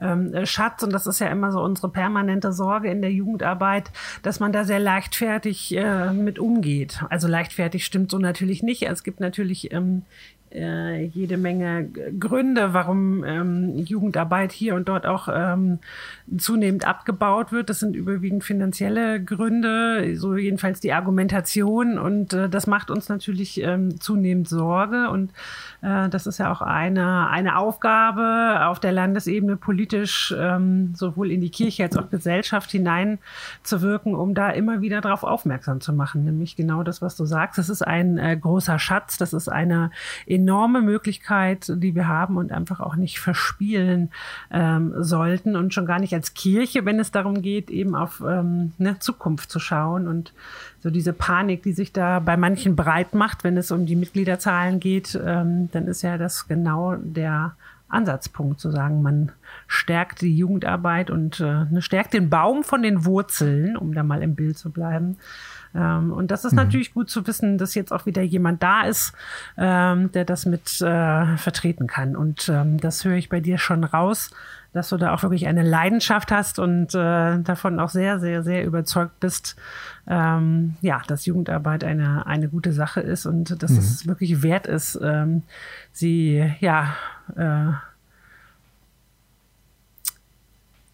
ähm, 0.00 0.46
Schatz. 0.46 0.82
Und 0.82 0.92
das 0.92 1.06
ist 1.06 1.20
ja 1.20 1.28
immer 1.28 1.52
so 1.52 1.60
unsere 1.62 1.88
permanente 1.88 2.52
Sorge 2.52 2.90
in 2.90 3.02
der 3.02 3.12
Jugendarbeit, 3.12 3.90
dass 4.22 4.40
man 4.40 4.52
da 4.52 4.64
sehr 4.64 4.80
leichtfertig 4.80 5.76
äh, 5.76 6.12
mit 6.12 6.38
umgeht. 6.38 7.04
Also 7.10 7.28
leichtfertig 7.28 7.84
stimmt 7.84 8.10
so 8.10 8.18
natürlich 8.18 8.62
nicht. 8.62 8.82
Es 8.82 9.02
gibt 9.02 9.20
natürlich 9.20 9.72
ähm, 9.72 10.02
äh, 10.54 11.04
jede 11.04 11.36
Menge 11.36 11.88
Gründe, 12.18 12.74
warum 12.74 13.24
ähm, 13.24 13.78
Jugendarbeit 13.78 14.52
hier 14.52 14.74
und 14.74 14.88
dort 14.88 15.06
auch 15.06 15.28
ähm, 15.32 15.78
zunehmend 16.36 16.86
abgebaut 16.86 17.52
wird. 17.52 17.70
Das 17.70 17.80
sind 17.80 17.96
überwiegend 17.96 18.44
finanzielle 18.44 19.22
Gründe, 19.22 20.16
so 20.16 20.36
jedenfalls 20.36 20.80
die 20.80 20.92
Argumentation. 20.92 21.98
Und 21.98 22.32
äh, 22.32 22.48
das 22.48 22.66
macht 22.66 22.90
uns 22.90 23.08
natürlich 23.08 23.60
ähm, 23.62 24.00
zunehmend 24.00 24.48
Sorge. 24.48 25.10
Und 25.10 25.32
das 25.82 26.28
ist 26.28 26.38
ja 26.38 26.52
auch 26.52 26.62
eine, 26.62 27.28
eine 27.28 27.58
Aufgabe 27.58 28.66
auf 28.66 28.78
der 28.78 28.92
Landesebene 28.92 29.56
politisch 29.56 30.32
ähm, 30.38 30.94
sowohl 30.94 31.32
in 31.32 31.40
die 31.40 31.50
Kirche 31.50 31.82
als 31.82 31.96
auch 31.96 32.08
Gesellschaft 32.08 32.70
hineinzuwirken, 32.70 34.14
um 34.14 34.34
da 34.34 34.50
immer 34.50 34.80
wieder 34.80 35.00
darauf 35.00 35.24
aufmerksam 35.24 35.80
zu 35.80 35.92
machen. 35.92 36.24
Nämlich 36.24 36.54
genau 36.54 36.84
das, 36.84 37.02
was 37.02 37.16
du 37.16 37.24
sagst. 37.24 37.58
Das 37.58 37.68
ist 37.68 37.82
ein 37.82 38.16
äh, 38.18 38.36
großer 38.36 38.78
Schatz. 38.78 39.18
Das 39.18 39.32
ist 39.32 39.48
eine 39.48 39.90
enorme 40.24 40.82
Möglichkeit, 40.82 41.72
die 41.74 41.96
wir 41.96 42.06
haben 42.06 42.36
und 42.36 42.52
einfach 42.52 42.78
auch 42.78 42.94
nicht 42.94 43.18
verspielen 43.18 44.12
ähm, 44.52 44.94
sollten 45.02 45.56
und 45.56 45.74
schon 45.74 45.86
gar 45.86 45.98
nicht 45.98 46.14
als 46.14 46.34
Kirche, 46.34 46.84
wenn 46.84 47.00
es 47.00 47.10
darum 47.10 47.42
geht, 47.42 47.70
eben 47.70 47.96
auf 47.96 48.22
ähm, 48.24 48.72
eine 48.78 49.00
Zukunft 49.00 49.50
zu 49.50 49.58
schauen 49.58 50.06
und 50.06 50.32
so 50.82 50.90
diese 50.90 51.12
Panik, 51.12 51.62
die 51.62 51.72
sich 51.72 51.92
da 51.92 52.18
bei 52.18 52.36
manchen 52.36 52.74
breit 52.74 53.14
macht, 53.14 53.44
wenn 53.44 53.56
es 53.56 53.70
um 53.70 53.86
die 53.86 53.94
Mitgliederzahlen 53.94 54.80
geht, 54.80 55.18
ähm, 55.24 55.68
dann 55.70 55.86
ist 55.86 56.02
ja 56.02 56.18
das 56.18 56.48
genau 56.48 56.96
der 56.96 57.54
Ansatzpunkt 57.88 58.58
zu 58.58 58.70
sagen, 58.70 59.02
man 59.02 59.30
stärkt 59.68 60.22
die 60.22 60.36
Jugendarbeit 60.36 61.10
und 61.10 61.38
äh, 61.40 61.66
ne, 61.70 61.82
stärkt 61.82 62.14
den 62.14 62.30
Baum 62.30 62.64
von 62.64 62.82
den 62.82 63.04
Wurzeln, 63.04 63.76
um 63.76 63.94
da 63.94 64.02
mal 64.02 64.22
im 64.22 64.34
Bild 64.34 64.58
zu 64.58 64.70
bleiben. 64.70 65.18
Ähm, 65.74 66.12
und 66.12 66.30
das 66.30 66.44
ist 66.44 66.52
mhm. 66.52 66.58
natürlich 66.58 66.94
gut 66.94 67.10
zu 67.10 67.26
wissen, 67.26 67.58
dass 67.58 67.74
jetzt 67.74 67.92
auch 67.92 68.06
wieder 68.06 68.22
jemand 68.22 68.62
da 68.62 68.82
ist, 68.82 69.12
ähm, 69.56 70.12
der 70.12 70.24
das 70.24 70.46
mit 70.46 70.80
äh, 70.80 71.36
vertreten 71.36 71.86
kann. 71.86 72.16
Und 72.16 72.48
ähm, 72.48 72.78
das 72.78 73.04
höre 73.04 73.16
ich 73.16 73.28
bei 73.28 73.40
dir 73.40 73.58
schon 73.58 73.84
raus, 73.84 74.30
dass 74.72 74.88
du 74.88 74.96
da 74.96 75.12
auch 75.12 75.22
wirklich 75.22 75.46
eine 75.46 75.62
Leidenschaft 75.62 76.32
hast 76.32 76.58
und 76.58 76.94
äh, 76.94 77.38
davon 77.40 77.78
auch 77.78 77.90
sehr, 77.90 78.18
sehr, 78.20 78.42
sehr 78.42 78.64
überzeugt 78.64 79.20
bist, 79.20 79.56
ähm, 80.06 80.76
ja, 80.80 81.02
dass 81.06 81.26
Jugendarbeit 81.26 81.84
eine, 81.84 82.26
eine 82.26 82.48
gute 82.48 82.72
Sache 82.72 83.00
ist 83.00 83.26
und 83.26 83.62
dass 83.62 83.72
mhm. 83.72 83.78
es 83.78 84.06
wirklich 84.06 84.42
wert 84.42 84.66
ist, 84.66 84.98
ähm, 85.02 85.42
sie 85.92 86.52
ja 86.60 86.94
äh, 87.36 87.72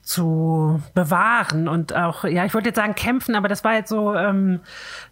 zu 0.08 0.80
bewahren 0.94 1.68
und 1.68 1.94
auch, 1.94 2.24
ja, 2.24 2.46
ich 2.46 2.54
wollte 2.54 2.70
jetzt 2.70 2.76
sagen 2.76 2.94
kämpfen, 2.94 3.34
aber 3.34 3.46
das 3.46 3.62
war 3.62 3.74
jetzt 3.74 3.90
so 3.90 4.14
ähm, 4.14 4.60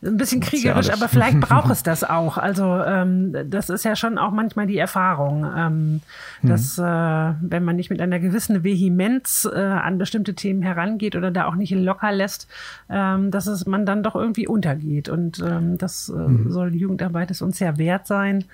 ein 0.02 0.16
bisschen 0.16 0.40
kriegerisch, 0.40 0.90
aber 0.90 1.08
vielleicht 1.10 1.38
braucht 1.38 1.70
es 1.70 1.82
das 1.82 2.02
auch. 2.02 2.38
Also 2.38 2.82
ähm, 2.82 3.36
das 3.50 3.68
ist 3.68 3.84
ja 3.84 3.94
schon 3.94 4.16
auch 4.16 4.30
manchmal 4.30 4.66
die 4.66 4.78
Erfahrung, 4.78 5.44
ähm, 5.54 6.00
mhm. 6.40 6.48
dass 6.48 6.78
äh, 6.78 6.82
wenn 6.82 7.62
man 7.62 7.76
nicht 7.76 7.90
mit 7.90 8.00
einer 8.00 8.18
gewissen 8.18 8.64
Vehemenz 8.64 9.46
äh, 9.52 9.58
an 9.58 9.98
bestimmte 9.98 10.32
Themen 10.32 10.62
herangeht 10.62 11.14
oder 11.14 11.30
da 11.30 11.44
auch 11.44 11.56
nicht 11.56 11.72
locker 11.72 12.12
lässt, 12.12 12.48
ähm, 12.88 13.30
dass 13.30 13.46
es 13.46 13.66
man 13.66 13.84
dann 13.84 14.02
doch 14.02 14.14
irgendwie 14.14 14.48
untergeht. 14.48 15.10
Und 15.10 15.40
ähm, 15.40 15.76
das 15.76 16.08
äh, 16.08 16.12
mhm. 16.12 16.50
soll 16.50 16.74
Jugendarbeit 16.74 17.30
es 17.30 17.42
uns 17.42 17.58
ja 17.58 17.76
wert 17.76 18.06
sein, 18.06 18.44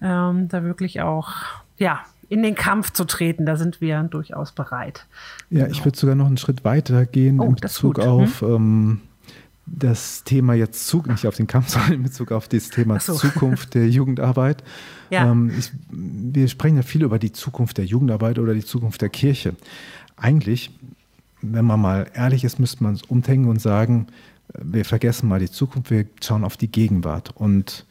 ähm, 0.00 0.46
da 0.46 0.62
wirklich 0.62 1.00
auch, 1.00 1.32
ja, 1.76 2.02
in 2.28 2.42
den 2.42 2.54
Kampf 2.54 2.92
zu 2.92 3.04
treten. 3.04 3.46
Da 3.46 3.56
sind 3.56 3.80
wir 3.80 4.02
durchaus 4.04 4.52
bereit. 4.52 5.06
Ja, 5.50 5.64
genau. 5.64 5.70
ich 5.72 5.84
würde 5.84 5.98
sogar 5.98 6.14
noch 6.14 6.26
einen 6.26 6.36
Schritt 6.36 6.64
weiter 6.64 7.06
gehen 7.06 7.40
oh, 7.40 7.44
in 7.44 7.54
Bezug 7.56 7.98
auf 7.98 8.40
hm? 8.40 8.54
ähm, 8.54 9.00
das 9.66 10.24
Thema 10.24 10.54
jetzt 10.54 10.86
Zug, 10.86 11.06
nicht 11.08 11.26
auf 11.26 11.36
den 11.36 11.46
Kampf, 11.46 11.68
sondern 11.70 11.92
in 11.92 12.02
Bezug 12.02 12.32
auf 12.32 12.48
das 12.48 12.70
Thema 12.70 13.00
so. 13.00 13.14
Zukunft 13.14 13.74
der 13.74 13.88
Jugendarbeit. 13.88 14.62
Ja. 15.10 15.32
Ähm, 15.32 15.50
ich, 15.58 15.70
wir 15.90 16.48
sprechen 16.48 16.76
ja 16.76 16.82
viel 16.82 17.02
über 17.02 17.18
die 17.18 17.32
Zukunft 17.32 17.78
der 17.78 17.86
Jugendarbeit 17.86 18.38
oder 18.38 18.52
die 18.52 18.62
Zukunft 18.62 19.00
der 19.00 19.08
Kirche. 19.08 19.54
Eigentlich, 20.18 20.70
wenn 21.40 21.64
man 21.64 21.80
mal 21.80 22.10
ehrlich 22.12 22.44
ist, 22.44 22.58
müsste 22.58 22.84
man 22.84 22.92
es 22.92 23.04
umdenken 23.04 23.48
und 23.48 23.58
sagen, 23.58 24.08
wir 24.52 24.84
vergessen 24.84 25.26
mal 25.26 25.40
die 25.40 25.50
Zukunft, 25.50 25.90
wir 25.90 26.04
schauen 26.22 26.44
auf 26.44 26.58
die 26.58 26.70
Gegenwart. 26.70 27.30
Und 27.34 27.86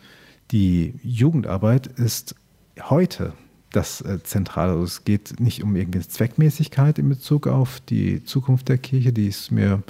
die 0.51 0.93
Jugendarbeit 1.01 1.87
ist 1.87 2.35
heute 2.81 3.33
das 3.77 4.01
äh, 4.01 4.21
Zentrale. 4.23 4.71
Also 4.73 4.83
es 4.83 5.05
geht 5.05 5.39
nicht 5.39 5.63
um 5.63 5.75
irgendeine 5.75 6.07
Zweckmäßigkeit 6.07 6.99
in 6.99 7.07
Bezug 7.07 7.47
auf 7.47 7.79
die 7.79 8.23
Zukunft 8.23 8.67
der 8.69 8.77
Kirche, 8.77 9.13
die 9.13 9.27
ist 9.27 9.51
mir 9.51 9.83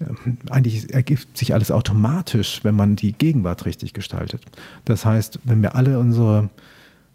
ähm, 0.00 0.38
eigentlich 0.48 0.94
ergibt 0.94 1.36
sich 1.36 1.52
alles 1.52 1.70
automatisch, 1.70 2.60
wenn 2.62 2.74
man 2.74 2.96
die 2.96 3.12
Gegenwart 3.12 3.66
richtig 3.66 3.92
gestaltet. 3.92 4.42
Das 4.84 5.04
heißt, 5.04 5.40
wenn 5.44 5.60
wir 5.60 5.74
alle 5.74 5.98
unsere 5.98 6.50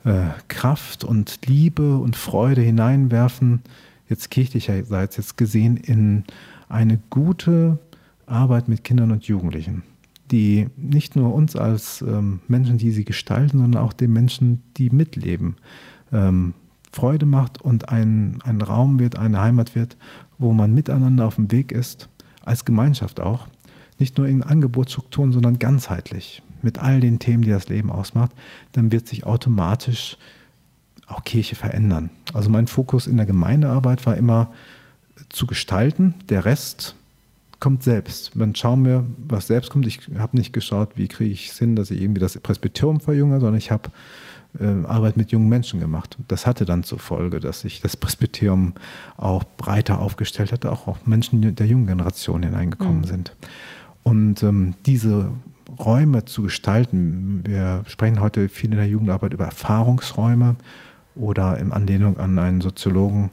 äh, 0.03 0.27
Kraft 0.49 1.03
und 1.03 1.39
Liebe 1.47 1.97
und 1.97 2.15
Freude 2.15 2.61
hineinwerfen, 2.61 3.61
jetzt 4.09 4.29
kirchlicherseits 4.29 5.17
jetzt 5.17 5.37
gesehen, 5.37 5.77
in 5.77 6.25
eine 6.69 6.99
gute 7.09 7.79
Arbeit 8.27 8.67
mit 8.67 8.83
Kindern 8.83 9.11
und 9.11 9.25
Jugendlichen, 9.25 9.83
die 10.31 10.67
nicht 10.75 11.15
nur 11.15 11.33
uns 11.33 11.55
als 11.55 12.01
ähm, 12.01 12.39
Menschen, 12.47 12.77
die 12.77 12.91
sie 12.91 13.05
gestalten, 13.05 13.59
sondern 13.59 13.81
auch 13.81 13.93
den 13.93 14.11
Menschen, 14.11 14.63
die 14.77 14.89
mitleben, 14.89 15.55
ähm, 16.11 16.53
Freude 16.91 17.25
macht 17.25 17.61
und 17.61 17.89
ein, 17.89 18.39
ein 18.43 18.61
Raum 18.61 18.99
wird, 18.99 19.17
eine 19.17 19.41
Heimat 19.41 19.75
wird, 19.75 19.97
wo 20.37 20.53
man 20.53 20.73
miteinander 20.73 21.25
auf 21.25 21.35
dem 21.35 21.51
Weg 21.51 21.71
ist, 21.71 22.09
als 22.43 22.65
Gemeinschaft 22.65 23.19
auch. 23.19 23.47
Nicht 23.99 24.17
nur 24.17 24.27
in 24.27 24.43
Angebotsstrukturen, 24.43 25.31
sondern 25.31 25.59
ganzheitlich, 25.59 26.41
mit 26.61 26.79
all 26.79 26.99
den 26.99 27.19
Themen, 27.19 27.43
die 27.43 27.49
das 27.49 27.69
Leben 27.69 27.91
ausmacht, 27.91 28.31
dann 28.71 28.91
wird 28.91 29.07
sich 29.07 29.25
automatisch 29.25 30.17
auch 31.07 31.23
Kirche 31.23 31.55
verändern. 31.55 32.09
Also 32.33 32.49
mein 32.49 32.67
Fokus 32.67 33.07
in 33.07 33.17
der 33.17 33.25
Gemeindearbeit 33.25 34.05
war 34.05 34.17
immer 34.17 34.51
zu 35.29 35.45
gestalten, 35.45 36.15
der 36.29 36.45
Rest 36.45 36.95
kommt 37.59 37.83
selbst. 37.83 38.31
Dann 38.35 38.55
schauen 38.55 38.85
wir, 38.85 39.05
was 39.27 39.47
selbst 39.47 39.71
kommt. 39.71 39.87
Ich 39.87 39.99
habe 40.17 40.37
nicht 40.37 40.53
geschaut, 40.53 40.91
wie 40.95 41.07
kriege 41.07 41.31
ich 41.31 41.49
es 41.49 41.59
hin, 41.59 41.75
dass 41.75 41.91
ich 41.91 42.01
irgendwie 42.01 42.21
das 42.21 42.37
Presbyterium 42.37 42.99
verjünge, 42.99 43.39
sondern 43.39 43.57
ich 43.57 43.71
habe 43.71 43.89
äh, 44.59 44.85
Arbeit 44.85 45.17
mit 45.17 45.31
jungen 45.31 45.49
Menschen 45.49 45.79
gemacht. 45.79 46.17
Das 46.27 46.45
hatte 46.45 46.65
dann 46.65 46.83
zur 46.83 46.99
Folge, 46.99 47.39
dass 47.39 47.61
sich 47.61 47.81
das 47.81 47.97
Presbyterium 47.97 48.73
auch 49.17 49.43
breiter 49.57 49.99
aufgestellt 49.99 50.51
hat, 50.51 50.65
auch, 50.65 50.87
auch 50.87 51.05
Menschen 51.05 51.55
der 51.55 51.65
jungen 51.65 51.87
Generation 51.87 52.43
hineingekommen 52.43 53.01
mhm. 53.01 53.05
sind. 53.05 53.35
Und 54.03 54.43
ähm, 54.43 54.75
diese 54.85 55.31
Räume 55.79 56.25
zu 56.25 56.43
gestalten, 56.43 57.41
wir 57.45 57.83
sprechen 57.87 58.21
heute 58.21 58.49
viel 58.49 58.71
in 58.71 58.77
der 58.77 58.87
Jugendarbeit 58.87 59.33
über 59.33 59.45
Erfahrungsräume 59.45 60.55
oder 61.15 61.57
in 61.57 61.71
Anlehnung 61.71 62.17
an 62.17 62.37
einen 62.37 62.61
Soziologen, 62.61 63.31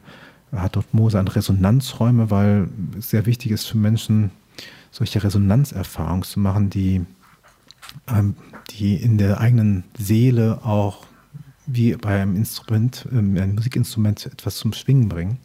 hat 0.55 0.77
Mose 0.93 1.19
an 1.19 1.29
Resonanzräume, 1.29 2.31
weil 2.31 2.69
es 2.99 3.11
sehr 3.11 3.27
wichtig 3.27 3.53
ist 3.53 3.67
für 3.67 3.79
Menschen, 3.79 4.31
solche 4.91 5.25
Resonanzerfahrungen 5.25 6.23
zu 6.23 6.41
machen, 6.41 6.69
die, 6.69 7.05
ähm, 8.09 8.37
die 8.71 8.97
in 8.97 9.17
der 9.17 9.41
eigenen 9.41 9.85
Seele 9.99 10.65
auch 10.65 11.07
wie 11.67 11.95
bei 11.95 12.21
einem 12.21 12.37
Instrument, 12.37 13.09
ähm, 13.13 13.37
ein 13.39 13.55
Musikinstrument 13.55 14.27
etwas 14.27 14.57
zum 14.57 14.75
Schwingen 14.75 15.09
bringen, 15.09 15.39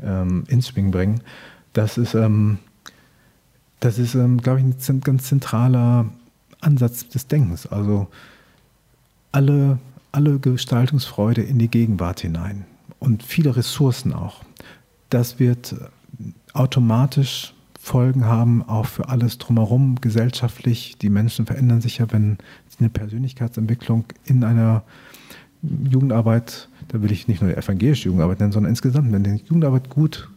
ähm, 0.00 0.44
ins 0.48 0.68
Schwingen 0.68 0.90
bringen. 0.90 1.20
Das 1.74 1.98
ist, 1.98 2.14
ähm, 2.14 2.58
das 3.80 3.98
ist, 3.98 4.14
ähm, 4.14 4.40
glaube 4.40 4.60
ich, 4.60 4.88
ein 4.88 5.00
ganz 5.00 5.24
zentraler 5.24 6.06
Ansatz 6.60 7.06
des 7.08 7.26
Denkens. 7.26 7.66
Also 7.66 8.06
alle, 9.32 9.78
alle 10.12 10.38
Gestaltungsfreude 10.38 11.42
in 11.42 11.58
die 11.58 11.68
Gegenwart 11.68 12.20
hinein 12.20 12.64
und 12.98 13.22
viele 13.22 13.56
Ressourcen 13.56 14.12
auch. 14.12 14.42
Das 15.10 15.38
wird 15.38 15.74
automatisch 16.52 17.54
Folgen 17.78 18.24
haben, 18.24 18.64
auch 18.64 18.86
für 18.86 19.08
alles 19.08 19.38
drumherum, 19.38 20.00
gesellschaftlich. 20.00 20.98
Die 20.98 21.10
Menschen 21.10 21.46
verändern 21.46 21.80
sich 21.80 21.98
ja, 21.98 22.10
wenn 22.10 22.38
eine 22.80 22.88
Persönlichkeitsentwicklung 22.88 24.04
in 24.24 24.42
einer 24.42 24.82
Jugendarbeit, 25.62 26.68
da 26.88 27.00
will 27.02 27.12
ich 27.12 27.28
nicht 27.28 27.42
nur 27.42 27.50
die 27.50 27.56
evangelische 27.56 28.06
Jugendarbeit 28.06 28.40
nennen, 28.40 28.52
sondern 28.52 28.70
insgesamt, 28.70 29.12
wenn 29.12 29.24
die 29.24 29.42
Jugendarbeit 29.46 29.88
gut 29.88 30.28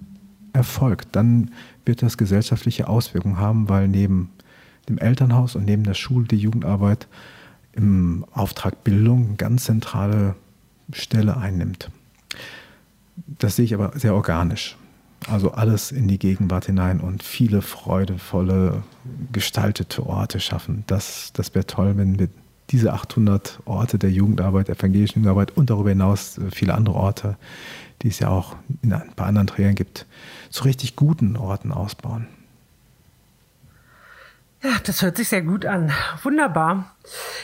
erfolgt, 0.54 1.16
dann 1.16 1.52
wird 1.86 2.02
das 2.02 2.18
gesellschaftliche 2.18 2.88
Auswirkungen 2.88 3.38
haben, 3.38 3.68
weil 3.68 3.88
neben 3.88 4.30
dem 4.88 4.97
Elternhaus 4.97 5.56
und 5.56 5.66
neben 5.66 5.84
der 5.84 5.93
Schule 5.93 6.28
die 6.28 6.38
Jugendarbeit 6.38 7.08
im 7.74 8.26
Auftrag 8.32 8.84
Bildung 8.84 9.28
eine 9.28 9.36
ganz 9.36 9.66
zentrale 9.66 10.36
Stelle 10.91 11.38
einnimmt. 11.38 11.89
Das 13.40 13.56
sehe 13.56 13.66
ich 13.66 13.74
aber 13.74 13.92
sehr 13.96 14.16
organisch. 14.16 14.78
Also 15.28 15.52
alles 15.52 15.92
in 15.92 16.08
die 16.08 16.18
Gegenwart 16.18 16.66
hinein 16.66 17.02
und 17.02 17.24
viele 17.24 17.62
freudevolle, 17.62 18.84
gestaltete 19.32 20.06
Orte 20.06 20.40
schaffen. 20.40 20.84
Das, 20.88 21.32
das 21.34 21.54
wäre 21.54 21.68
toll, 21.68 21.98
wenn 21.98 22.20
wir 22.20 22.30
diese 22.70 22.94
800 22.94 23.60
Orte 23.66 24.00
der 24.00 24.12
Jugendarbeit, 24.12 24.68
der 24.68 24.76
evangelischen 24.76 25.20
Jugendarbeit 25.20 25.58
und 25.58 25.70
darüber 25.70 25.90
hinaus 25.90 26.40
viele 26.52 26.74
andere 26.76 26.96
Orte, 26.96 27.38
die 28.02 28.10
es 28.10 28.20
ja 28.20 28.30
auch 28.30 28.56
in 28.82 28.94
ein 28.94 29.12
paar 29.16 29.28
anderen 29.28 29.48
Trägern 29.48 29.76
gibt, 29.76 30.06
zu 30.50 30.64
richtig 30.64 30.96
guten 30.96 31.36
Orten 31.36 31.72
ausbauen. 31.72 32.28
Ja, 34.62 34.72
das 34.86 35.01
hört 35.01 35.16
sich 35.16 35.30
sehr 35.30 35.41
gut 35.41 35.66
an. 35.66 35.91
Wunderbar. 36.22 36.91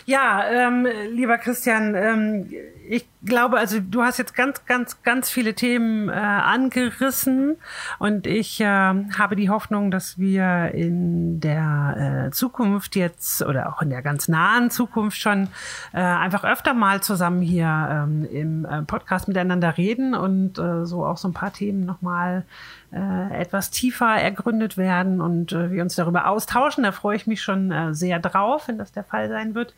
Ja, 0.05 0.43
ähm, 0.49 0.86
lieber 1.11 1.38
Christian, 1.38 1.95
ähm, 1.95 2.49
ich 2.88 3.07
glaube, 3.24 3.57
also 3.57 3.80
du 3.80 4.03
hast 4.03 4.18
jetzt 4.20 4.36
ganz, 4.36 4.66
ganz, 4.66 5.01
ganz 5.01 5.30
viele 5.30 5.55
Themen 5.55 6.09
äh, 6.09 6.11
angerissen 6.11 7.57
und 7.97 8.28
ich 8.28 8.59
äh, 8.59 8.66
habe 8.66 9.36
die 9.36 9.49
Hoffnung, 9.49 9.89
dass 9.91 10.20
wir 10.20 10.72
in 10.74 11.39
der 11.39 12.28
äh, 12.28 12.32
Zukunft 12.32 12.95
jetzt 12.95 13.41
oder 13.41 13.70
auch 13.70 13.82
in 13.82 13.89
der 13.89 14.01
ganz 14.01 14.28
nahen 14.28 14.70
Zukunft 14.70 15.18
schon 15.18 15.47
äh, 15.93 16.01
einfach 16.01 16.43
öfter 16.43 16.74
mal 16.74 17.01
zusammen 17.01 17.41
hier 17.41 17.88
ähm, 17.89 18.28
im 18.32 18.66
äh, 18.66 18.84
Podcast 18.84 19.28
miteinander 19.28 19.78
reden 19.78 20.13
und 20.13 20.59
äh, 20.59 20.86
so 20.86 21.05
auch 21.05 21.18
so 21.18 21.30
ein 21.30 21.34
paar 21.34 21.53
Themen 21.53 21.86
nochmal 21.86 22.45
äh, 22.91 23.41
etwas 23.41 23.72
tiefer 23.72 24.16
ergründet 24.16 24.78
werden 24.78 25.20
und 25.20 25.51
äh, 25.51 25.72
wir 25.72 25.82
uns 25.82 25.95
darüber 25.95 26.28
austauschen. 26.28 26.84
Da 26.84 26.91
freue 27.06 27.18
ich 27.18 27.28
mich 27.28 27.43
schon 27.43 27.72
äh, 27.72 27.93
sehr 27.93 28.18
drauf, 28.18 28.68
wenn 28.68 28.80
das 28.80 28.91
der 28.91 29.03
Fall 29.03 29.30
sein 29.30 29.53
wird. 29.53 29.76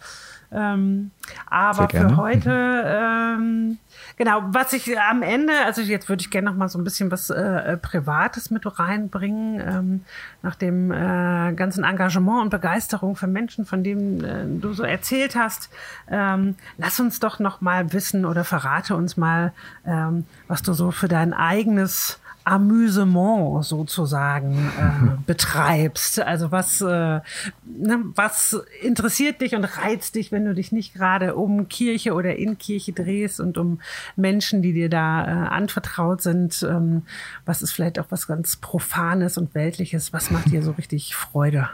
Ähm, 0.50 1.12
aber 1.50 1.90
für 1.90 2.16
heute, 2.16 2.50
ähm, 2.86 3.80
genau, 4.16 4.44
was 4.46 4.72
ich 4.72 4.98
am 4.98 5.24
Ende, 5.24 5.52
also 5.66 5.82
jetzt 5.82 6.08
würde 6.08 6.22
ich 6.22 6.32
gerne 6.32 6.50
noch 6.50 6.56
mal 6.56 6.70
so 6.70 6.80
ein 6.80 6.86
bisschen 6.86 7.12
was 7.12 7.30
äh, 7.30 7.76
Privates 7.76 8.50
mit 8.50 8.64
reinbringen, 8.80 9.60
ähm, 9.60 10.06
nach 10.42 10.56
dem 10.56 10.90
äh, 10.90 11.52
ganzen 11.52 11.84
Engagement 11.84 12.44
und 12.44 12.50
Begeisterung 12.50 13.18
für 13.18 13.28
Menschen, 13.28 13.66
von 13.66 13.84
dem 13.84 14.24
äh, 14.24 14.46
du 14.46 14.72
so 14.72 14.84
erzählt 14.84 15.36
hast. 15.36 15.70
Ähm, 16.10 16.56
lass 16.78 16.98
uns 17.02 17.20
doch 17.20 17.40
noch 17.40 17.60
mal 17.60 17.92
wissen 17.92 18.24
oder 18.24 18.46
verrate 18.46 18.96
uns 18.96 19.18
mal, 19.18 19.52
ähm, 19.86 20.24
was 20.48 20.62
du 20.62 20.72
so 20.72 20.92
für 20.92 21.10
dein 21.10 21.34
eigenes 21.34 22.22
Amüsement 22.48 23.66
sozusagen 23.66 24.56
äh, 24.56 25.18
betreibst. 25.26 26.22
Also 26.22 26.50
was, 26.50 26.80
äh, 26.80 26.86
ne, 26.86 28.00
was 28.16 28.58
interessiert 28.82 29.42
dich 29.42 29.54
und 29.54 29.66
reizt 29.66 30.16
dich, 30.16 30.32
wenn 30.32 30.46
du 30.46 30.54
dich 30.54 30.72
nicht 30.72 30.94
gerade 30.94 31.36
um 31.36 31.68
Kirche 31.68 32.14
oder 32.14 32.38
in 32.38 32.58
Kirche 32.58 32.94
drehst 32.94 33.42
und 33.42 33.58
um 33.58 33.82
Menschen, 34.16 34.62
die 34.62 34.72
dir 34.72 34.90
da 34.90 35.26
äh, 35.26 35.48
anvertraut 35.50 36.22
sind? 36.22 36.66
Ähm, 36.68 37.04
was 37.46 37.62
ist 37.62 37.72
vielleicht 37.72 38.00
auch 38.00 38.08
was 38.10 38.28
ganz 38.28 38.56
Profanes 38.56 39.38
und 39.38 39.54
Weltliches? 39.54 40.14
Was 40.14 40.32
macht 40.32 40.50
dir 40.50 40.64
so 40.64 40.72
richtig 40.72 41.16
Freude? 41.16 41.70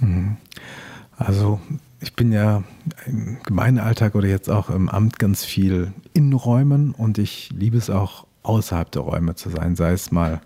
Mhm. 0.00 0.38
Also 1.16 1.60
ich 2.00 2.14
bin 2.14 2.32
ja 2.32 2.62
im 3.06 3.38
Gemeindealltag 3.44 4.14
oder 4.16 4.28
jetzt 4.28 4.50
auch 4.50 4.70
im 4.70 4.88
Amt 4.88 5.18
ganz 5.18 5.44
viel 5.44 5.92
in 6.14 6.32
Räumen 6.32 6.92
und 6.92 7.18
ich 7.18 7.50
liebe 7.52 7.76
es 7.76 7.90
auch 7.90 8.27
außerhalb 8.48 8.90
der 8.90 9.02
Räume 9.02 9.34
zu 9.34 9.50
sein, 9.50 9.76
sei 9.76 9.92
es 9.92 10.10
mal 10.10 10.40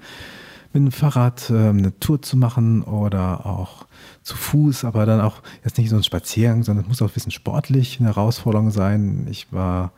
mit 0.73 0.83
dem 0.83 0.93
Fahrrad 0.93 1.51
äh, 1.51 1.69
eine 1.69 1.99
Tour 2.01 2.23
zu 2.23 2.37
machen 2.37 2.83
oder 2.83 3.47
auch 3.47 3.87
zu 4.23 4.37
Fuß, 4.37 4.85
aber 4.85 5.07
dann 5.07 5.21
auch 5.21 5.43
jetzt 5.65 5.79
nicht 5.79 5.91
so 5.91 5.97
ein 5.97 6.03
Spaziergang, 6.03 6.63
sondern 6.63 6.85
es 6.85 6.89
muss 6.89 7.03
auch 7.03 7.09
ein 7.09 7.15
bisschen 7.15 7.33
sportlich 7.33 7.99
eine 8.01 8.09
Herausforderung 8.09 8.71
sein. 8.71 9.27
Ich 9.31 9.53
war 9.53 9.93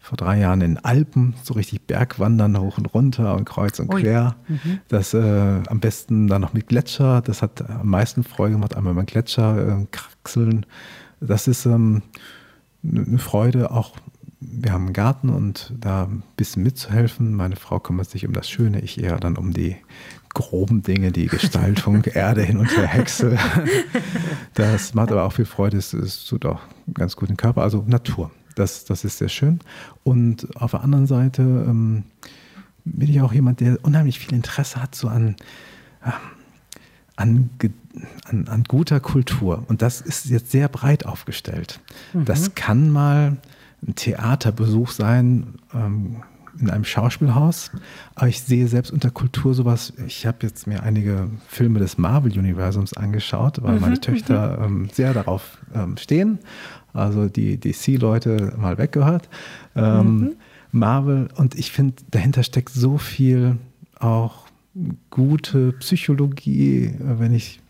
vor 0.00 0.16
drei 0.16 0.38
Jahren 0.38 0.62
in 0.62 0.78
Alpen, 0.78 1.34
so 1.42 1.54
richtig 1.54 1.86
Bergwandern 1.86 2.58
hoch 2.58 2.78
und 2.78 2.86
runter 2.86 3.34
und 3.36 3.44
kreuz 3.44 3.78
und 3.78 3.88
quer. 3.88 4.36
Mhm. 4.48 4.80
Das 4.88 5.12
äh, 5.12 5.60
am 5.66 5.80
besten 5.80 6.28
dann 6.28 6.40
noch 6.40 6.54
mit 6.54 6.66
Gletscher. 6.68 7.20
Das 7.20 7.42
hat 7.42 7.68
am 7.68 7.88
meisten 7.88 8.24
Freude 8.24 8.54
gemacht, 8.54 8.74
einmal 8.74 8.94
beim 8.94 9.06
Gletscher 9.06 9.80
äh, 9.80 9.86
kraxeln. 9.90 10.64
Das 11.20 11.46
ist 11.46 11.66
ähm, 11.66 12.02
eine 12.82 13.18
Freude, 13.18 13.70
auch 13.70 13.96
wir 14.40 14.72
haben 14.72 14.86
einen 14.86 14.92
Garten 14.92 15.30
und 15.30 15.72
da 15.78 16.04
ein 16.04 16.22
bisschen 16.36 16.62
mitzuhelfen. 16.62 17.34
Meine 17.34 17.56
Frau 17.56 17.80
kümmert 17.80 18.08
sich 18.08 18.26
um 18.26 18.32
das 18.32 18.48
Schöne, 18.48 18.80
ich 18.80 19.02
eher 19.02 19.18
dann 19.18 19.36
um 19.36 19.52
die 19.52 19.76
groben 20.32 20.82
Dinge, 20.82 21.10
die 21.10 21.26
Gestaltung, 21.26 22.04
Erde 22.14 22.42
hin 22.42 22.58
und 22.58 22.76
her 22.76 22.86
Hexe. 22.86 23.36
Das 24.54 24.94
macht 24.94 25.10
aber 25.10 25.24
auch 25.24 25.32
viel 25.32 25.44
Freude, 25.44 25.76
es, 25.76 25.92
es 25.92 26.24
tut 26.24 26.46
auch 26.46 26.60
ganz 26.94 27.16
gut 27.16 27.28
den 27.28 27.36
Körper, 27.36 27.62
also 27.62 27.84
Natur. 27.86 28.30
Das, 28.54 28.84
das 28.84 29.04
ist 29.04 29.18
sehr 29.18 29.28
schön. 29.28 29.60
Und 30.04 30.56
auf 30.56 30.72
der 30.72 30.82
anderen 30.82 31.06
Seite 31.06 31.42
ähm, 31.42 32.04
bin 32.84 33.08
ich 33.08 33.20
auch 33.20 33.32
jemand, 33.32 33.60
der 33.60 33.78
unheimlich 33.82 34.18
viel 34.18 34.34
Interesse 34.34 34.82
hat, 34.82 34.94
so 34.94 35.08
an, 35.08 35.36
äh, 36.04 36.10
an, 37.16 37.50
an, 38.24 38.48
an, 38.48 38.64
guter 38.64 39.00
Kultur. 39.00 39.64
Und 39.68 39.82
das 39.82 40.00
ist 40.00 40.26
jetzt 40.26 40.50
sehr 40.50 40.68
breit 40.68 41.06
aufgestellt. 41.06 41.80
Mhm. 42.12 42.24
Das 42.24 42.54
kann 42.54 42.90
mal 42.90 43.36
ein 43.86 43.94
Theaterbesuch 43.94 44.90
sein 44.90 45.54
ähm, 45.74 46.16
in 46.60 46.70
einem 46.70 46.84
Schauspielhaus. 46.84 47.70
Aber 48.14 48.28
ich 48.28 48.40
sehe 48.40 48.66
selbst 48.68 48.90
unter 48.90 49.10
Kultur 49.10 49.54
sowas. 49.54 49.92
Ich 50.06 50.26
habe 50.26 50.38
jetzt 50.42 50.66
mir 50.66 50.82
einige 50.82 51.30
Filme 51.46 51.78
des 51.78 51.98
Marvel-Universums 51.98 52.94
angeschaut, 52.94 53.62
weil 53.62 53.76
mhm, 53.76 53.80
meine 53.80 54.00
Töchter 54.00 54.58
mhm. 54.58 54.82
ähm, 54.82 54.88
sehr 54.92 55.14
darauf 55.14 55.58
ähm, 55.74 55.96
stehen. 55.96 56.38
Also 56.92 57.28
die 57.28 57.58
DC-Leute 57.58 58.54
mal 58.58 58.78
weggehört. 58.78 59.28
Ähm, 59.76 60.18
mhm. 60.18 60.30
Marvel 60.72 61.28
und 61.36 61.54
ich 61.54 61.72
finde, 61.72 61.94
dahinter 62.10 62.42
steckt 62.42 62.70
so 62.70 62.98
viel 62.98 63.56
auch 63.98 64.46
gute 65.10 65.72
Psychologie, 65.72 66.86
äh, 66.86 67.18
wenn 67.18 67.32
ich 67.32 67.60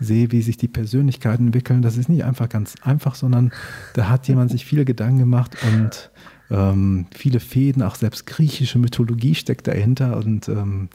sehe, 0.00 0.32
wie 0.32 0.42
sich 0.42 0.56
die 0.56 0.68
Persönlichkeiten 0.68 1.46
entwickeln. 1.46 1.82
Das 1.82 1.96
ist 1.96 2.08
nicht 2.08 2.24
einfach 2.24 2.48
ganz 2.48 2.74
einfach, 2.82 3.14
sondern 3.14 3.52
da 3.94 4.08
hat 4.08 4.26
jemand 4.28 4.50
sich 4.50 4.64
viele 4.64 4.84
Gedanken 4.84 5.18
gemacht 5.18 5.56
und 5.74 6.10
ähm, 6.50 7.06
viele 7.14 7.38
Fäden, 7.38 7.82
auch 7.82 7.94
selbst 7.94 8.26
griechische 8.26 8.78
Mythologie 8.78 9.34
steckt 9.34 9.68
dahinter. 9.68 10.16
Und 10.16 10.48
ähm, 10.48 10.88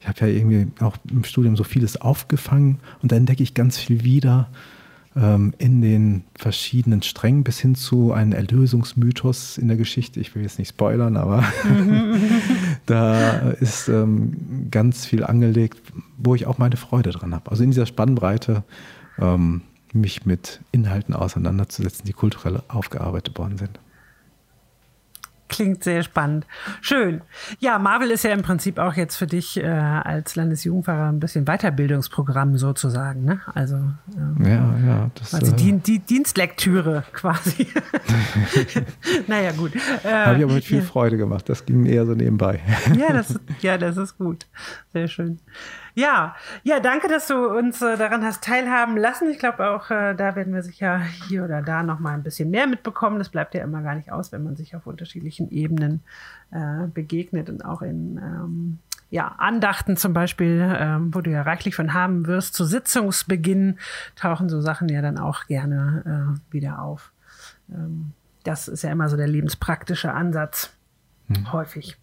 ich 0.00 0.08
habe 0.08 0.20
ja 0.20 0.26
irgendwie 0.28 0.68
auch 0.80 0.96
im 1.10 1.24
Studium 1.24 1.56
so 1.56 1.64
vieles 1.64 2.00
aufgefangen 2.00 2.78
und 3.02 3.12
da 3.12 3.16
entdecke 3.16 3.42
ich 3.42 3.54
ganz 3.54 3.78
viel 3.78 4.04
wieder 4.04 4.50
ähm, 5.16 5.52
in 5.58 5.80
den 5.80 6.24
verschiedenen 6.36 7.02
Strängen 7.02 7.42
bis 7.42 7.58
hin 7.58 7.74
zu 7.74 8.12
einem 8.12 8.32
Erlösungsmythos 8.32 9.58
in 9.58 9.68
der 9.68 9.76
Geschichte. 9.76 10.20
Ich 10.20 10.34
will 10.34 10.42
jetzt 10.42 10.58
nicht 10.58 10.68
spoilern, 10.68 11.16
aber 11.16 11.44
da 12.90 13.50
ist 13.60 13.88
ähm, 13.88 14.68
ganz 14.70 15.06
viel 15.06 15.24
angelegt, 15.24 15.80
wo 16.18 16.34
ich 16.34 16.46
auch 16.46 16.58
meine 16.58 16.76
Freude 16.76 17.10
dran 17.10 17.34
habe. 17.34 17.50
Also 17.50 17.62
in 17.62 17.70
dieser 17.70 17.86
Spannbreite 17.86 18.64
ähm, 19.18 19.62
mich 19.92 20.26
mit 20.26 20.60
Inhalten 20.72 21.14
auseinanderzusetzen, 21.14 22.04
die 22.04 22.12
kulturell 22.12 22.62
aufgearbeitet 22.68 23.38
worden 23.38 23.58
sind. 23.58 23.78
Klingt 25.50 25.82
sehr 25.82 26.04
spannend. 26.04 26.46
Schön. 26.80 27.22
Ja, 27.58 27.80
Marvel 27.80 28.12
ist 28.12 28.22
ja 28.22 28.30
im 28.30 28.42
Prinzip 28.42 28.78
auch 28.78 28.94
jetzt 28.94 29.16
für 29.16 29.26
dich 29.26 29.56
äh, 29.56 29.66
als 29.66 30.36
Landesjugendpfarrer 30.36 31.08
ein 31.08 31.18
bisschen 31.18 31.44
Weiterbildungsprogramm 31.44 32.56
sozusagen. 32.56 33.24
Ne? 33.24 33.40
Also 33.52 33.74
ähm, 34.16 34.36
ja, 34.40 34.74
ja, 34.86 35.10
das, 35.16 35.30
quasi 35.30 35.50
äh, 35.50 35.56
die, 35.56 35.72
die 35.72 35.98
Dienstlektüre 35.98 37.02
quasi. 37.12 37.66
naja, 39.26 39.50
gut. 39.50 39.72
Äh, 39.74 40.08
Habe 40.08 40.38
ich 40.38 40.44
aber 40.44 40.54
mit 40.54 40.64
viel 40.64 40.78
ja. 40.78 40.84
Freude 40.84 41.16
gemacht. 41.16 41.48
Das 41.48 41.66
ging 41.66 41.84
eher 41.84 42.06
so 42.06 42.14
nebenbei. 42.14 42.60
ja, 42.96 43.12
das, 43.12 43.38
ja, 43.60 43.76
das 43.76 43.96
ist 43.96 44.16
gut. 44.18 44.46
Sehr 44.92 45.08
schön. 45.08 45.40
Ja, 45.94 46.34
ja, 46.62 46.80
danke, 46.80 47.08
dass 47.08 47.26
du 47.26 47.46
uns 47.48 47.82
äh, 47.82 47.96
daran 47.96 48.24
hast 48.24 48.44
teilhaben 48.44 48.96
lassen. 48.96 49.30
Ich 49.30 49.38
glaube 49.38 49.70
auch, 49.70 49.90
äh, 49.90 50.14
da 50.14 50.36
werden 50.36 50.54
wir 50.54 50.62
sicher 50.62 51.00
hier 51.28 51.44
oder 51.44 51.62
da 51.62 51.82
noch 51.82 51.98
mal 51.98 52.14
ein 52.14 52.22
bisschen 52.22 52.50
mehr 52.50 52.66
mitbekommen. 52.66 53.18
Das 53.18 53.28
bleibt 53.28 53.54
ja 53.54 53.62
immer 53.62 53.82
gar 53.82 53.94
nicht 53.94 54.12
aus, 54.12 54.32
wenn 54.32 54.44
man 54.44 54.56
sich 54.56 54.76
auf 54.76 54.86
unterschiedlichen 54.86 55.50
Ebenen 55.50 56.02
äh, 56.52 56.86
begegnet 56.86 57.50
und 57.50 57.64
auch 57.64 57.82
in 57.82 58.18
ähm, 58.18 58.78
ja, 59.10 59.34
Andachten 59.38 59.96
zum 59.96 60.12
Beispiel, 60.12 60.76
ähm, 60.78 61.12
wo 61.14 61.20
du 61.20 61.30
ja 61.30 61.42
reichlich 61.42 61.74
von 61.74 61.94
haben 61.94 62.26
wirst. 62.26 62.54
Zu 62.54 62.64
Sitzungsbeginn 62.64 63.78
tauchen 64.14 64.48
so 64.48 64.60
Sachen 64.60 64.88
ja 64.88 65.02
dann 65.02 65.18
auch 65.18 65.46
gerne 65.46 66.38
äh, 66.38 66.52
wieder 66.52 66.80
auf. 66.80 67.12
Ähm, 67.70 68.12
das 68.44 68.68
ist 68.68 68.82
ja 68.82 68.90
immer 68.90 69.08
so 69.08 69.16
der 69.16 69.28
lebenspraktische 69.28 70.12
Ansatz. 70.12 70.72
Hm. 71.26 71.52
Häufig. 71.52 71.96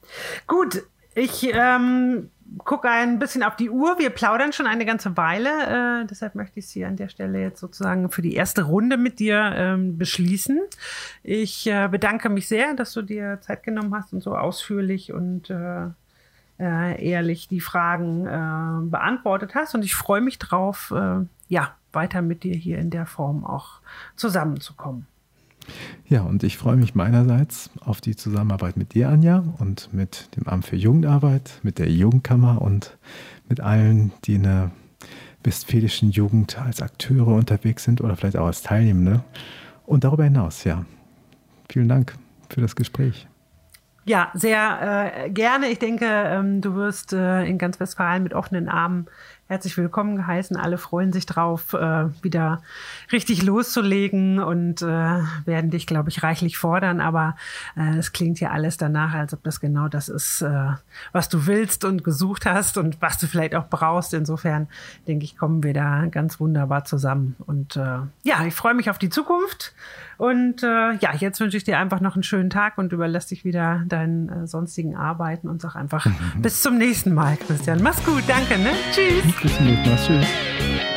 Gut, 0.46 0.84
ich 1.16 1.50
ähm, 1.54 2.30
gucke 2.60 2.90
ein 2.90 3.20
bisschen 3.20 3.44
auf 3.44 3.56
die 3.56 3.70
Uhr. 3.70 3.98
Wir 4.00 4.10
plaudern 4.10 4.54
schon 4.54 4.68
eine 4.68 4.86
ganze 4.86 5.18
Weile. 5.18 6.02
Äh, 6.02 6.06
deshalb 6.06 6.36
möchte 6.36 6.60
ich 6.60 6.68
Sie 6.68 6.86
an 6.86 6.96
der 6.96 7.10
Stelle 7.10 7.42
jetzt 7.42 7.60
sozusagen 7.60 8.10
für 8.12 8.22
die 8.22 8.36
erste 8.36 8.64
Runde 8.64 8.98
mit 8.98 9.20
dir 9.20 9.54
ähm, 9.56 9.98
beschließen. 9.98 10.62
Ich 11.24 11.68
äh, 11.68 11.88
bedanke 11.90 12.30
mich 12.30 12.48
sehr, 12.48 12.74
dass 12.74 12.94
du 12.94 13.02
dir 13.02 13.40
Zeit 13.42 13.64
genommen 13.64 13.94
hast 13.96 14.14
und 14.14 14.22
so 14.22 14.36
ausführlich 14.36 15.14
und 15.14 15.50
äh, 15.50 15.88
äh 16.60 17.10
ehrlich 17.10 17.48
die 17.48 17.62
Fragen 17.62 18.26
äh, 18.26 18.90
beantwortet 18.90 19.56
hast. 19.56 19.76
Und 19.76 19.84
ich 19.84 19.96
freue 19.96 20.22
mich 20.22 20.40
drauf, 20.40 20.94
äh, 20.96 21.26
ja, 21.48 21.76
weiter 21.94 22.22
mit 22.22 22.44
dir 22.44 22.56
hier 22.56 22.78
in 22.78 22.90
der 22.90 23.06
Form 23.06 23.46
auch 23.46 23.80
zusammenzukommen. 24.16 25.08
Ja, 26.10 26.22
und 26.22 26.44
ich 26.44 26.58
freue 26.58 26.78
mich 26.78 26.96
meinerseits 26.96 27.70
auf 27.82 28.00
die 28.00 28.16
Zusammenarbeit 28.16 28.78
mit 28.78 28.94
dir, 28.94 29.10
Anja, 29.10 29.44
und 29.60 29.94
mit 29.94 30.34
dem 30.38 30.48
Amt 30.48 30.66
für 30.66 30.78
Jugendarbeit, 30.78 31.60
mit 31.64 31.80
der 31.80 31.92
Jugendkammer 31.92 32.62
und 32.62 32.98
mit 33.50 33.60
allen, 33.60 34.14
die 34.24 34.36
in 34.36 34.44
der 34.44 34.72
westfälischen 35.44 36.12
Jugend 36.12 36.58
als 36.60 36.82
Akteure 36.82 37.28
unterwegs 37.36 37.84
sind 37.84 38.00
oder 38.00 38.16
vielleicht 38.16 38.38
auch 38.38 38.46
als 38.46 38.62
Teilnehmende. 38.62 39.22
Und 39.86 40.06
darüber 40.06 40.24
hinaus, 40.24 40.64
ja. 40.64 40.86
Vielen 41.70 41.90
Dank 41.90 42.14
für 42.50 42.62
das 42.62 42.78
Gespräch. 42.78 43.28
Ja, 44.06 44.32
sehr 44.34 45.26
äh, 45.26 45.30
gerne. 45.30 45.68
Ich 45.68 45.80
denke, 45.80 46.06
ähm, 46.06 46.62
du 46.62 46.76
wirst 46.76 47.12
äh, 47.12 47.44
in 47.44 47.58
ganz 47.58 47.82
Westfalen 47.82 48.24
mit 48.24 48.34
offenen 48.34 48.70
Armen 48.70 49.08
herzlich 49.48 49.78
willkommen 49.78 50.18
geheißen. 50.18 50.58
Alle 50.58 50.78
freuen 50.78 51.14
sich 51.14 51.26
drauf, 51.26 51.74
äh, 51.74 52.06
wieder 52.22 52.62
richtig 53.12 53.44
loszulegen 53.44 54.40
und 54.40 54.82
äh, 54.82 54.86
werden 55.46 55.72
dich, 55.72 55.88
glaube 55.88 56.10
ich, 56.10 56.24
reichlich 56.24 56.58
fordern. 56.58 57.00
Aber 57.00 57.36
äh, 57.78 57.98
es 57.98 58.12
klingt 58.12 58.40
ja 58.40 58.52
alles 58.52 58.78
danach, 58.78 59.14
als 59.14 59.34
ob 59.34 59.44
das 59.44 59.60
genau 59.60 59.88
das 59.88 60.10
ist, 60.10 60.42
äh, 60.42 60.72
was 61.14 61.30
du 61.30 61.48
willst 61.48 61.86
und 61.86 62.04
gesucht 62.04 62.46
hast 62.46 62.78
und 62.78 63.02
was 63.02 63.18
du 63.18 63.28
vielleicht 63.28 63.56
auch 63.56 63.70
brauchst. 63.70 64.14
Insofern 64.14 64.68
denke 65.08 65.24
ich, 65.24 65.38
kommen 65.38 65.64
wir 65.64 65.74
da 65.74 66.08
ganz 66.08 66.40
wunderbar 66.40 66.84
zusammen. 66.84 67.36
Und 67.46 67.78
äh, 67.78 68.00
ja, 68.24 68.46
ich 68.46 68.54
freue 68.54 68.74
mich 68.74 68.90
auf 68.90 68.98
die 68.98 69.10
Zukunft. 69.10 69.74
Und 70.18 70.64
äh, 70.64 70.94
ja, 70.94 71.14
jetzt 71.18 71.40
wünsche 71.40 71.58
ich 71.58 71.64
dir 71.64 71.78
einfach 71.78 72.02
noch 72.02 72.16
einen 72.16 72.24
schönen 72.24 72.50
Tag 72.50 72.78
und 72.78 72.92
überlasse 72.92 73.30
dich 73.30 73.46
wieder 73.46 73.84
deinen 73.88 74.30
äh, 74.30 74.48
sonstigen 74.48 74.96
Arbeiten 74.96 75.48
und 75.48 75.62
sag 75.62 75.76
einfach 75.76 76.08
bis 76.42 76.62
zum 76.64 76.78
nächsten 76.78 77.14
Mal, 77.14 77.38
Christian. 77.38 77.82
Mach's 77.84 78.04
gut, 78.04 78.24
danke, 78.28 78.58
ne? 78.58 78.72
Tschüss. 78.92 79.37
Bis 79.42 79.56
zum 79.56 79.66
nächsten 79.66 79.90
Mal. 79.90 79.98
Tschüss. 79.98 80.97